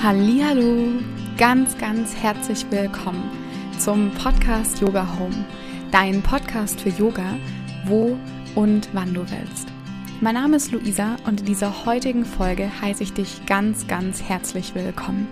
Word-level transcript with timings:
Hallo, 0.00 0.92
ganz 1.38 1.76
ganz 1.76 2.14
herzlich 2.14 2.64
willkommen 2.70 3.30
zum 3.80 4.12
Podcast 4.12 4.80
Yoga 4.80 5.18
Home, 5.18 5.44
dein 5.90 6.22
Podcast 6.22 6.80
für 6.80 6.90
Yoga, 6.90 7.36
wo 7.84 8.16
und 8.54 8.88
wann 8.92 9.12
du 9.12 9.22
willst. 9.22 9.66
Mein 10.20 10.34
Name 10.34 10.56
ist 10.56 10.70
Luisa 10.70 11.16
und 11.26 11.40
in 11.40 11.46
dieser 11.46 11.84
heutigen 11.84 12.24
Folge 12.24 12.70
heiße 12.80 13.02
ich 13.02 13.12
dich 13.12 13.44
ganz 13.46 13.88
ganz 13.88 14.22
herzlich 14.22 14.76
willkommen. 14.76 15.26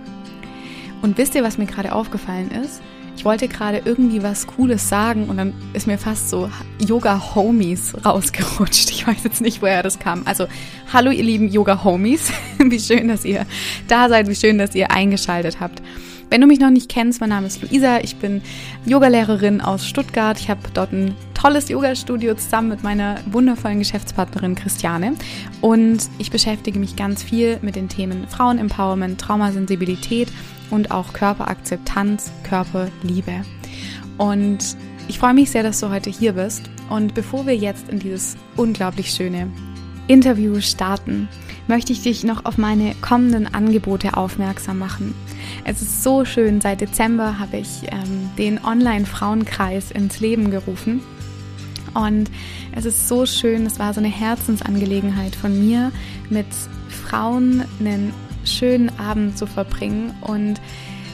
Und 1.01 1.17
wisst 1.17 1.37
ihr, 1.37 1.45
was 1.45 1.59
mir 1.59 1.67
gerade 1.67 1.93
aufgefallen 1.93 2.51
ist? 2.51 2.83
Ich 3.17 3.25
wollte 3.25 3.47
gerade 3.47 3.83
irgendwie 3.85 4.25
was 4.25 4.49
Cooles 4.49 4.89
sagen 4.89 5.29
und 5.29 5.37
dann 5.37 5.55
ist 5.75 5.87
mir 5.87 5.97
fast 5.97 6.29
so 6.29 6.51
Yoga 6.81 7.37
Homies 7.37 7.95
rausgerutscht. 8.05 8.91
Ich 8.91 9.07
weiß 9.07 9.23
jetzt 9.23 9.41
nicht, 9.41 9.63
woher 9.63 9.85
das 9.85 10.01
kam. 10.01 10.23
Also, 10.27 10.49
hallo 10.93 11.13
ihr 11.13 11.23
lieben 11.23 11.49
Yoga 11.49 11.85
Homies. 11.85 12.33
Wie 12.71 12.81
schön, 12.81 13.09
dass 13.09 13.25
ihr 13.25 13.47
da 13.89 14.09
seid. 14.09 14.29
Wie 14.29 14.35
schön, 14.35 14.59
dass 14.59 14.75
ihr 14.75 14.91
eingeschaltet 14.91 15.61
habt. 15.61 15.83
Wenn 16.29 16.41
du 16.41 16.49
mich 16.49 16.59
noch 16.59 16.71
nicht 16.71 16.89
kennst, 16.89 17.21
mein 17.21 17.31
Name 17.31 17.47
ist 17.47 17.63
Luisa. 17.63 17.99
Ich 18.01 18.17
bin 18.17 18.43
Yogalehrerin 18.85 19.61
aus 19.61 19.87
Stuttgart. 19.87 20.41
Ich 20.41 20.51
habe 20.51 20.61
dort 20.75 20.93
ein 20.93 21.15
tolles 21.35 21.69
Yoga-Studio 21.69 22.35
zusammen 22.35 22.69
mit 22.69 22.83
meiner 22.83 23.21
wundervollen 23.31 23.79
Geschäftspartnerin 23.79 24.57
Christiane. 24.57 25.15
Und 25.61 25.99
ich 26.19 26.33
beschäftige 26.33 26.81
mich 26.81 26.97
ganz 26.97 27.23
viel 27.23 27.59
mit 27.63 27.77
den 27.77 27.89
Themen 27.89 28.27
Frauenempowerment, 28.27 29.21
Traumasensibilität 29.21 30.29
und 30.71 30.91
auch 30.91 31.13
Körperakzeptanz, 31.13 32.33
Körperliebe. 32.43 33.43
Und 34.19 34.77
ich 35.07 35.21
freue 35.21 35.35
mich 35.35 35.53
sehr, 35.53 35.63
dass 35.63 35.79
du 35.79 35.91
heute 35.91 36.11
hier 36.11 36.33
bist. 36.33 36.69
Und 36.91 37.15
bevor 37.15 37.47
wir 37.47 37.55
jetzt 37.55 37.89
in 37.89 38.01
dieses 38.01 38.37
unglaublich 38.57 39.11
schöne 39.11 39.49
Interview 40.09 40.61
starten, 40.61 41.29
möchte 41.67 41.93
ich 41.93 42.03
dich 42.03 42.25
noch 42.25 42.45
auf 42.45 42.59
meine 42.59 42.95
kommenden 43.01 43.53
Angebote 43.53 44.17
aufmerksam 44.17 44.79
machen. 44.79 45.15
Es 45.65 45.83
ist 45.83 46.03
so 46.03 46.25
schön, 46.25 46.61
seit 46.61 46.81
Dezember 46.81 47.39
habe 47.39 47.59
ich 47.59 47.83
ähm, 47.91 48.31
den 48.39 48.65
Online-Frauenkreis 48.65 49.91
ins 49.91 50.21
Leben 50.21 50.51
gerufen. 50.51 51.01
Und 51.95 52.31
es 52.73 52.85
ist 52.85 53.09
so 53.09 53.27
schön, 53.27 53.65
es 53.67 53.79
war 53.79 53.95
so 53.95 54.01
eine 54.01 54.09
Herzensangelegenheit 54.09 55.35
von 55.35 55.59
mir, 55.59 55.93
mit 56.29 56.47
Frauen 56.89 57.65
einen 57.81 58.13
schönen 58.45 58.97
Abend 58.99 59.39
zu 59.39 59.47
verbringen 59.47 60.15
und 60.21 60.61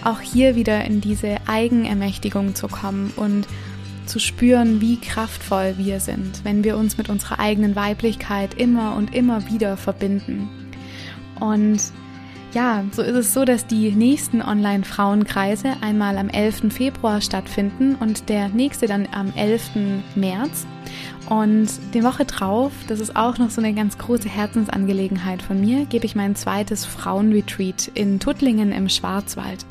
auch 0.04 0.20
hier 0.20 0.56
wieder 0.56 0.84
in 0.84 1.00
diese 1.00 1.36
Eigenermächtigung 1.46 2.54
zu 2.54 2.66
kommen 2.66 3.12
und 3.16 3.46
zu 4.06 4.18
spüren, 4.18 4.80
wie 4.80 4.98
kraftvoll 4.98 5.74
wir 5.78 6.00
sind, 6.00 6.44
wenn 6.44 6.64
wir 6.64 6.76
uns 6.76 6.98
mit 6.98 7.08
unserer 7.08 7.38
eigenen 7.38 7.76
Weiblichkeit 7.76 8.54
immer 8.54 8.96
und 8.96 9.14
immer 9.14 9.46
wieder 9.50 9.76
verbinden. 9.76 10.48
Und 11.40 11.80
ja, 12.54 12.84
so 12.92 13.00
ist 13.02 13.16
es 13.16 13.32
so, 13.32 13.44
dass 13.44 13.66
die 13.66 13.92
nächsten 13.92 14.42
Online-Frauenkreise 14.42 15.76
einmal 15.80 16.18
am 16.18 16.28
11. 16.28 16.72
Februar 16.72 17.22
stattfinden 17.22 17.94
und 17.94 18.28
der 18.28 18.48
nächste 18.48 18.86
dann 18.86 19.08
am 19.12 19.32
11. 19.34 19.70
März. 20.14 20.66
Und 21.30 21.68
die 21.94 22.04
Woche 22.04 22.26
drauf, 22.26 22.72
das 22.88 23.00
ist 23.00 23.16
auch 23.16 23.38
noch 23.38 23.48
so 23.48 23.62
eine 23.62 23.72
ganz 23.72 23.96
große 23.96 24.28
Herzensangelegenheit 24.28 25.40
von 25.40 25.60
mir, 25.60 25.86
gebe 25.86 26.04
ich 26.04 26.14
mein 26.14 26.36
zweites 26.36 26.84
Frauenretreat 26.84 27.90
in 27.94 28.20
Tuttlingen 28.20 28.70
im 28.70 28.90
Schwarzwald. 28.90 29.64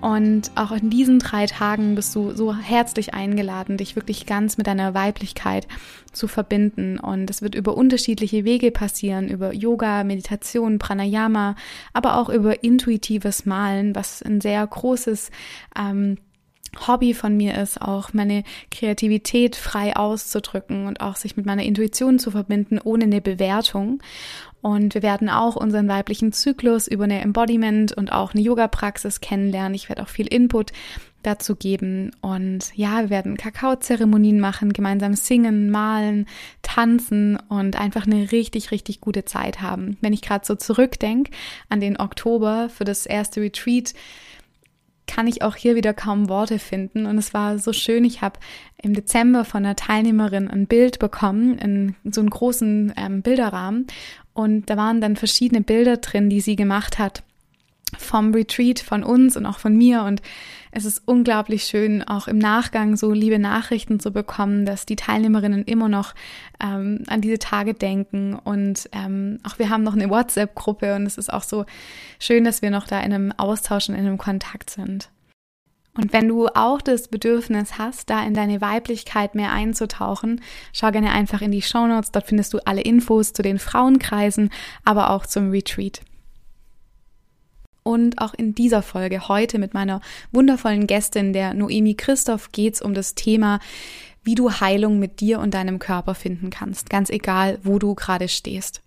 Und 0.00 0.50
auch 0.54 0.72
in 0.72 0.88
diesen 0.88 1.18
drei 1.18 1.46
Tagen 1.46 1.94
bist 1.94 2.14
du 2.14 2.32
so 2.32 2.54
herzlich 2.54 3.12
eingeladen, 3.12 3.76
dich 3.76 3.96
wirklich 3.96 4.26
ganz 4.26 4.56
mit 4.56 4.66
deiner 4.66 4.94
Weiblichkeit 4.94 5.68
zu 6.12 6.26
verbinden. 6.26 6.98
Und 6.98 7.28
es 7.28 7.42
wird 7.42 7.54
über 7.54 7.76
unterschiedliche 7.76 8.44
Wege 8.44 8.70
passieren, 8.70 9.28
über 9.28 9.52
Yoga, 9.52 10.04
Meditation, 10.04 10.78
Pranayama, 10.78 11.54
aber 11.92 12.16
auch 12.16 12.30
über 12.30 12.64
intuitives 12.64 13.44
Malen, 13.44 13.94
was 13.94 14.22
ein 14.22 14.40
sehr 14.40 14.66
großes 14.66 15.30
ähm, 15.78 16.16
Hobby 16.86 17.14
von 17.14 17.36
mir 17.36 17.56
ist, 17.56 17.82
auch 17.82 18.12
meine 18.12 18.44
Kreativität 18.70 19.56
frei 19.56 19.96
auszudrücken 19.96 20.86
und 20.86 21.00
auch 21.00 21.16
sich 21.16 21.36
mit 21.36 21.44
meiner 21.44 21.64
Intuition 21.64 22.18
zu 22.18 22.30
verbinden, 22.30 22.78
ohne 22.82 23.04
eine 23.04 23.20
Bewertung. 23.20 24.00
Und 24.62 24.94
wir 24.94 25.02
werden 25.02 25.28
auch 25.28 25.56
unseren 25.56 25.88
weiblichen 25.88 26.32
Zyklus 26.32 26.86
über 26.86 27.04
eine 27.04 27.20
Embodiment 27.20 27.92
und 27.96 28.12
auch 28.12 28.34
eine 28.34 28.42
Yoga-Praxis 28.42 29.20
kennenlernen. 29.20 29.74
Ich 29.74 29.88
werde 29.88 30.02
auch 30.02 30.08
viel 30.08 30.26
Input 30.26 30.72
dazu 31.22 31.56
geben. 31.56 32.12
Und 32.20 32.72
ja, 32.74 33.02
wir 33.02 33.10
werden 33.10 33.36
Kakaozeremonien 33.36 34.40
machen, 34.40 34.72
gemeinsam 34.72 35.14
singen, 35.14 35.70
malen, 35.70 36.26
tanzen 36.62 37.36
und 37.48 37.76
einfach 37.78 38.06
eine 38.06 38.32
richtig, 38.32 38.70
richtig 38.70 39.00
gute 39.00 39.24
Zeit 39.24 39.60
haben. 39.60 39.96
Wenn 40.00 40.12
ich 40.12 40.22
gerade 40.22 40.46
so 40.46 40.54
zurückdenke 40.54 41.30
an 41.68 41.80
den 41.80 41.98
Oktober 41.98 42.68
für 42.68 42.84
das 42.84 43.06
erste 43.06 43.40
Retreat, 43.40 43.94
kann 45.06 45.26
ich 45.26 45.42
auch 45.42 45.56
hier 45.56 45.74
wieder 45.74 45.92
kaum 45.92 46.28
Worte 46.28 46.58
finden. 46.58 47.06
Und 47.06 47.18
es 47.18 47.34
war 47.34 47.58
so 47.58 47.72
schön. 47.72 48.04
Ich 48.04 48.22
habe 48.22 48.38
im 48.80 48.94
Dezember 48.94 49.44
von 49.44 49.64
einer 49.64 49.74
Teilnehmerin 49.74 50.48
ein 50.48 50.66
Bild 50.66 51.00
bekommen, 51.00 51.58
in 51.58 51.96
so 52.04 52.20
einen 52.20 52.30
großen 52.30 52.94
ähm, 52.96 53.20
Bilderrahmen. 53.22 53.88
Und 54.32 54.70
da 54.70 54.76
waren 54.76 55.00
dann 55.00 55.16
verschiedene 55.16 55.60
Bilder 55.60 55.98
drin, 55.98 56.30
die 56.30 56.40
sie 56.40 56.56
gemacht 56.56 56.98
hat 56.98 57.22
vom 57.98 58.32
Retreat, 58.32 58.78
von 58.78 59.02
uns 59.02 59.36
und 59.36 59.46
auch 59.46 59.58
von 59.58 59.76
mir. 59.76 60.02
Und 60.04 60.22
es 60.72 60.84
ist 60.84 61.02
unglaublich 61.06 61.64
schön, 61.64 62.02
auch 62.02 62.28
im 62.28 62.38
Nachgang 62.38 62.96
so 62.96 63.12
liebe 63.12 63.38
Nachrichten 63.38 63.98
zu 63.98 64.12
bekommen, 64.12 64.64
dass 64.64 64.86
die 64.86 64.96
Teilnehmerinnen 64.96 65.64
immer 65.64 65.88
noch 65.88 66.14
ähm, 66.62 67.02
an 67.08 67.20
diese 67.20 67.38
Tage 67.38 67.74
denken. 67.74 68.34
Und 68.34 68.88
ähm, 68.92 69.38
auch 69.42 69.58
wir 69.58 69.70
haben 69.70 69.82
noch 69.82 69.94
eine 69.94 70.10
WhatsApp-Gruppe 70.10 70.94
und 70.94 71.06
es 71.06 71.18
ist 71.18 71.32
auch 71.32 71.42
so 71.42 71.64
schön, 72.18 72.44
dass 72.44 72.62
wir 72.62 72.70
noch 72.70 72.86
da 72.86 73.00
in 73.00 73.12
einem 73.12 73.32
Austausch 73.32 73.88
und 73.88 73.96
in 73.96 74.06
einem 74.06 74.18
Kontakt 74.18 74.70
sind. 74.70 75.10
Und 75.94 76.12
wenn 76.12 76.28
du 76.28 76.46
auch 76.48 76.80
das 76.80 77.08
Bedürfnis 77.08 77.76
hast, 77.76 78.10
da 78.10 78.22
in 78.24 78.32
deine 78.32 78.60
Weiblichkeit 78.60 79.34
mehr 79.34 79.52
einzutauchen, 79.52 80.40
schau 80.72 80.90
gerne 80.92 81.10
einfach 81.10 81.42
in 81.42 81.50
die 81.50 81.62
Show 81.62 81.86
Notes. 81.86 82.12
Dort 82.12 82.26
findest 82.26 82.52
du 82.54 82.58
alle 82.64 82.80
Infos 82.80 83.32
zu 83.32 83.42
den 83.42 83.58
Frauenkreisen, 83.58 84.50
aber 84.84 85.10
auch 85.10 85.26
zum 85.26 85.50
Retreat. 85.50 86.00
Und 87.82 88.20
auch 88.20 88.34
in 88.34 88.54
dieser 88.54 88.82
Folge 88.82 89.28
heute 89.28 89.58
mit 89.58 89.74
meiner 89.74 90.00
wundervollen 90.32 90.86
Gästin, 90.86 91.32
der 91.32 91.54
Noemi 91.54 91.94
Christoph, 91.94 92.52
geht's 92.52 92.82
um 92.82 92.94
das 92.94 93.14
Thema, 93.14 93.58
wie 94.22 94.34
du 94.34 94.50
Heilung 94.52 94.98
mit 94.98 95.20
dir 95.20 95.40
und 95.40 95.54
deinem 95.54 95.78
Körper 95.78 96.14
finden 96.14 96.50
kannst, 96.50 96.90
ganz 96.90 97.10
egal, 97.10 97.58
wo 97.62 97.78
du 97.78 97.94
gerade 97.94 98.28
stehst. 98.28 98.82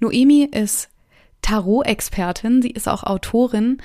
Noemi 0.00 0.44
ist 0.44 0.90
Tarot-Expertin, 1.42 2.60
sie 2.60 2.70
ist 2.70 2.88
auch 2.88 3.04
Autorin 3.04 3.78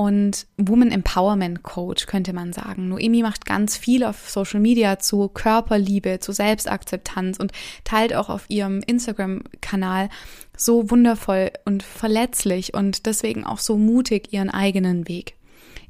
und 0.00 0.46
Woman 0.56 0.92
Empowerment 0.92 1.62
Coach, 1.62 2.06
könnte 2.06 2.32
man 2.32 2.54
sagen. 2.54 2.88
Noemi 2.88 3.20
macht 3.20 3.44
ganz 3.44 3.76
viel 3.76 4.02
auf 4.02 4.30
Social 4.30 4.58
Media 4.58 4.98
zu 4.98 5.28
Körperliebe, 5.28 6.20
zu 6.20 6.32
Selbstakzeptanz 6.32 7.38
und 7.38 7.52
teilt 7.84 8.14
auch 8.14 8.30
auf 8.30 8.46
ihrem 8.48 8.80
Instagram-Kanal 8.80 10.08
so 10.56 10.90
wundervoll 10.90 11.50
und 11.66 11.82
verletzlich 11.82 12.72
und 12.72 13.04
deswegen 13.04 13.44
auch 13.44 13.58
so 13.58 13.76
mutig 13.76 14.32
ihren 14.32 14.48
eigenen 14.48 15.06
Weg. 15.06 15.34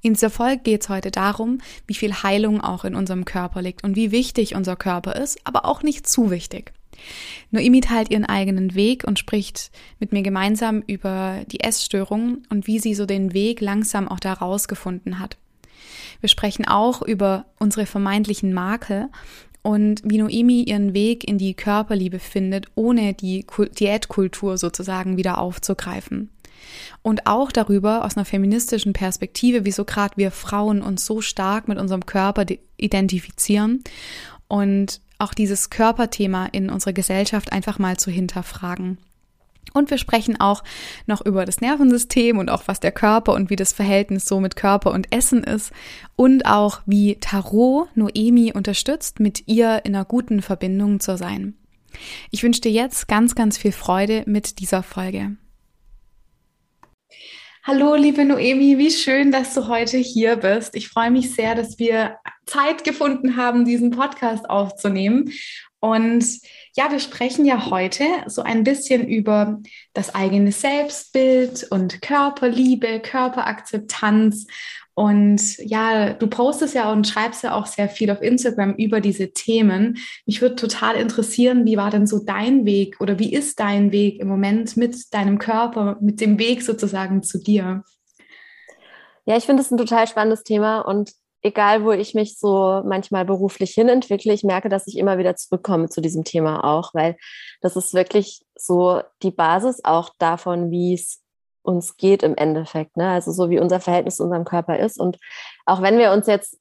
In 0.03 0.15
dieser 0.15 0.31
Folge 0.31 0.61
geht 0.65 0.83
es 0.83 0.89
heute 0.89 1.13
darum, 1.13 1.59
wie 1.87 1.95
viel 1.95 2.13
Heilung 2.13 2.61
auch 2.61 2.85
in 2.85 2.97
unserem 2.97 3.25
Körper 3.25 3.63
liegt 3.63 3.85
und 3.85 3.95
wie 3.95 4.11
wichtig 4.11 4.57
unser 4.57 4.75
Körper 4.75 5.15
ist, 5.15 5.39
aber 5.45 5.65
auch 5.67 5.85
nicht 5.85 6.09
zu 6.09 6.33
wichtig. 6.33 6.73
Noemi 7.51 7.81
teilt 7.81 8.11
ihren 8.11 8.25
eigenen 8.25 8.75
Weg 8.75 9.05
und 9.05 9.19
spricht 9.19 9.71
mit 9.99 10.13
mir 10.13 10.23
gemeinsam 10.23 10.83
über 10.87 11.41
die 11.47 11.61
Essstörung 11.61 12.43
und 12.49 12.67
wie 12.67 12.79
sie 12.79 12.95
so 12.95 13.07
den 13.07 13.35
Weg 13.35 13.61
langsam 13.61 14.09
auch 14.09 14.21
da 14.21 14.33
rausgefunden 14.33 15.19
hat. 15.19 15.37
Wir 16.21 16.29
sprechen 16.29 16.67
auch 16.67 17.03
über 17.03 17.47
unsere 17.59 17.87
vermeintlichen 17.87 18.53
Makel 18.53 19.09
und 19.63 20.03
wie 20.05 20.19
Noemi 20.19 20.63
ihren 20.63 20.95
Weg 20.95 21.25
in 21.25 21.39
die 21.39 21.55
Körperliebe 21.55 22.19
findet, 22.19 22.67
ohne 22.75 23.15
die 23.15 23.47
Diätkultur 23.79 24.57
sozusagen 24.59 25.17
wieder 25.17 25.39
aufzugreifen. 25.39 26.31
Und 27.03 27.27
auch 27.27 27.53
darüber 27.53 28.05
aus 28.05 28.17
einer 28.17 28.25
feministischen 28.25 28.93
Perspektive, 28.93 29.65
wieso 29.65 29.85
gerade 29.85 30.17
wir 30.17 30.31
Frauen 30.31 30.83
uns 30.83 31.07
so 31.07 31.21
stark 31.21 31.69
mit 31.69 31.79
unserem 31.79 32.07
Körper 32.07 32.45
identifizieren 32.77 33.83
und 34.49 35.01
auch 35.21 35.35
dieses 35.35 35.71
Körperthema 35.71 36.47
in 36.47 36.71
unserer 36.71 36.93
Gesellschaft 36.93 37.53
einfach 37.53 37.79
mal 37.79 37.97
zu 37.97 38.11
hinterfragen. 38.11 38.99
Und 39.73 39.91
wir 39.91 39.99
sprechen 39.99 40.41
auch 40.41 40.65
noch 41.07 41.25
über 41.25 41.45
das 41.45 41.61
Nervensystem 41.61 42.39
und 42.39 42.51
auch 42.51 42.65
was 42.67 42.81
der 42.81 42.93
Körper 42.93 43.35
und 43.35 43.51
wie 43.51 43.57
das 43.57 43.73
Verhältnis 43.73 44.25
so 44.27 44.41
mit 44.41 44.57
Körper 44.57 44.91
und 44.91 45.15
Essen 45.15 45.45
ist 45.45 45.73
und 46.17 46.45
auch 46.45 46.81
wie 46.87 47.17
Tarot 47.17 47.89
Noemi 47.95 48.53
unterstützt, 48.53 49.21
mit 49.21 49.47
ihr 49.47 49.83
in 49.85 49.95
einer 49.95 50.05
guten 50.05 50.43
Verbindung 50.43 50.99
zu 50.99 51.17
sein. 51.17 51.55
Ich 52.31 52.43
wünsche 52.43 52.61
dir 52.61 52.73
jetzt 52.73 53.07
ganz, 53.09 53.35
ganz 53.35 53.59
viel 53.59 53.73
Freude 53.73 54.25
mit 54.27 54.59
dieser 54.59 54.83
Folge. 54.83 55.37
Hallo, 57.73 57.95
liebe 57.95 58.25
Noemi, 58.25 58.79
wie 58.79 58.91
schön, 58.91 59.31
dass 59.31 59.55
du 59.55 59.69
heute 59.69 59.97
hier 59.97 60.35
bist. 60.35 60.75
Ich 60.75 60.89
freue 60.89 61.13
mich 61.13 61.33
sehr, 61.33 61.55
dass 61.55 61.79
wir 61.79 62.17
Zeit 62.45 62.83
gefunden 62.83 63.37
haben, 63.37 63.65
diesen 63.65 63.93
Podcast 63.93 64.51
aufzunehmen. 64.51 65.31
Und 65.79 66.25
ja, 66.75 66.91
wir 66.91 66.99
sprechen 66.99 67.45
ja 67.45 67.71
heute 67.71 68.03
so 68.27 68.43
ein 68.43 68.65
bisschen 68.65 69.07
über 69.07 69.61
das 69.93 70.17
eigene 70.17 70.51
Selbstbild 70.51 71.69
und 71.71 72.03
Körperliebe, 72.03 72.99
Körperakzeptanz. 72.99 74.49
Und 75.01 75.57
ja, 75.57 76.13
du 76.13 76.27
postest 76.27 76.75
ja 76.75 76.93
und 76.93 77.09
schreibst 77.09 77.43
ja 77.43 77.55
auch 77.55 77.65
sehr 77.65 77.89
viel 77.89 78.11
auf 78.11 78.21
Instagram 78.21 78.75
über 78.75 79.01
diese 79.01 79.33
Themen. 79.33 79.97
Mich 80.27 80.43
würde 80.43 80.57
total 80.57 80.97
interessieren, 80.97 81.65
wie 81.65 81.79
war 81.79 81.89
denn 81.89 82.07
so 82.07 82.23
dein 82.23 82.67
Weg 82.67 83.01
oder 83.01 83.19
wie 83.19 83.33
ist 83.33 83.61
dein 83.61 83.93
Weg 83.93 84.21
im 84.21 84.29
Moment 84.29 84.77
mit 84.77 85.15
deinem 85.15 85.39
Körper, 85.39 85.97
mit 86.03 86.21
dem 86.21 86.39
Weg 86.39 86.61
sozusagen 86.61 87.23
zu 87.23 87.39
dir? 87.43 87.83
Ja, 89.25 89.39
ich 89.39 89.45
finde 89.45 89.63
es 89.63 89.71
ein 89.71 89.79
total 89.79 90.07
spannendes 90.07 90.43
Thema 90.43 90.81
und 90.81 91.13
egal 91.41 91.83
wo 91.83 91.93
ich 91.93 92.13
mich 92.13 92.39
so 92.39 92.83
manchmal 92.85 93.25
beruflich 93.25 93.71
hin 93.71 93.89
entwickle, 93.89 94.35
ich 94.35 94.45
merke, 94.45 94.69
dass 94.69 94.87
ich 94.87 94.99
immer 94.99 95.17
wieder 95.17 95.35
zurückkomme 95.35 95.89
zu 95.89 96.03
diesem 96.03 96.25
Thema 96.25 96.63
auch, 96.63 96.93
weil 96.93 97.17
das 97.63 97.75
ist 97.75 97.95
wirklich 97.95 98.43
so 98.55 99.01
die 99.23 99.31
Basis 99.31 99.83
auch 99.83 100.11
davon, 100.19 100.71
wie 100.71 100.93
es 100.93 101.23
uns 101.63 101.97
geht 101.97 102.23
im 102.23 102.37
Endeffekt. 102.37 102.97
Ne? 102.97 103.11
Also 103.11 103.33
so 103.33 103.51
wie 103.51 103.61
unser 103.61 103.81
Verhältnis 103.81 104.17
zu 104.17 104.25
unserem 104.25 104.45
Körper 104.45 104.79
ist. 104.79 104.99
Und 104.99 105.19
auch 105.67 105.83
wenn 105.83 105.99
wir 105.99 106.13
uns 106.13 106.27
jetzt, 106.27 106.59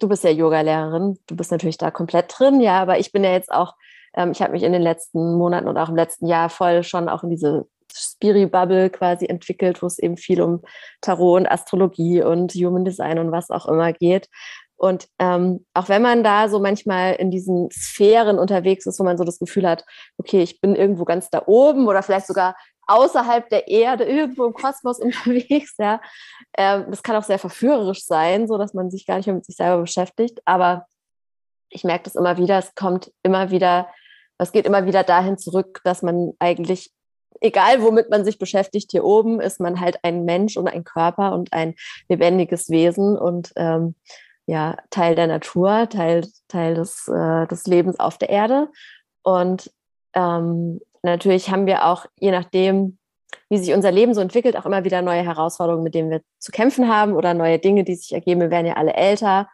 du 0.00 0.08
bist 0.08 0.24
ja 0.24 0.30
Yoga-Lehrerin, 0.30 1.18
du 1.26 1.36
bist 1.36 1.52
natürlich 1.52 1.78
da 1.78 1.90
komplett 1.90 2.34
drin, 2.36 2.60
ja, 2.60 2.80
aber 2.80 2.98
ich 2.98 3.12
bin 3.12 3.24
ja 3.24 3.32
jetzt 3.32 3.52
auch, 3.52 3.74
ähm, 4.14 4.32
ich 4.32 4.42
habe 4.42 4.52
mich 4.52 4.62
in 4.62 4.72
den 4.72 4.82
letzten 4.82 5.36
Monaten 5.36 5.68
und 5.68 5.78
auch 5.78 5.88
im 5.88 5.96
letzten 5.96 6.26
Jahr 6.26 6.48
voll 6.48 6.82
schon 6.82 7.08
auch 7.08 7.22
in 7.22 7.30
diese 7.30 7.66
Spiri-Bubble 7.96 8.90
quasi 8.90 9.26
entwickelt, 9.26 9.82
wo 9.82 9.86
es 9.86 9.98
eben 9.98 10.16
viel 10.16 10.42
um 10.42 10.62
Tarot 11.00 11.40
und 11.40 11.46
Astrologie 11.46 12.22
und 12.22 12.52
Human 12.54 12.84
Design 12.84 13.18
und 13.18 13.30
was 13.30 13.50
auch 13.50 13.66
immer 13.66 13.92
geht. 13.92 14.28
Und 14.76 15.06
ähm, 15.18 15.64
auch 15.72 15.88
wenn 15.88 16.02
man 16.02 16.24
da 16.24 16.48
so 16.48 16.58
manchmal 16.58 17.14
in 17.14 17.30
diesen 17.30 17.70
Sphären 17.70 18.38
unterwegs 18.38 18.86
ist, 18.86 18.98
wo 18.98 19.04
man 19.04 19.16
so 19.16 19.24
das 19.24 19.38
Gefühl 19.38 19.68
hat, 19.68 19.84
okay, 20.18 20.42
ich 20.42 20.60
bin 20.60 20.74
irgendwo 20.74 21.04
ganz 21.04 21.30
da 21.30 21.42
oben 21.46 21.86
oder 21.86 22.02
vielleicht 22.02 22.26
sogar 22.26 22.56
außerhalb 22.86 23.48
der 23.48 23.68
Erde, 23.68 24.04
irgendwo 24.04 24.44
im 24.44 24.54
Kosmos 24.54 24.98
unterwegs, 25.00 25.74
ja, 25.78 26.00
ähm, 26.56 26.86
das 26.90 27.02
kann 27.02 27.16
auch 27.16 27.24
sehr 27.24 27.38
verführerisch 27.38 28.04
sein, 28.04 28.46
so 28.48 28.58
dass 28.58 28.74
man 28.74 28.90
sich 28.90 29.06
gar 29.06 29.16
nicht 29.16 29.26
mehr 29.26 29.36
mit 29.36 29.46
sich 29.46 29.56
selber 29.56 29.82
beschäftigt. 29.82 30.40
Aber 30.44 30.86
ich 31.68 31.84
merke 31.84 32.04
das 32.04 32.14
immer 32.14 32.36
wieder, 32.36 32.58
es 32.58 32.74
kommt 32.74 33.12
immer 33.22 33.50
wieder, 33.50 33.88
es 34.38 34.52
geht 34.52 34.66
immer 34.66 34.86
wieder 34.86 35.02
dahin 35.02 35.38
zurück, 35.38 35.80
dass 35.84 36.02
man 36.02 36.32
eigentlich 36.38 36.92
egal 37.40 37.82
womit 37.82 38.10
man 38.10 38.24
sich 38.24 38.38
beschäftigt, 38.38 38.90
hier 38.90 39.04
oben 39.04 39.40
ist 39.40 39.60
man 39.60 39.80
halt 39.80 39.98
ein 40.02 40.24
Mensch 40.24 40.56
und 40.56 40.68
ein 40.68 40.84
Körper 40.84 41.32
und 41.32 41.52
ein 41.52 41.74
lebendiges 42.08 42.70
Wesen 42.70 43.18
und 43.18 43.52
ähm, 43.56 43.94
ja, 44.46 44.76
Teil 44.90 45.14
der 45.14 45.26
Natur, 45.26 45.88
Teil, 45.88 46.26
Teil 46.48 46.74
des, 46.74 47.08
äh, 47.08 47.46
des 47.46 47.66
Lebens 47.66 47.98
auf 47.98 48.18
der 48.18 48.28
Erde. 48.28 48.68
Und 49.22 49.70
ähm, 50.14 50.80
natürlich 51.04 51.50
haben 51.50 51.66
wir 51.66 51.86
auch, 51.86 52.06
je 52.18 52.30
nachdem, 52.30 52.98
wie 53.48 53.58
sich 53.58 53.74
unser 53.74 53.92
Leben 53.92 54.14
so 54.14 54.20
entwickelt, 54.20 54.56
auch 54.56 54.66
immer 54.66 54.84
wieder 54.84 55.02
neue 55.02 55.22
Herausforderungen, 55.22 55.84
mit 55.84 55.94
denen 55.94 56.10
wir 56.10 56.22
zu 56.38 56.50
kämpfen 56.50 56.88
haben 56.88 57.14
oder 57.14 57.34
neue 57.34 57.58
Dinge, 57.58 57.84
die 57.84 57.94
sich 57.94 58.12
ergeben. 58.12 58.40
Wir 58.40 58.50
werden 58.50 58.66
ja 58.66 58.74
alle 58.74 58.94
älter. 58.94 59.48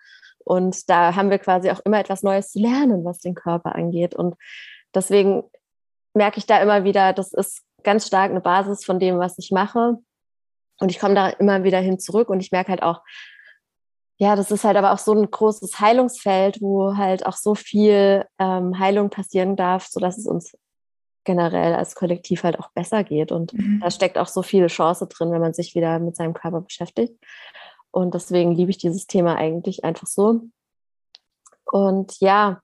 Und 0.45 0.89
da 0.89 1.15
haben 1.15 1.31
wir 1.31 1.39
quasi 1.39 1.71
auch 1.71 1.81
immer 1.85 1.99
etwas 1.99 2.23
Neues 2.23 2.51
zu 2.53 2.61
lernen, 2.61 3.05
was 3.05 3.19
den 3.19 3.35
Körper 3.35 3.75
angeht. 3.75 4.15
Und 4.15 4.37
deswegen 4.95 5.45
merke 6.15 6.39
ich 6.39 6.47
da 6.47 6.61
immer 6.61 6.85
wieder, 6.85 7.13
das 7.13 7.33
ist 7.33 7.63
ganz 7.83 8.07
stark 8.07 8.31
eine 8.31 8.41
Basis 8.41 8.85
von 8.85 8.99
dem, 8.99 9.19
was 9.19 9.39
ich 9.39 9.51
mache. 9.51 9.99
Und 10.79 10.91
ich 10.91 10.99
komme 10.99 11.15
da 11.15 11.29
immer 11.29 11.65
wieder 11.65 11.79
hin 11.79 11.99
zurück 11.99 12.31
und 12.31 12.41
ich 12.41 12.53
merke 12.53 12.71
halt 12.71 12.83
auch, 12.83 13.03
ja, 14.17 14.37
das 14.37 14.51
ist 14.51 14.65
halt 14.65 14.77
aber 14.77 14.93
auch 14.93 14.99
so 14.99 15.13
ein 15.13 15.31
großes 15.31 15.81
Heilungsfeld, 15.81 16.61
wo 16.61 16.97
halt 16.97 17.27
auch 17.27 17.37
so 17.37 17.55
viel 17.55 18.27
ähm, 18.39 18.79
Heilung 18.79 19.09
passieren 19.09 19.57
darf, 19.57 19.87
sodass 19.87 20.19
es 20.19 20.27
uns 20.27 20.57
generell 21.31 21.75
als 21.75 21.95
Kollektiv 21.95 22.43
halt 22.43 22.59
auch 22.59 22.71
besser 22.71 23.05
geht. 23.05 23.31
Und 23.31 23.53
mhm. 23.55 23.81
da 23.81 23.91
steckt 23.91 24.19
auch 24.19 24.27
so 24.27 24.43
viel 24.43 24.67
Chance 24.67 25.07
drin, 25.07 25.31
wenn 25.31 25.41
man 25.41 25.55
sich 25.55 25.77
wieder 25.77 26.01
mit 26.01 26.17
seinem 26.17 26.35
Körper 26.35 26.61
beschäftigt. 26.61 27.15
Und 27.93 28.15
deswegen 28.15 28.53
liebe 28.53 28.71
ich 28.71 28.79
dieses 28.79 29.07
Thema 29.07 29.37
eigentlich 29.37 29.85
einfach 29.85 30.09
so. 30.09 30.43
Und 31.65 32.19
ja, 32.19 32.61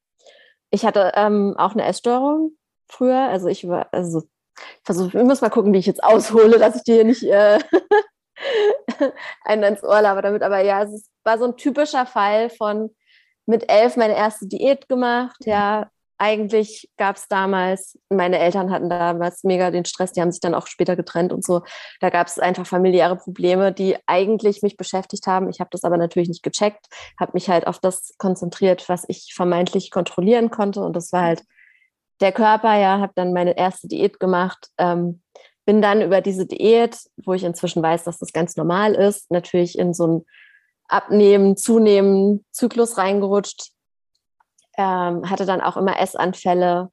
ich 0.70 0.84
hatte 0.84 1.12
ähm, 1.14 1.54
auch 1.56 1.72
eine 1.72 1.84
Essstörung 1.84 2.52
früher. 2.88 3.28
Also 3.28 3.46
ich 3.46 3.68
war, 3.68 3.86
also 3.92 4.24
ich 4.56 4.84
versuche, 4.84 5.18
ich 5.18 5.24
muss 5.24 5.42
mal 5.42 5.50
gucken, 5.50 5.72
wie 5.72 5.78
ich 5.78 5.86
jetzt 5.86 6.02
aushole, 6.02 6.58
dass 6.58 6.76
ich 6.76 6.82
dir 6.82 7.04
nicht 7.04 7.22
äh, 7.22 7.60
einen 9.44 9.62
ins 9.62 9.84
Ohr 9.84 10.02
laber 10.02 10.22
damit. 10.22 10.42
Aber 10.42 10.60
ja, 10.60 10.82
es 10.82 11.08
war 11.22 11.38
so 11.38 11.44
ein 11.44 11.56
typischer 11.56 12.04
Fall 12.04 12.50
von 12.50 12.90
mit 13.46 13.70
elf 13.70 13.96
meine 13.96 14.16
erste 14.16 14.48
Diät 14.48 14.88
gemacht. 14.88 15.36
Ja, 15.44 15.88
eigentlich 16.18 16.88
gab 16.96 17.16
es 17.16 17.28
damals, 17.28 17.98
meine 18.08 18.38
Eltern 18.38 18.70
hatten 18.70 18.88
damals 18.88 19.44
mega 19.44 19.70
den 19.70 19.84
Stress, 19.84 20.12
die 20.12 20.20
haben 20.20 20.32
sich 20.32 20.40
dann 20.40 20.54
auch 20.54 20.66
später 20.66 20.96
getrennt 20.96 21.32
und 21.32 21.44
so. 21.44 21.62
Da 22.00 22.10
gab 22.10 22.26
es 22.26 22.38
einfach 22.38 22.66
familiäre 22.66 23.16
Probleme, 23.16 23.72
die 23.72 23.96
eigentlich 24.06 24.62
mich 24.62 24.76
beschäftigt 24.76 25.26
haben. 25.26 25.50
Ich 25.50 25.60
habe 25.60 25.70
das 25.70 25.84
aber 25.84 25.96
natürlich 25.96 26.28
nicht 26.28 26.42
gecheckt, 26.42 26.86
habe 27.20 27.32
mich 27.34 27.48
halt 27.48 27.66
auf 27.66 27.78
das 27.78 28.14
konzentriert, 28.18 28.88
was 28.88 29.04
ich 29.08 29.34
vermeintlich 29.34 29.90
kontrollieren 29.90 30.50
konnte. 30.50 30.80
Und 30.80 30.96
das 30.96 31.12
war 31.12 31.22
halt 31.22 31.42
der 32.20 32.32
Körper, 32.32 32.78
ja, 32.78 32.98
habe 32.98 33.12
dann 33.14 33.32
meine 33.32 33.56
erste 33.56 33.88
Diät 33.88 34.18
gemacht, 34.18 34.68
ähm, 34.78 35.20
bin 35.66 35.82
dann 35.82 36.00
über 36.00 36.20
diese 36.20 36.46
Diät, 36.46 36.96
wo 37.16 37.34
ich 37.34 37.44
inzwischen 37.44 37.82
weiß, 37.82 38.04
dass 38.04 38.18
das 38.18 38.32
ganz 38.32 38.56
normal 38.56 38.94
ist, 38.94 39.30
natürlich 39.30 39.78
in 39.78 39.92
so 39.92 40.04
einen 40.04 40.26
Abnehmen, 40.88 41.56
Zunehmen, 41.56 42.44
Zyklus 42.52 42.96
reingerutscht, 42.96 43.72
ähm, 44.76 45.28
hatte 45.30 45.46
dann 45.46 45.60
auch 45.60 45.76
immer 45.76 46.00
Essanfälle, 46.00 46.90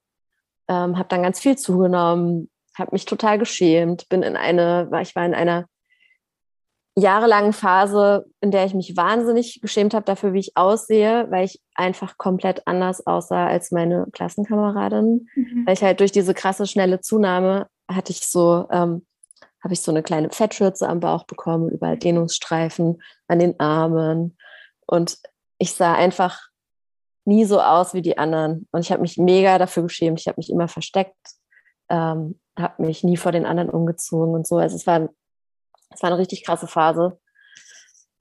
ähm, 0.68 0.98
habe 0.98 1.10
dann 1.10 1.24
ganz 1.24 1.40
viel 1.40 1.58
zugenommen, 1.58 2.50
habe 2.78 2.92
mich 2.94 3.06
total 3.06 3.38
geschämt, 3.38 4.10
bin 4.10 4.24
in 4.24 4.36
eine, 4.36 4.90
ich 5.02 5.16
war 5.16 5.26
in 5.26 5.36
einer 5.36 5.66
jahrelangen 6.96 7.54
Phase, 7.54 8.26
in 8.40 8.52
der 8.52 8.66
ich 8.66 8.74
mich 8.74 8.96
wahnsinnig 8.96 9.62
geschämt 9.62 9.94
habe 9.94 10.06
dafür, 10.06 10.34
wie 10.34 10.40
ich 10.40 10.56
aussehe, 10.56 11.28
weil 11.32 11.46
ich 11.46 11.60
einfach 11.74 12.18
komplett 12.18 12.68
anders 12.68 13.08
aussah 13.08 13.48
als 13.48 13.72
meine 13.72 14.06
Klassenkameradin. 14.12 15.28
Mhm. 15.36 15.66
Weil 15.66 15.74
ich 15.74 15.82
halt 15.82 16.00
durch 16.00 16.12
diese 16.12 16.34
krasse, 16.34 16.68
schnelle 16.68 17.02
Zunahme 17.02 17.68
hatte 17.90 18.12
ich 18.12 18.28
so, 18.28 18.68
ähm, 18.70 19.06
habe 19.64 19.74
ich 19.74 19.82
so 19.82 19.92
eine 19.92 20.04
kleine 20.04 20.30
Fettschürze 20.30 20.88
am 20.88 21.00
Bauch 21.00 21.24
bekommen, 21.26 21.70
überall 21.70 21.98
Dehnungsstreifen 21.98 23.02
an 23.28 23.40
den 23.40 23.60
Armen. 23.60 24.38
Und 24.86 25.18
ich 25.58 25.74
sah 25.74 25.94
einfach 25.94 26.42
nie 27.26 27.46
so 27.46 27.62
aus 27.62 27.94
wie 27.94 28.02
die 28.02 28.18
anderen. 28.18 28.68
Und 28.72 28.82
ich 28.82 28.92
habe 28.92 29.02
mich 29.02 29.18
mega 29.18 29.58
dafür 29.58 29.84
geschämt. 29.84 30.20
Ich 30.20 30.28
habe 30.28 30.38
mich 30.38 30.50
immer 30.50 30.68
versteckt, 30.68 31.16
ähm, 31.90 32.40
habe 32.58 32.84
mich 32.84 33.04
nie 33.04 33.18
vor 33.18 33.32
den 33.32 33.46
anderen 33.46 33.70
umgezogen 33.70 34.34
und 34.34 34.48
so. 34.48 34.58
Also 34.58 34.76
es 34.76 34.86
war 34.86 35.10
es 35.94 36.02
war 36.02 36.10
eine 36.10 36.20
richtig 36.20 36.44
krasse 36.44 36.68
Phase. 36.68 37.20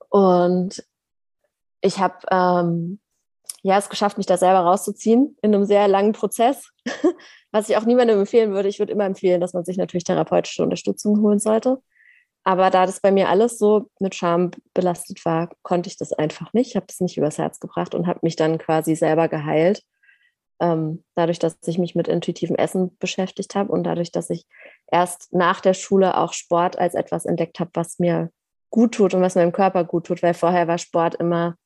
Und 0.09 0.85
ich 1.80 1.99
habe 1.99 2.18
ähm, 2.30 3.00
ja 3.62 3.78
es 3.78 3.88
geschafft, 3.88 4.18
mich 4.18 4.26
da 4.26 4.37
selber 4.37 4.61
rauszuziehen 4.61 5.37
in 5.42 5.54
einem 5.54 5.64
sehr 5.64 5.88
langen 5.88 6.12
Prozess, 6.12 6.71
was 7.50 7.68
ich 7.68 7.76
auch 7.76 7.85
niemandem 7.85 8.21
empfehlen 8.21 8.52
würde. 8.52 8.68
Ich 8.68 8.78
würde 8.78 8.92
immer 8.92 9.04
empfehlen, 9.04 9.40
dass 9.40 9.54
man 9.54 9.64
sich 9.64 9.76
natürlich 9.76 10.04
therapeutische 10.04 10.62
Unterstützung 10.62 11.21
holen 11.21 11.38
sollte. 11.38 11.82
Aber 12.44 12.70
da 12.70 12.87
das 12.87 13.00
bei 13.00 13.12
mir 13.12 13.28
alles 13.28 13.58
so 13.58 13.88
mit 14.00 14.14
Scham 14.14 14.50
belastet 14.75 15.25
war, 15.25 15.50
konnte 15.62 15.88
ich 15.88 15.96
das 15.96 16.12
einfach 16.12 16.52
nicht. 16.52 16.70
Ich 16.70 16.76
habe 16.76 16.87
es 16.88 17.00
nicht 17.00 17.16
übers 17.16 17.38
Herz 17.38 17.61
gebracht 17.61 17.94
und 17.94 18.06
habe 18.06 18.20
mich 18.22 18.37
dann 18.37 18.58
quasi 18.58 18.96
selber 18.96 19.28
geheilt. 19.28 19.82
Ähm, 20.61 21.04
dadurch, 21.14 21.38
dass 21.38 21.56
ich 21.66 21.78
mich 21.78 21.94
mit 21.94 22.08
intuitivem 22.08 22.56
Essen 22.56 22.96
beschäftigt 22.99 23.54
habe 23.54 23.72
und 23.72 23.84
dadurch, 23.84 24.11
dass 24.11 24.30
ich 24.30 24.46
erst 24.90 25.32
nach 25.32 25.61
der 25.61 25.75
Schule 25.75 26.16
auch 26.16 26.32
Sport 26.32 26.78
als 26.78 26.94
etwas 26.94 27.26
entdeckt 27.26 27.61
habe, 27.61 27.70
was 27.75 27.99
mir 27.99 28.30
gut 28.70 28.94
tut 28.94 29.14
und 29.14 29.22
was 29.22 29.34
meinem 29.34 29.52
Körper 29.52 29.84
gut 29.84 30.06
tut, 30.06 30.22
weil 30.22 30.34
vorher 30.34 30.66
war 30.66 30.78
Sport 30.78 31.14
immer, 31.16 31.56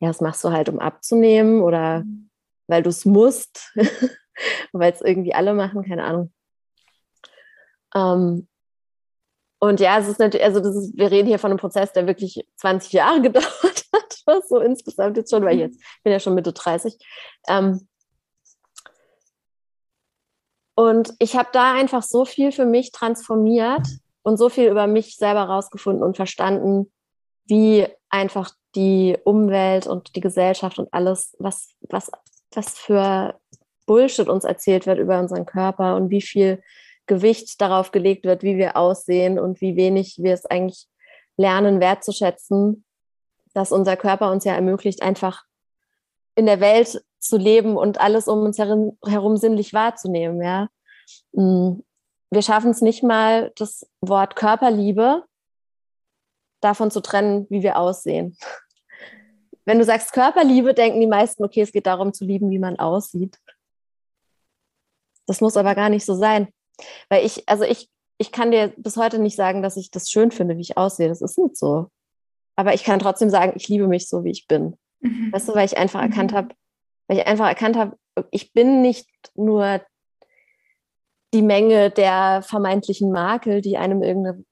ja, 0.00 0.08
das 0.08 0.20
machst 0.20 0.42
du 0.44 0.50
halt, 0.50 0.68
um 0.68 0.78
abzunehmen 0.78 1.60
oder 1.60 2.00
mhm. 2.00 2.30
weil 2.68 2.82
du 2.82 2.88
es 2.88 3.04
musst, 3.04 3.72
weil 4.72 4.92
es 4.92 5.02
irgendwie 5.02 5.34
alle 5.34 5.52
machen, 5.54 5.82
keine 5.84 6.04
Ahnung. 6.04 6.32
Ähm, 7.94 8.48
und 9.62 9.78
ja, 9.78 9.96
es 9.96 10.08
ist 10.08 10.18
natürlich, 10.18 10.44
also 10.44 10.58
das 10.58 10.74
ist, 10.74 10.98
wir 10.98 11.12
reden 11.12 11.28
hier 11.28 11.38
von 11.38 11.52
einem 11.52 11.60
Prozess, 11.60 11.92
der 11.92 12.08
wirklich 12.08 12.44
20 12.56 12.94
Jahre 12.94 13.22
gedauert 13.22 13.84
hat, 13.94 14.22
was 14.26 14.48
so 14.48 14.58
insgesamt 14.58 15.16
jetzt 15.16 15.30
schon, 15.30 15.44
weil 15.44 15.54
ich 15.54 15.60
jetzt 15.60 15.80
ich 15.80 16.02
bin 16.02 16.12
ja 16.12 16.18
schon 16.18 16.34
Mitte 16.34 16.52
30. 16.52 16.98
Ähm, 17.46 17.86
und 20.74 21.14
ich 21.20 21.36
habe 21.36 21.50
da 21.52 21.74
einfach 21.74 22.02
so 22.02 22.24
viel 22.24 22.50
für 22.50 22.64
mich 22.64 22.90
transformiert 22.90 23.86
und 24.22 24.36
so 24.36 24.48
viel 24.48 24.68
über 24.68 24.88
mich 24.88 25.16
selber 25.16 25.44
rausgefunden 25.44 26.02
und 26.02 26.16
verstanden, 26.16 26.90
wie 27.44 27.86
einfach 28.10 28.50
die 28.74 29.16
Umwelt 29.22 29.86
und 29.86 30.16
die 30.16 30.20
Gesellschaft 30.20 30.80
und 30.80 30.92
alles, 30.92 31.36
was, 31.38 31.68
was, 31.82 32.10
was 32.52 32.80
für 32.80 33.38
Bullshit 33.86 34.28
uns 34.28 34.42
erzählt 34.42 34.88
wird 34.88 34.98
über 34.98 35.20
unseren 35.20 35.46
Körper 35.46 35.94
und 35.94 36.10
wie 36.10 36.22
viel 36.22 36.60
Gewicht 37.06 37.60
darauf 37.60 37.90
gelegt 37.90 38.24
wird, 38.24 38.42
wie 38.42 38.56
wir 38.56 38.76
aussehen 38.76 39.38
und 39.38 39.60
wie 39.60 39.76
wenig 39.76 40.18
wir 40.18 40.34
es 40.34 40.46
eigentlich 40.46 40.86
lernen 41.36 41.80
wertzuschätzen, 41.80 42.84
dass 43.54 43.72
unser 43.72 43.96
Körper 43.96 44.30
uns 44.30 44.44
ja 44.44 44.54
ermöglicht, 44.54 45.02
einfach 45.02 45.44
in 46.34 46.46
der 46.46 46.60
Welt 46.60 47.04
zu 47.18 47.36
leben 47.36 47.76
und 47.76 48.00
alles 48.00 48.28
um 48.28 48.40
uns 48.40 48.58
herum, 48.58 49.36
sinnlich 49.36 49.72
wahrzunehmen, 49.72 50.42
ja. 50.42 50.68
Mm, 51.32 51.80
wir 52.30 52.42
schaffen 52.42 52.70
es 52.70 52.80
nicht 52.80 53.02
mal, 53.02 53.52
das 53.56 53.86
Wort 54.00 54.36
Körperliebe 54.36 55.24
davon 56.60 56.90
zu 56.90 57.00
trennen, 57.00 57.46
wie 57.50 57.62
wir 57.62 57.76
aussehen. 57.76 58.36
Wenn 59.64 59.78
du 59.78 59.84
sagst 59.84 60.12
Körperliebe, 60.12 60.74
denken 60.74 61.00
die 61.00 61.06
meisten, 61.06 61.44
okay, 61.44 61.60
es 61.60 61.72
geht 61.72 61.86
darum 61.86 62.12
zu 62.12 62.24
lieben, 62.24 62.50
wie 62.50 62.58
man 62.58 62.78
aussieht. 62.78 63.38
Das 65.26 65.40
muss 65.40 65.56
aber 65.56 65.74
gar 65.74 65.88
nicht 65.88 66.04
so 66.04 66.14
sein. 66.14 66.52
Weil 67.08 67.24
ich, 67.24 67.48
also 67.48 67.64
ich, 67.64 67.88
ich 68.18 68.32
kann 68.32 68.50
dir 68.50 68.72
bis 68.76 68.96
heute 68.96 69.18
nicht 69.18 69.36
sagen, 69.36 69.62
dass 69.62 69.76
ich 69.76 69.90
das 69.90 70.10
schön 70.10 70.30
finde, 70.30 70.56
wie 70.56 70.62
ich 70.62 70.76
aussehe. 70.76 71.08
Das 71.08 71.22
ist 71.22 71.38
nicht 71.38 71.56
so. 71.56 71.88
Aber 72.56 72.74
ich 72.74 72.84
kann 72.84 72.98
trotzdem 72.98 73.30
sagen, 73.30 73.52
ich 73.56 73.68
liebe 73.68 73.88
mich 73.88 74.08
so, 74.08 74.24
wie 74.24 74.30
ich 74.30 74.46
bin. 74.46 74.76
Mhm. 75.00 75.32
Weißt 75.32 75.48
du, 75.48 75.54
weil 75.54 75.66
ich 75.66 75.78
einfach 75.78 76.00
mhm. 76.02 76.10
erkannt 76.10 76.32
habe, 76.32 76.54
weil 77.06 77.18
ich 77.18 77.26
einfach 77.26 77.48
erkannt 77.48 77.76
habe, 77.76 77.96
ich 78.30 78.52
bin 78.52 78.82
nicht 78.82 79.08
nur 79.34 79.80
die 81.32 81.42
Menge 81.42 81.90
der 81.90 82.42
vermeintlichen 82.42 83.10
Makel, 83.10 83.62
die 83.62 83.78
einem 83.78 84.02
irgendeine 84.02 84.44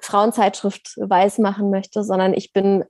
Frauenzeitschrift 0.00 0.96
weiß 0.96 1.38
machen 1.38 1.70
möchte, 1.70 2.02
sondern 2.02 2.34
ich 2.34 2.52
bin 2.52 2.84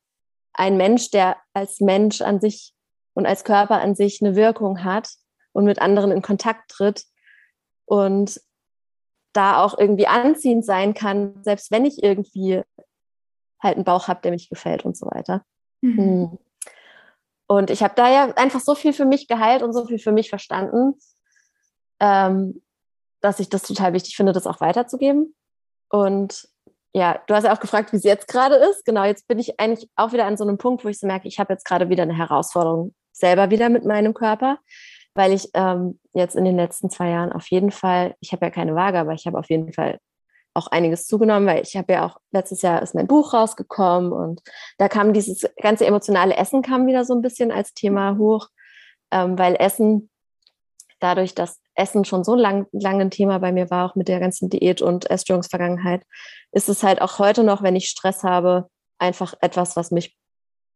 ein 0.53 0.77
Mensch, 0.77 1.11
der 1.11 1.37
als 1.53 1.81
Mensch 1.81 2.23
an 2.23 2.41
sich 2.41 2.73
und 3.15 3.27
als 3.27 3.45
Körper 3.45 3.81
an 3.81 3.95
sich 3.95 4.21
eine 4.23 4.37
Wirkung 4.37 4.85
hat 4.85 5.11
und 5.53 5.65
mit 5.65 5.81
anderen 5.81 6.13
in 6.13 6.23
Kontakt 6.23 6.71
tritt 6.71 7.05
und 7.85 8.41
da 9.33 9.63
auch 9.63 9.79
irgendwie 9.79 10.07
anziehend 10.07 10.65
sein 10.65 10.95
kann, 10.95 11.43
selbst 11.43 11.71
wenn 11.71 11.85
ich 11.85 12.03
irgendwie 12.03 12.63
halt 13.63 13.77
einen 13.77 13.85
Bauch 13.85 14.09
habe, 14.09 14.21
der 14.23 14.33
mich 14.33 14.49
gefällt 14.49 14.85
und 14.85 14.97
so 14.97 15.07
weiter. 15.07 15.45
Mhm. 15.81 15.99
Hm. 15.99 16.39
Und 17.47 17.71
ich 17.71 17.83
habe 17.83 17.95
da 17.97 18.09
ja 18.09 18.33
einfach 18.37 18.61
so 18.61 18.75
viel 18.75 18.93
für 18.93 19.05
mich 19.05 19.27
geheilt 19.27 19.63
und 19.63 19.73
so 19.73 19.85
viel 19.85 19.99
für 19.99 20.13
mich 20.13 20.29
verstanden, 20.31 20.95
ähm, 21.99 22.63
dass 23.21 23.41
ich 23.41 23.49
das 23.49 23.63
total 23.63 23.93
wichtig 23.93 24.17
finde, 24.17 24.33
das 24.33 24.47
auch 24.47 24.61
weiterzugeben. 24.61 25.35
Und 25.89 26.49
ja, 26.93 27.21
du 27.27 27.35
hast 27.35 27.45
ja 27.45 27.53
auch 27.53 27.61
gefragt, 27.61 27.93
wie 27.93 27.97
es 27.97 28.05
jetzt 28.05 28.29
gerade 28.29 28.55
ist. 28.55 28.85
Genau, 28.85 29.05
jetzt 29.05 29.29
bin 29.29 29.39
ich 29.39 29.61
eigentlich 29.61 29.89
auch 29.97 30.13
wieder 30.13 30.27
an 30.27 30.37
so 30.37 30.45
einem 30.45 30.59
Punkt, 30.59 30.85
wo 30.85 30.89
ich 30.89 30.99
so 30.99 31.07
merke, 31.07 31.29
ich 31.29 31.39
habe 31.39 31.53
jetzt 31.53 31.65
gerade 31.65 31.89
wieder 31.89 32.05
eine 32.05 32.17
Herausforderung 32.17 32.95
selber 33.13 33.51
wieder 33.51 33.69
mit 33.69 33.85
meinem 33.85 34.15
Körper, 34.15 34.59
weil 35.15 35.33
ich 35.33 35.49
ähm, 35.55 35.99
jetzt 36.13 36.37
in 36.37 36.45
den 36.45 36.57
letzten 36.57 36.91
zwei 36.91 37.11
Jahren 37.11 37.33
auf 37.33 37.49
jeden 37.51 37.71
Fall, 37.71 38.15
ich 38.21 38.33
habe 38.33 38.47
ja 38.47 38.51
keine 38.51 38.75
Waage, 38.75 38.99
aber 38.99 39.13
ich 39.13 39.27
habe 39.27 39.39
auf 39.39 39.49
jeden 39.51 39.73
Fall 39.73 39.99
auch 40.55 40.67
einiges 40.69 41.07
zugenommen, 41.07 41.47
weil 41.47 41.63
ich 41.63 41.77
habe 41.77 41.93
ja 41.93 42.07
auch 42.07 42.19
letztes 42.33 42.63
Jahr 42.63 42.83
ist 42.83 42.95
mein 42.95 43.07
Buch 43.07 43.35
rausgekommen 43.35 44.13
und 44.13 44.41
da 44.79 44.89
kam 44.89 45.13
dieses 45.13 45.49
ganze 45.63 45.87
emotionale 45.87 46.37
Essen 46.37 46.63
kam 46.63 46.87
wieder 46.87 47.05
so 47.05 47.15
ein 47.15 47.23
bisschen 47.23 47.53
als 47.53 47.73
Thema 47.73 48.17
hoch, 48.19 48.49
ähm, 49.13 49.39
weil 49.39 49.57
Essen 49.57 50.11
dadurch, 50.99 51.35
dass 51.35 51.61
Essen 51.75 52.05
schon 52.05 52.25
so 52.25 52.35
lang, 52.35 52.67
lange 52.73 53.03
ein 53.03 53.11
Thema 53.11 53.39
bei 53.39 53.53
mir 53.53 53.71
war, 53.71 53.91
auch 53.91 53.95
mit 53.97 54.09
der 54.09 54.21
ganzen 54.21 54.51
Diät 54.51 54.83
und 54.83 55.11
Essstörungsvergangenheit, 55.11 56.05
ist 56.53 56.69
es 56.69 56.83
halt 56.83 57.01
auch 57.01 57.19
heute 57.19 57.43
noch, 57.43 57.63
wenn 57.63 57.77
ich 57.77 57.89
Stress 57.89 58.23
habe, 58.23 58.69
einfach 58.99 59.35
etwas, 59.41 59.77
was 59.77 59.91
mich 59.91 60.17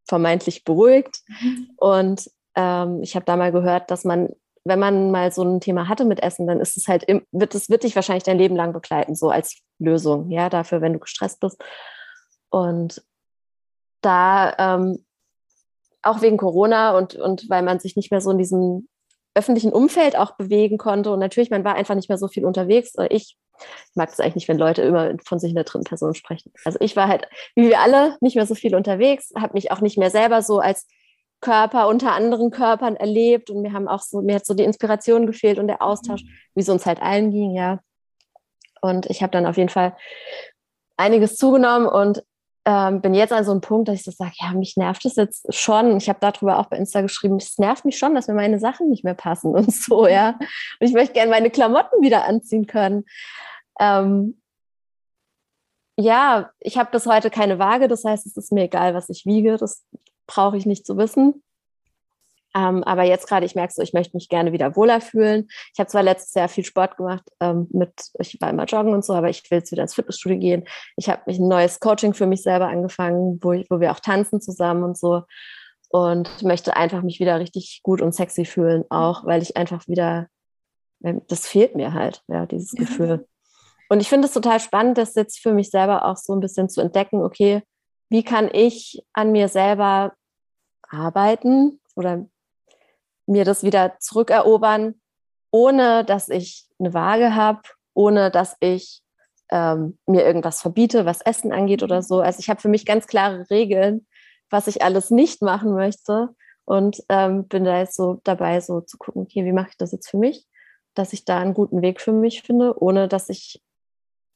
vermeintlich 0.06 0.64
beruhigt. 0.64 1.20
Mhm. 1.40 1.70
Und 1.76 2.30
ähm, 2.56 3.02
ich 3.02 3.14
habe 3.14 3.24
da 3.24 3.36
mal 3.36 3.52
gehört, 3.52 3.90
dass 3.90 4.04
man, 4.04 4.30
wenn 4.64 4.78
man 4.78 5.10
mal 5.10 5.32
so 5.32 5.42
ein 5.42 5.60
Thema 5.60 5.88
hatte 5.88 6.04
mit 6.04 6.22
Essen, 6.22 6.46
dann 6.46 6.60
ist 6.60 6.76
es 6.76 6.88
halt, 6.88 7.06
wird 7.32 7.54
es 7.54 7.68
wird 7.68 7.82
dich 7.82 7.96
wahrscheinlich 7.96 8.24
dein 8.24 8.38
Leben 8.38 8.56
lang 8.56 8.72
begleiten, 8.72 9.14
so 9.14 9.30
als 9.30 9.60
Lösung, 9.78 10.30
ja, 10.30 10.48
dafür, 10.48 10.80
wenn 10.80 10.92
du 10.92 10.98
gestresst 10.98 11.40
bist. 11.40 11.62
Und 12.50 13.02
da 14.00 14.54
ähm, 14.58 15.04
auch 16.02 16.22
wegen 16.22 16.36
Corona 16.36 16.96
und, 16.96 17.14
und 17.14 17.48
weil 17.48 17.62
man 17.62 17.80
sich 17.80 17.96
nicht 17.96 18.10
mehr 18.10 18.20
so 18.20 18.30
in 18.30 18.38
diesem 18.38 18.88
öffentlichen 19.34 19.72
Umfeld 19.72 20.16
auch 20.16 20.36
bewegen 20.36 20.78
konnte. 20.78 21.10
Und 21.10 21.18
natürlich, 21.18 21.50
man 21.50 21.64
war 21.64 21.74
einfach 21.74 21.94
nicht 21.94 22.08
mehr 22.08 22.18
so 22.18 22.28
viel 22.28 22.44
unterwegs. 22.44 22.92
Ich, 23.10 23.36
ich 23.58 23.94
mag 23.94 24.10
es 24.10 24.20
eigentlich 24.20 24.36
nicht, 24.36 24.48
wenn 24.48 24.58
Leute 24.58 24.82
immer 24.82 25.12
von 25.24 25.38
sich 25.38 25.50
in 25.50 25.56
der 25.56 25.64
dritten 25.64 25.84
Person 25.84 26.14
sprechen. 26.14 26.52
Also 26.64 26.78
ich 26.80 26.94
war 26.94 27.08
halt, 27.08 27.26
wie 27.56 27.68
wir 27.68 27.80
alle, 27.80 28.16
nicht 28.20 28.36
mehr 28.36 28.46
so 28.46 28.54
viel 28.54 28.74
unterwegs, 28.74 29.32
habe 29.36 29.54
mich 29.54 29.72
auch 29.72 29.80
nicht 29.80 29.98
mehr 29.98 30.10
selber 30.10 30.42
so 30.42 30.60
als 30.60 30.86
Körper 31.40 31.88
unter 31.88 32.12
anderen 32.12 32.50
Körpern 32.50 32.96
erlebt 32.96 33.50
und 33.50 33.62
mir 33.62 33.72
haben 33.72 33.88
auch 33.88 34.00
so, 34.00 34.22
mir 34.22 34.36
hat 34.36 34.46
so 34.46 34.54
die 34.54 34.64
Inspiration 34.64 35.26
gefehlt 35.26 35.58
und 35.58 35.68
der 35.68 35.82
Austausch, 35.82 36.22
mhm. 36.22 36.28
wie 36.54 36.60
es 36.60 36.68
uns 36.68 36.86
halt 36.86 37.02
allen 37.02 37.30
ging, 37.30 37.54
ja. 37.54 37.80
Und 38.80 39.06
ich 39.06 39.22
habe 39.22 39.30
dann 39.30 39.46
auf 39.46 39.56
jeden 39.56 39.68
Fall 39.68 39.96
einiges 40.96 41.36
zugenommen 41.36 41.86
und 41.88 42.22
ähm, 42.66 43.02
bin 43.02 43.12
jetzt 43.12 43.32
an 43.32 43.44
so 43.44 43.50
einem 43.50 43.60
Punkt, 43.60 43.88
dass 43.88 43.96
ich 43.96 44.04
so 44.04 44.10
sage, 44.10 44.32
ja, 44.40 44.52
mich 44.52 44.76
nervt 44.76 45.04
es 45.04 45.16
jetzt 45.16 45.52
schon. 45.54 45.96
Ich 45.98 46.08
habe 46.08 46.18
darüber 46.20 46.58
auch 46.58 46.66
bei 46.66 46.78
Insta 46.78 47.02
geschrieben, 47.02 47.36
es 47.36 47.58
nervt 47.58 47.84
mich 47.84 47.98
schon, 47.98 48.14
dass 48.14 48.26
mir 48.26 48.34
meine 48.34 48.58
Sachen 48.58 48.88
nicht 48.88 49.04
mehr 49.04 49.14
passen 49.14 49.54
und 49.54 49.72
so, 49.72 50.06
ja. 50.06 50.30
Und 50.80 50.86
ich 50.86 50.92
möchte 50.92 51.12
gerne 51.12 51.30
meine 51.30 51.50
Klamotten 51.50 52.02
wieder 52.02 52.24
anziehen 52.24 52.66
können. 52.66 53.04
Ähm, 53.78 54.40
ja, 55.96 56.50
ich 56.58 56.78
habe 56.78 56.90
bis 56.90 57.06
heute 57.06 57.30
keine 57.30 57.58
Waage, 57.58 57.86
das 57.86 58.04
heißt, 58.04 58.26
es 58.26 58.36
ist 58.36 58.52
mir 58.52 58.64
egal, 58.64 58.94
was 58.94 59.08
ich 59.10 59.26
wiege. 59.26 59.56
Das 59.56 59.84
brauche 60.26 60.56
ich 60.56 60.66
nicht 60.66 60.86
zu 60.86 60.96
wissen. 60.96 61.42
Ähm, 62.56 62.84
aber 62.84 63.02
jetzt 63.02 63.26
gerade, 63.26 63.44
ich 63.44 63.56
merke 63.56 63.74
so, 63.74 63.82
ich 63.82 63.92
möchte 63.92 64.16
mich 64.16 64.28
gerne 64.28 64.52
wieder 64.52 64.76
wohler 64.76 65.00
fühlen. 65.00 65.48
Ich 65.72 65.80
habe 65.80 65.88
zwar 65.88 66.04
letztes 66.04 66.34
Jahr 66.34 66.48
viel 66.48 66.64
Sport 66.64 66.96
gemacht, 66.96 67.24
ähm, 67.40 67.66
mit, 67.72 67.92
ich 68.20 68.40
war 68.40 68.50
immer 68.50 68.64
joggen 68.64 68.94
und 68.94 69.04
so, 69.04 69.12
aber 69.12 69.28
ich 69.28 69.50
will 69.50 69.58
jetzt 69.58 69.72
wieder 69.72 69.82
ins 69.82 69.94
Fitnessstudio 69.94 70.38
gehen. 70.38 70.64
Ich 70.96 71.08
habe 71.08 71.22
mich 71.26 71.38
ein 71.38 71.48
neues 71.48 71.80
Coaching 71.80 72.14
für 72.14 72.26
mich 72.26 72.42
selber 72.42 72.68
angefangen, 72.68 73.40
wo, 73.42 73.52
ich, 73.52 73.66
wo 73.70 73.80
wir 73.80 73.90
auch 73.90 73.98
tanzen 73.98 74.40
zusammen 74.40 74.84
und 74.84 74.96
so. 74.96 75.22
Und 75.88 76.42
möchte 76.42 76.76
einfach 76.76 77.02
mich 77.02 77.18
wieder 77.20 77.38
richtig 77.40 77.80
gut 77.82 78.00
und 78.00 78.14
sexy 78.14 78.44
fühlen, 78.44 78.84
auch 78.88 79.24
weil 79.26 79.42
ich 79.42 79.56
einfach 79.56 79.86
wieder, 79.88 80.28
ähm, 81.02 81.22
das 81.28 81.46
fehlt 81.48 81.74
mir 81.74 81.92
halt, 81.92 82.22
ja, 82.28 82.46
dieses 82.46 82.72
ja. 82.72 82.80
Gefühl. 82.80 83.26
Und 83.88 84.00
ich 84.00 84.08
finde 84.08 84.28
es 84.28 84.34
total 84.34 84.60
spannend, 84.60 84.96
das 84.96 85.14
jetzt 85.14 85.40
für 85.40 85.52
mich 85.52 85.70
selber 85.70 86.04
auch 86.04 86.16
so 86.16 86.32
ein 86.32 86.40
bisschen 86.40 86.68
zu 86.68 86.80
entdecken, 86.80 87.22
okay, 87.22 87.62
wie 88.14 88.22
kann 88.22 88.48
ich 88.52 89.04
an 89.12 89.32
mir 89.32 89.48
selber 89.48 90.14
arbeiten 90.88 91.80
oder 91.96 92.24
mir 93.26 93.44
das 93.44 93.64
wieder 93.64 93.96
zurückerobern, 93.98 95.00
ohne 95.50 96.04
dass 96.04 96.28
ich 96.28 96.68
eine 96.78 96.94
Waage 96.94 97.34
habe, 97.34 97.62
ohne 97.92 98.30
dass 98.30 98.56
ich 98.60 99.02
ähm, 99.50 99.98
mir 100.06 100.24
irgendwas 100.24 100.62
verbiete, 100.62 101.06
was 101.06 101.22
Essen 101.22 101.50
angeht 101.50 101.82
oder 101.82 102.02
so. 102.02 102.20
Also 102.20 102.38
ich 102.38 102.48
habe 102.48 102.60
für 102.60 102.68
mich 102.68 102.86
ganz 102.86 103.08
klare 103.08 103.50
Regeln, 103.50 104.06
was 104.48 104.68
ich 104.68 104.84
alles 104.84 105.10
nicht 105.10 105.42
machen 105.42 105.74
möchte 105.74 106.28
und 106.66 107.02
ähm, 107.08 107.48
bin 107.48 107.64
da 107.64 107.80
jetzt 107.80 107.96
so 107.96 108.20
dabei, 108.22 108.60
so 108.60 108.80
zu 108.80 108.96
gucken, 108.96 109.22
okay, 109.22 109.44
wie 109.44 109.52
mache 109.52 109.70
ich 109.70 109.76
das 109.76 109.90
jetzt 109.90 110.08
für 110.08 110.18
mich, 110.18 110.46
dass 110.94 111.12
ich 111.12 111.24
da 111.24 111.40
einen 111.40 111.54
guten 111.54 111.82
Weg 111.82 112.00
für 112.00 112.12
mich 112.12 112.42
finde, 112.42 112.80
ohne 112.80 113.08
dass 113.08 113.28
ich, 113.28 113.60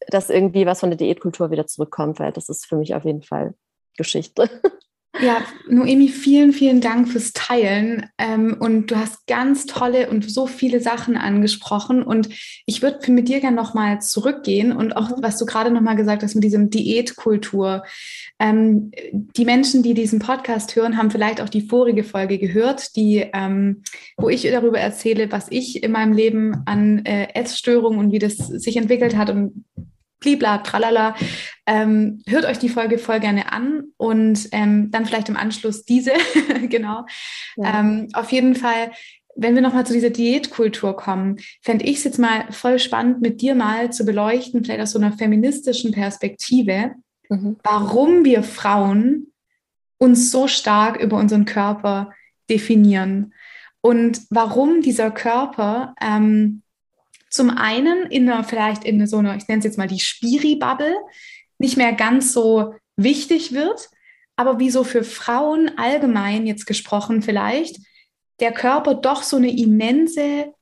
dass 0.08 0.30
irgendwie 0.30 0.66
was 0.66 0.80
von 0.80 0.90
der 0.90 0.96
Diätkultur 0.96 1.52
wieder 1.52 1.68
zurückkommt, 1.68 2.18
weil 2.18 2.32
das 2.32 2.48
ist 2.48 2.66
für 2.66 2.74
mich 2.74 2.96
auf 2.96 3.04
jeden 3.04 3.22
Fall 3.22 3.54
Geschichte. 3.98 4.48
Ja, 5.20 5.42
Noemi, 5.68 6.08
vielen, 6.08 6.52
vielen 6.52 6.80
Dank 6.80 7.08
fürs 7.08 7.32
Teilen. 7.32 8.06
Ähm, 8.18 8.56
und 8.60 8.90
du 8.90 8.96
hast 8.96 9.26
ganz 9.26 9.66
tolle 9.66 10.10
und 10.10 10.30
so 10.30 10.46
viele 10.46 10.80
Sachen 10.80 11.16
angesprochen. 11.16 12.04
Und 12.04 12.28
ich 12.66 12.82
würde 12.82 13.10
mit 13.10 13.28
dir 13.28 13.40
gerne 13.40 13.56
nochmal 13.56 14.00
zurückgehen 14.00 14.70
und 14.70 14.96
auch, 14.96 15.10
mhm. 15.10 15.22
was 15.22 15.38
du 15.38 15.46
gerade 15.46 15.72
nochmal 15.72 15.96
gesagt 15.96 16.22
hast 16.22 16.36
mit 16.36 16.44
diesem 16.44 16.70
Diätkultur. 16.70 17.82
Ähm, 18.38 18.92
die 19.12 19.44
Menschen, 19.44 19.82
die 19.82 19.94
diesen 19.94 20.20
Podcast 20.20 20.76
hören, 20.76 20.96
haben 20.96 21.10
vielleicht 21.10 21.40
auch 21.40 21.48
die 21.48 21.62
vorige 21.62 22.04
Folge 22.04 22.38
gehört, 22.38 22.94
die, 22.94 23.26
ähm, 23.32 23.82
wo 24.16 24.28
ich 24.28 24.42
darüber 24.42 24.78
erzähle, 24.78 25.32
was 25.32 25.46
ich 25.50 25.82
in 25.82 25.90
meinem 25.90 26.12
Leben 26.12 26.62
an 26.66 27.04
äh, 27.04 27.28
Essstörungen 27.34 27.98
und 27.98 28.12
wie 28.12 28.20
das 28.20 28.36
sich 28.36 28.76
entwickelt 28.76 29.16
hat 29.16 29.30
und 29.30 29.64
blibla, 30.20 30.58
tralala. 30.58 31.14
Ähm, 31.66 32.22
hört 32.26 32.44
euch 32.44 32.58
die 32.58 32.68
Folge 32.68 32.98
voll 32.98 33.20
gerne 33.20 33.52
an 33.52 33.84
und 33.96 34.48
ähm, 34.52 34.90
dann 34.90 35.06
vielleicht 35.06 35.28
im 35.28 35.36
Anschluss 35.36 35.84
diese, 35.84 36.12
genau. 36.68 37.04
Ja. 37.56 37.80
Ähm, 37.80 38.08
auf 38.12 38.32
jeden 38.32 38.54
Fall, 38.54 38.92
wenn 39.36 39.54
wir 39.54 39.62
nochmal 39.62 39.86
zu 39.86 39.92
dieser 39.92 40.10
Diätkultur 40.10 40.96
kommen, 40.96 41.38
fände 41.62 41.84
ich 41.84 41.98
es 41.98 42.04
jetzt 42.04 42.18
mal 42.18 42.50
voll 42.50 42.78
spannend, 42.78 43.20
mit 43.20 43.40
dir 43.40 43.54
mal 43.54 43.92
zu 43.92 44.04
beleuchten, 44.04 44.64
vielleicht 44.64 44.80
aus 44.80 44.92
so 44.92 44.98
einer 44.98 45.12
feministischen 45.12 45.92
Perspektive, 45.92 46.92
mhm. 47.28 47.56
warum 47.62 48.24
wir 48.24 48.42
Frauen 48.42 49.32
uns 49.98 50.30
so 50.30 50.48
stark 50.48 51.00
über 51.00 51.16
unseren 51.16 51.44
Körper 51.44 52.12
definieren 52.48 53.34
und 53.80 54.22
warum 54.30 54.80
dieser 54.80 55.10
Körper 55.10 55.94
ähm, 56.00 56.62
zum 57.30 57.50
einen 57.50 58.06
in 58.10 58.28
einer, 58.28 58.44
vielleicht 58.44 58.84
in 58.84 59.06
so 59.06 59.18
einer, 59.18 59.36
ich 59.36 59.48
nenne 59.48 59.58
es 59.58 59.64
jetzt 59.64 59.78
mal 59.78 59.88
die 59.88 60.00
Spiri-Bubble, 60.00 60.94
nicht 61.58 61.76
mehr 61.76 61.92
ganz 61.92 62.32
so 62.32 62.74
wichtig 62.96 63.52
wird, 63.52 63.88
aber 64.36 64.58
wie 64.58 64.70
so 64.70 64.84
für 64.84 65.04
Frauen 65.04 65.76
allgemein 65.76 66.46
jetzt 66.46 66.66
gesprochen 66.66 67.22
vielleicht, 67.22 67.78
der 68.40 68.52
Körper 68.52 68.94
doch 68.94 69.22
so 69.22 69.36
eine 69.36 69.50
immense, 69.50 70.52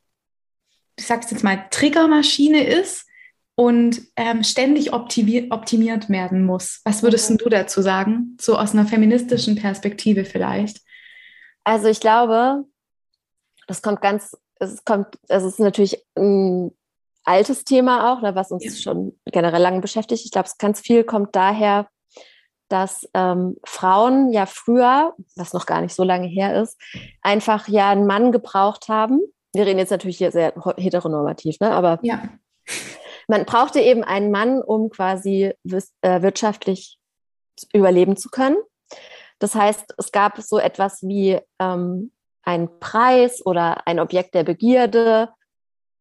ich 0.99 1.07
sag's 1.07 1.31
jetzt 1.31 1.45
mal, 1.45 1.67
Triggermaschine 1.71 2.65
ist 2.65 3.07
und 3.55 4.01
ähm, 4.17 4.43
ständig 4.43 4.93
optimiert, 4.93 5.53
optimiert 5.53 6.09
werden 6.09 6.45
muss. 6.45 6.81
Was 6.85 7.03
würdest 7.03 7.31
mhm. 7.31 7.39
du 7.39 7.49
dazu 7.49 7.83
sagen? 7.83 8.37
So 8.41 8.59
aus 8.59 8.73
einer 8.73 8.87
feministischen 8.87 9.57
Perspektive 9.57 10.25
vielleicht? 10.25 10.81
Also 11.65 11.89
ich 11.89 12.01
glaube, 12.01 12.65
Das 13.67 13.83
kommt 13.83 14.01
ganz, 14.01 14.37
es 14.59 14.85
kommt, 14.85 15.19
es 15.29 15.45
ist 15.45 15.61
natürlich 15.61 16.05
ein 16.17 16.73
altes 17.25 17.65
Thema 17.65 18.13
auch, 18.13 18.23
ne, 18.23 18.35
was 18.35 18.51
uns 18.51 18.65
ja. 18.65 18.71
schon 18.71 19.19
generell 19.27 19.61
lange 19.61 19.81
beschäftigt. 19.81 20.25
Ich 20.25 20.31
glaube, 20.31 20.49
ganz 20.59 20.81
viel 20.81 21.05
kommt 21.05 21.35
daher, 21.35 21.89
dass 22.69 23.09
ähm, 23.15 23.57
Frauen 23.65 24.33
ja 24.33 24.47
früher, 24.47 25.15
was 25.37 25.53
noch 25.53 25.67
gar 25.67 25.81
nicht 25.81 25.95
so 25.95 26.03
lange 26.03 26.27
her 26.27 26.61
ist, 26.61 26.81
einfach 27.23 27.69
ja 27.69 27.91
einen 27.91 28.07
Mann 28.07 28.33
gebraucht 28.33 28.89
haben. 28.89 29.21
Wir 29.53 29.67
reden 29.67 29.79
jetzt 29.79 29.91
natürlich 29.91 30.19
hier 30.19 30.33
sehr 30.33 30.53
heteronormativ, 30.77 31.61
ne? 31.61 31.71
aber 31.71 31.99
ja. 32.03 32.23
man 33.29 33.45
brauchte 33.45 33.81
eben 33.81 34.05
einen 34.05 34.31
Mann, 34.31 34.61
um 34.61 34.91
quasi 34.91 35.53
äh, 35.65 36.23
wirtschaftlich 36.23 36.99
überleben 37.73 38.17
zu 38.17 38.29
können. 38.31 38.57
Das 39.39 39.55
heißt, 39.55 39.95
es 39.99 40.13
gab 40.13 40.41
so 40.41 40.59
etwas 40.59 41.03
wie 41.03 41.39
ähm, 41.59 42.11
einen 42.47 42.79
Preis 42.81 43.45
oder 43.45 43.87
ein 43.87 44.01
Objekt 44.01 44.35
der 44.35 44.45
Begierde, 44.45 45.29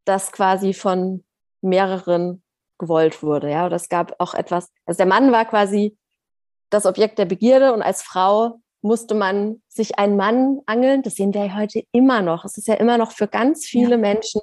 das 0.05 0.31
quasi 0.31 0.73
von 0.73 1.25
mehreren 1.61 2.43
gewollt 2.77 3.23
wurde. 3.23 3.49
Ja, 3.49 3.65
oder 3.65 3.75
es 3.75 3.89
gab 3.89 4.15
auch 4.19 4.33
etwas, 4.33 4.71
also 4.85 4.97
der 4.97 5.07
Mann 5.07 5.31
war 5.31 5.45
quasi 5.45 5.97
das 6.69 6.85
Objekt 6.85 7.19
der 7.19 7.25
Begierde 7.25 7.73
und 7.73 7.81
als 7.81 8.03
Frau 8.03 8.59
musste 8.81 9.15
man 9.15 9.61
sich 9.67 9.97
einen 9.97 10.15
Mann 10.15 10.59
angeln. 10.67 11.01
Das 11.01 11.15
sehen 11.15 11.33
wir 11.33 11.45
ja 11.45 11.55
heute 11.55 11.83
immer 11.91 12.21
noch. 12.21 12.45
Es 12.45 12.57
ist 12.57 12.67
ja 12.67 12.75
immer 12.75 12.97
noch 12.97 13.11
für 13.11 13.27
ganz 13.27 13.65
viele 13.65 13.91
ja. 13.91 13.97
Menschen 13.97 14.41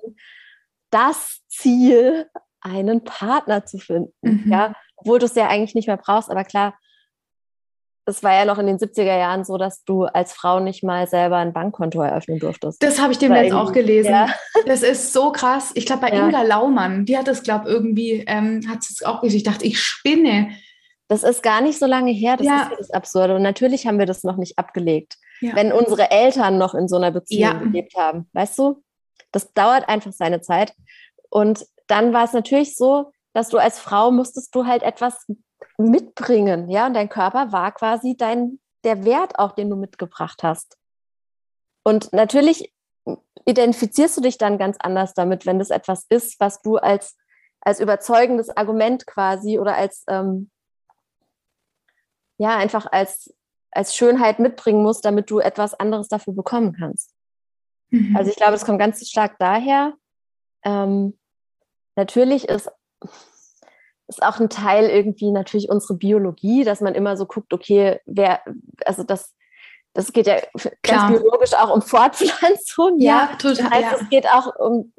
das 0.91 1.41
Ziel, 1.49 2.29
einen 2.61 3.05
Partner 3.05 3.65
zu 3.65 3.79
finden. 3.79 4.13
Mhm. 4.23 4.51
Ja, 4.51 4.75
obwohl 4.97 5.19
du 5.19 5.27
es 5.27 5.35
ja 5.35 5.49
eigentlich 5.49 5.75
nicht 5.75 5.87
mehr 5.87 5.97
brauchst. 5.97 6.31
Aber 6.31 6.45
klar, 6.45 6.75
es 8.05 8.23
war 8.23 8.35
ja 8.35 8.45
noch 8.45 8.59
in 8.59 8.67
den 8.67 8.79
70er 8.79 9.17
Jahren 9.17 9.45
so, 9.45 9.57
dass 9.59 9.85
du 9.85 10.05
als 10.05 10.33
Frau 10.33 10.61
nicht 10.61 10.83
mal 10.83 11.07
selber 11.07 11.37
ein 11.37 11.53
Bankkonto 11.53 12.03
eröffnen 12.03 12.39
durftest. 12.39 12.83
Das 12.83 13.01
habe 13.01 13.13
ich 13.13 13.19
demnächst 13.19 13.55
auch 13.55 13.73
gelesen. 13.73 14.11
Ja. 14.11 14.27
Das 14.67 14.83
ist 14.83 15.13
so 15.13 15.33
krass. 15.33 15.73
Ich 15.75 15.87
glaube, 15.87 16.03
bei 16.03 16.17
ja. 16.17 16.27
Inga 16.27 16.43
Laumann, 16.43 17.05
die 17.05 17.19
hat 17.19 17.27
das, 17.27 17.43
glaube 17.43 17.69
ich, 17.69 17.75
irgendwie, 17.75 18.25
ähm, 18.27 18.63
hat 18.69 18.79
es 18.79 19.03
auch 19.05 19.21
gesagt, 19.21 19.37
ich 19.37 19.43
dachte, 19.43 19.67
ich 19.67 19.81
spinne. 19.81 20.51
Das 21.09 21.25
ist 21.25 21.43
gar 21.43 21.61
nicht 21.61 21.79
so 21.79 21.87
lange 21.87 22.13
her, 22.13 22.37
das 22.37 22.47
ja. 22.47 22.63
ist 22.63 22.79
das 22.79 22.91
Absurde. 22.91 23.35
Und 23.35 23.43
natürlich 23.43 23.87
haben 23.87 23.99
wir 23.99 24.07
das 24.07 24.23
noch 24.23 24.37
nicht 24.37 24.59
abgelegt. 24.59 25.17
Wenn 25.41 25.73
unsere 25.73 26.11
Eltern 26.13 26.57
noch 26.57 26.75
in 26.75 26.87
so 26.87 26.97
einer 26.97 27.11
Beziehung 27.11 27.59
gelebt 27.59 27.95
haben, 27.97 28.29
weißt 28.33 28.59
du? 28.59 28.83
Das 29.33 29.53
dauert 29.53 29.89
einfach 29.89 30.13
seine 30.13 30.41
Zeit. 30.41 30.73
Und 31.31 31.67
dann 31.89 32.13
war 32.13 32.25
es 32.25 32.33
natürlich 32.33 32.77
so, 32.77 33.11
dass 33.33 33.49
du 33.49 33.59
als 33.59 33.79
Frau 33.79 34.11
musstest 34.11 34.55
du 34.55 34.67
halt 34.67 34.83
etwas 34.83 35.27
mitbringen, 35.79 36.71
ja, 36.71 36.87
und 36.87 36.95
dein 36.95 37.09
Körper 37.09 37.53
war 37.53 37.73
quasi 37.73 38.17
dein, 38.17 38.61
der 38.85 39.05
Wert 39.05 39.39
auch, 39.39 39.53
den 39.53 39.71
du 39.71 39.77
mitgebracht 39.77 40.43
hast. 40.43 40.77
Und 41.85 42.13
natürlich 42.13 42.73
identifizierst 43.45 44.17
du 44.17 44.21
dich 44.21 44.39
dann 44.39 44.59
ganz 44.59 44.77
anders 44.81 45.15
damit, 45.15 45.47
wenn 45.47 45.59
das 45.59 45.71
etwas 45.71 46.07
ist, 46.09 46.39
was 46.39 46.63
du 46.63 46.77
als, 46.77 47.17
als 47.61 47.81
überzeugendes 47.81 48.57
Argument 48.57 49.07
quasi 49.07 49.59
oder 49.59 49.75
als, 49.75 50.05
ähm, 50.09 50.51
ja, 52.39 52.57
einfach 52.57 52.87
als, 52.91 53.35
als 53.71 53.97
Schönheit 53.97 54.39
mitbringen 54.39 54.83
musst, 54.83 55.05
damit 55.05 55.31
du 55.31 55.41
etwas 55.41 55.75
anderes 55.75 56.09
dafür 56.09 56.35
bekommen 56.35 56.73
kannst. 56.79 57.15
Mhm. 57.91 58.17
Also 58.17 58.31
ich 58.31 58.37
glaube, 58.37 58.55
es 58.55 58.65
kommt 58.65 58.79
ganz 58.79 59.07
stark 59.09 59.39
daher. 59.39 59.95
Ähm, 60.65 61.19
natürlich 61.97 62.49
ist 62.49 62.71
ist 64.17 64.23
auch 64.23 64.41
ein 64.41 64.49
Teil 64.49 64.89
irgendwie 64.89 65.31
natürlich 65.31 65.69
unsere 65.69 65.95
Biologie, 65.95 66.65
dass 66.65 66.81
man 66.81 66.95
immer 66.95 67.17
so 67.17 67.27
guckt, 67.27 67.53
okay, 67.53 68.01
wer, 68.07 68.41
also 68.85 69.03
das, 69.03 69.35
das 69.95 70.13
geht 70.13 70.27
ja 70.27 70.37
Klar. 70.83 71.09
ganz 71.09 71.21
biologisch 71.21 71.55
auch 71.55 71.75
um 71.75 71.83
Fortpflanzung. 71.83 72.99
Ja, 72.99 73.31
ja 73.31 73.37
total. 73.37 73.55
Das 73.55 73.71
heißt, 73.71 73.93
ja. 73.93 73.99
es 74.01 74.09
geht 74.11 74.27
auch 74.29 74.55
um 74.57 74.93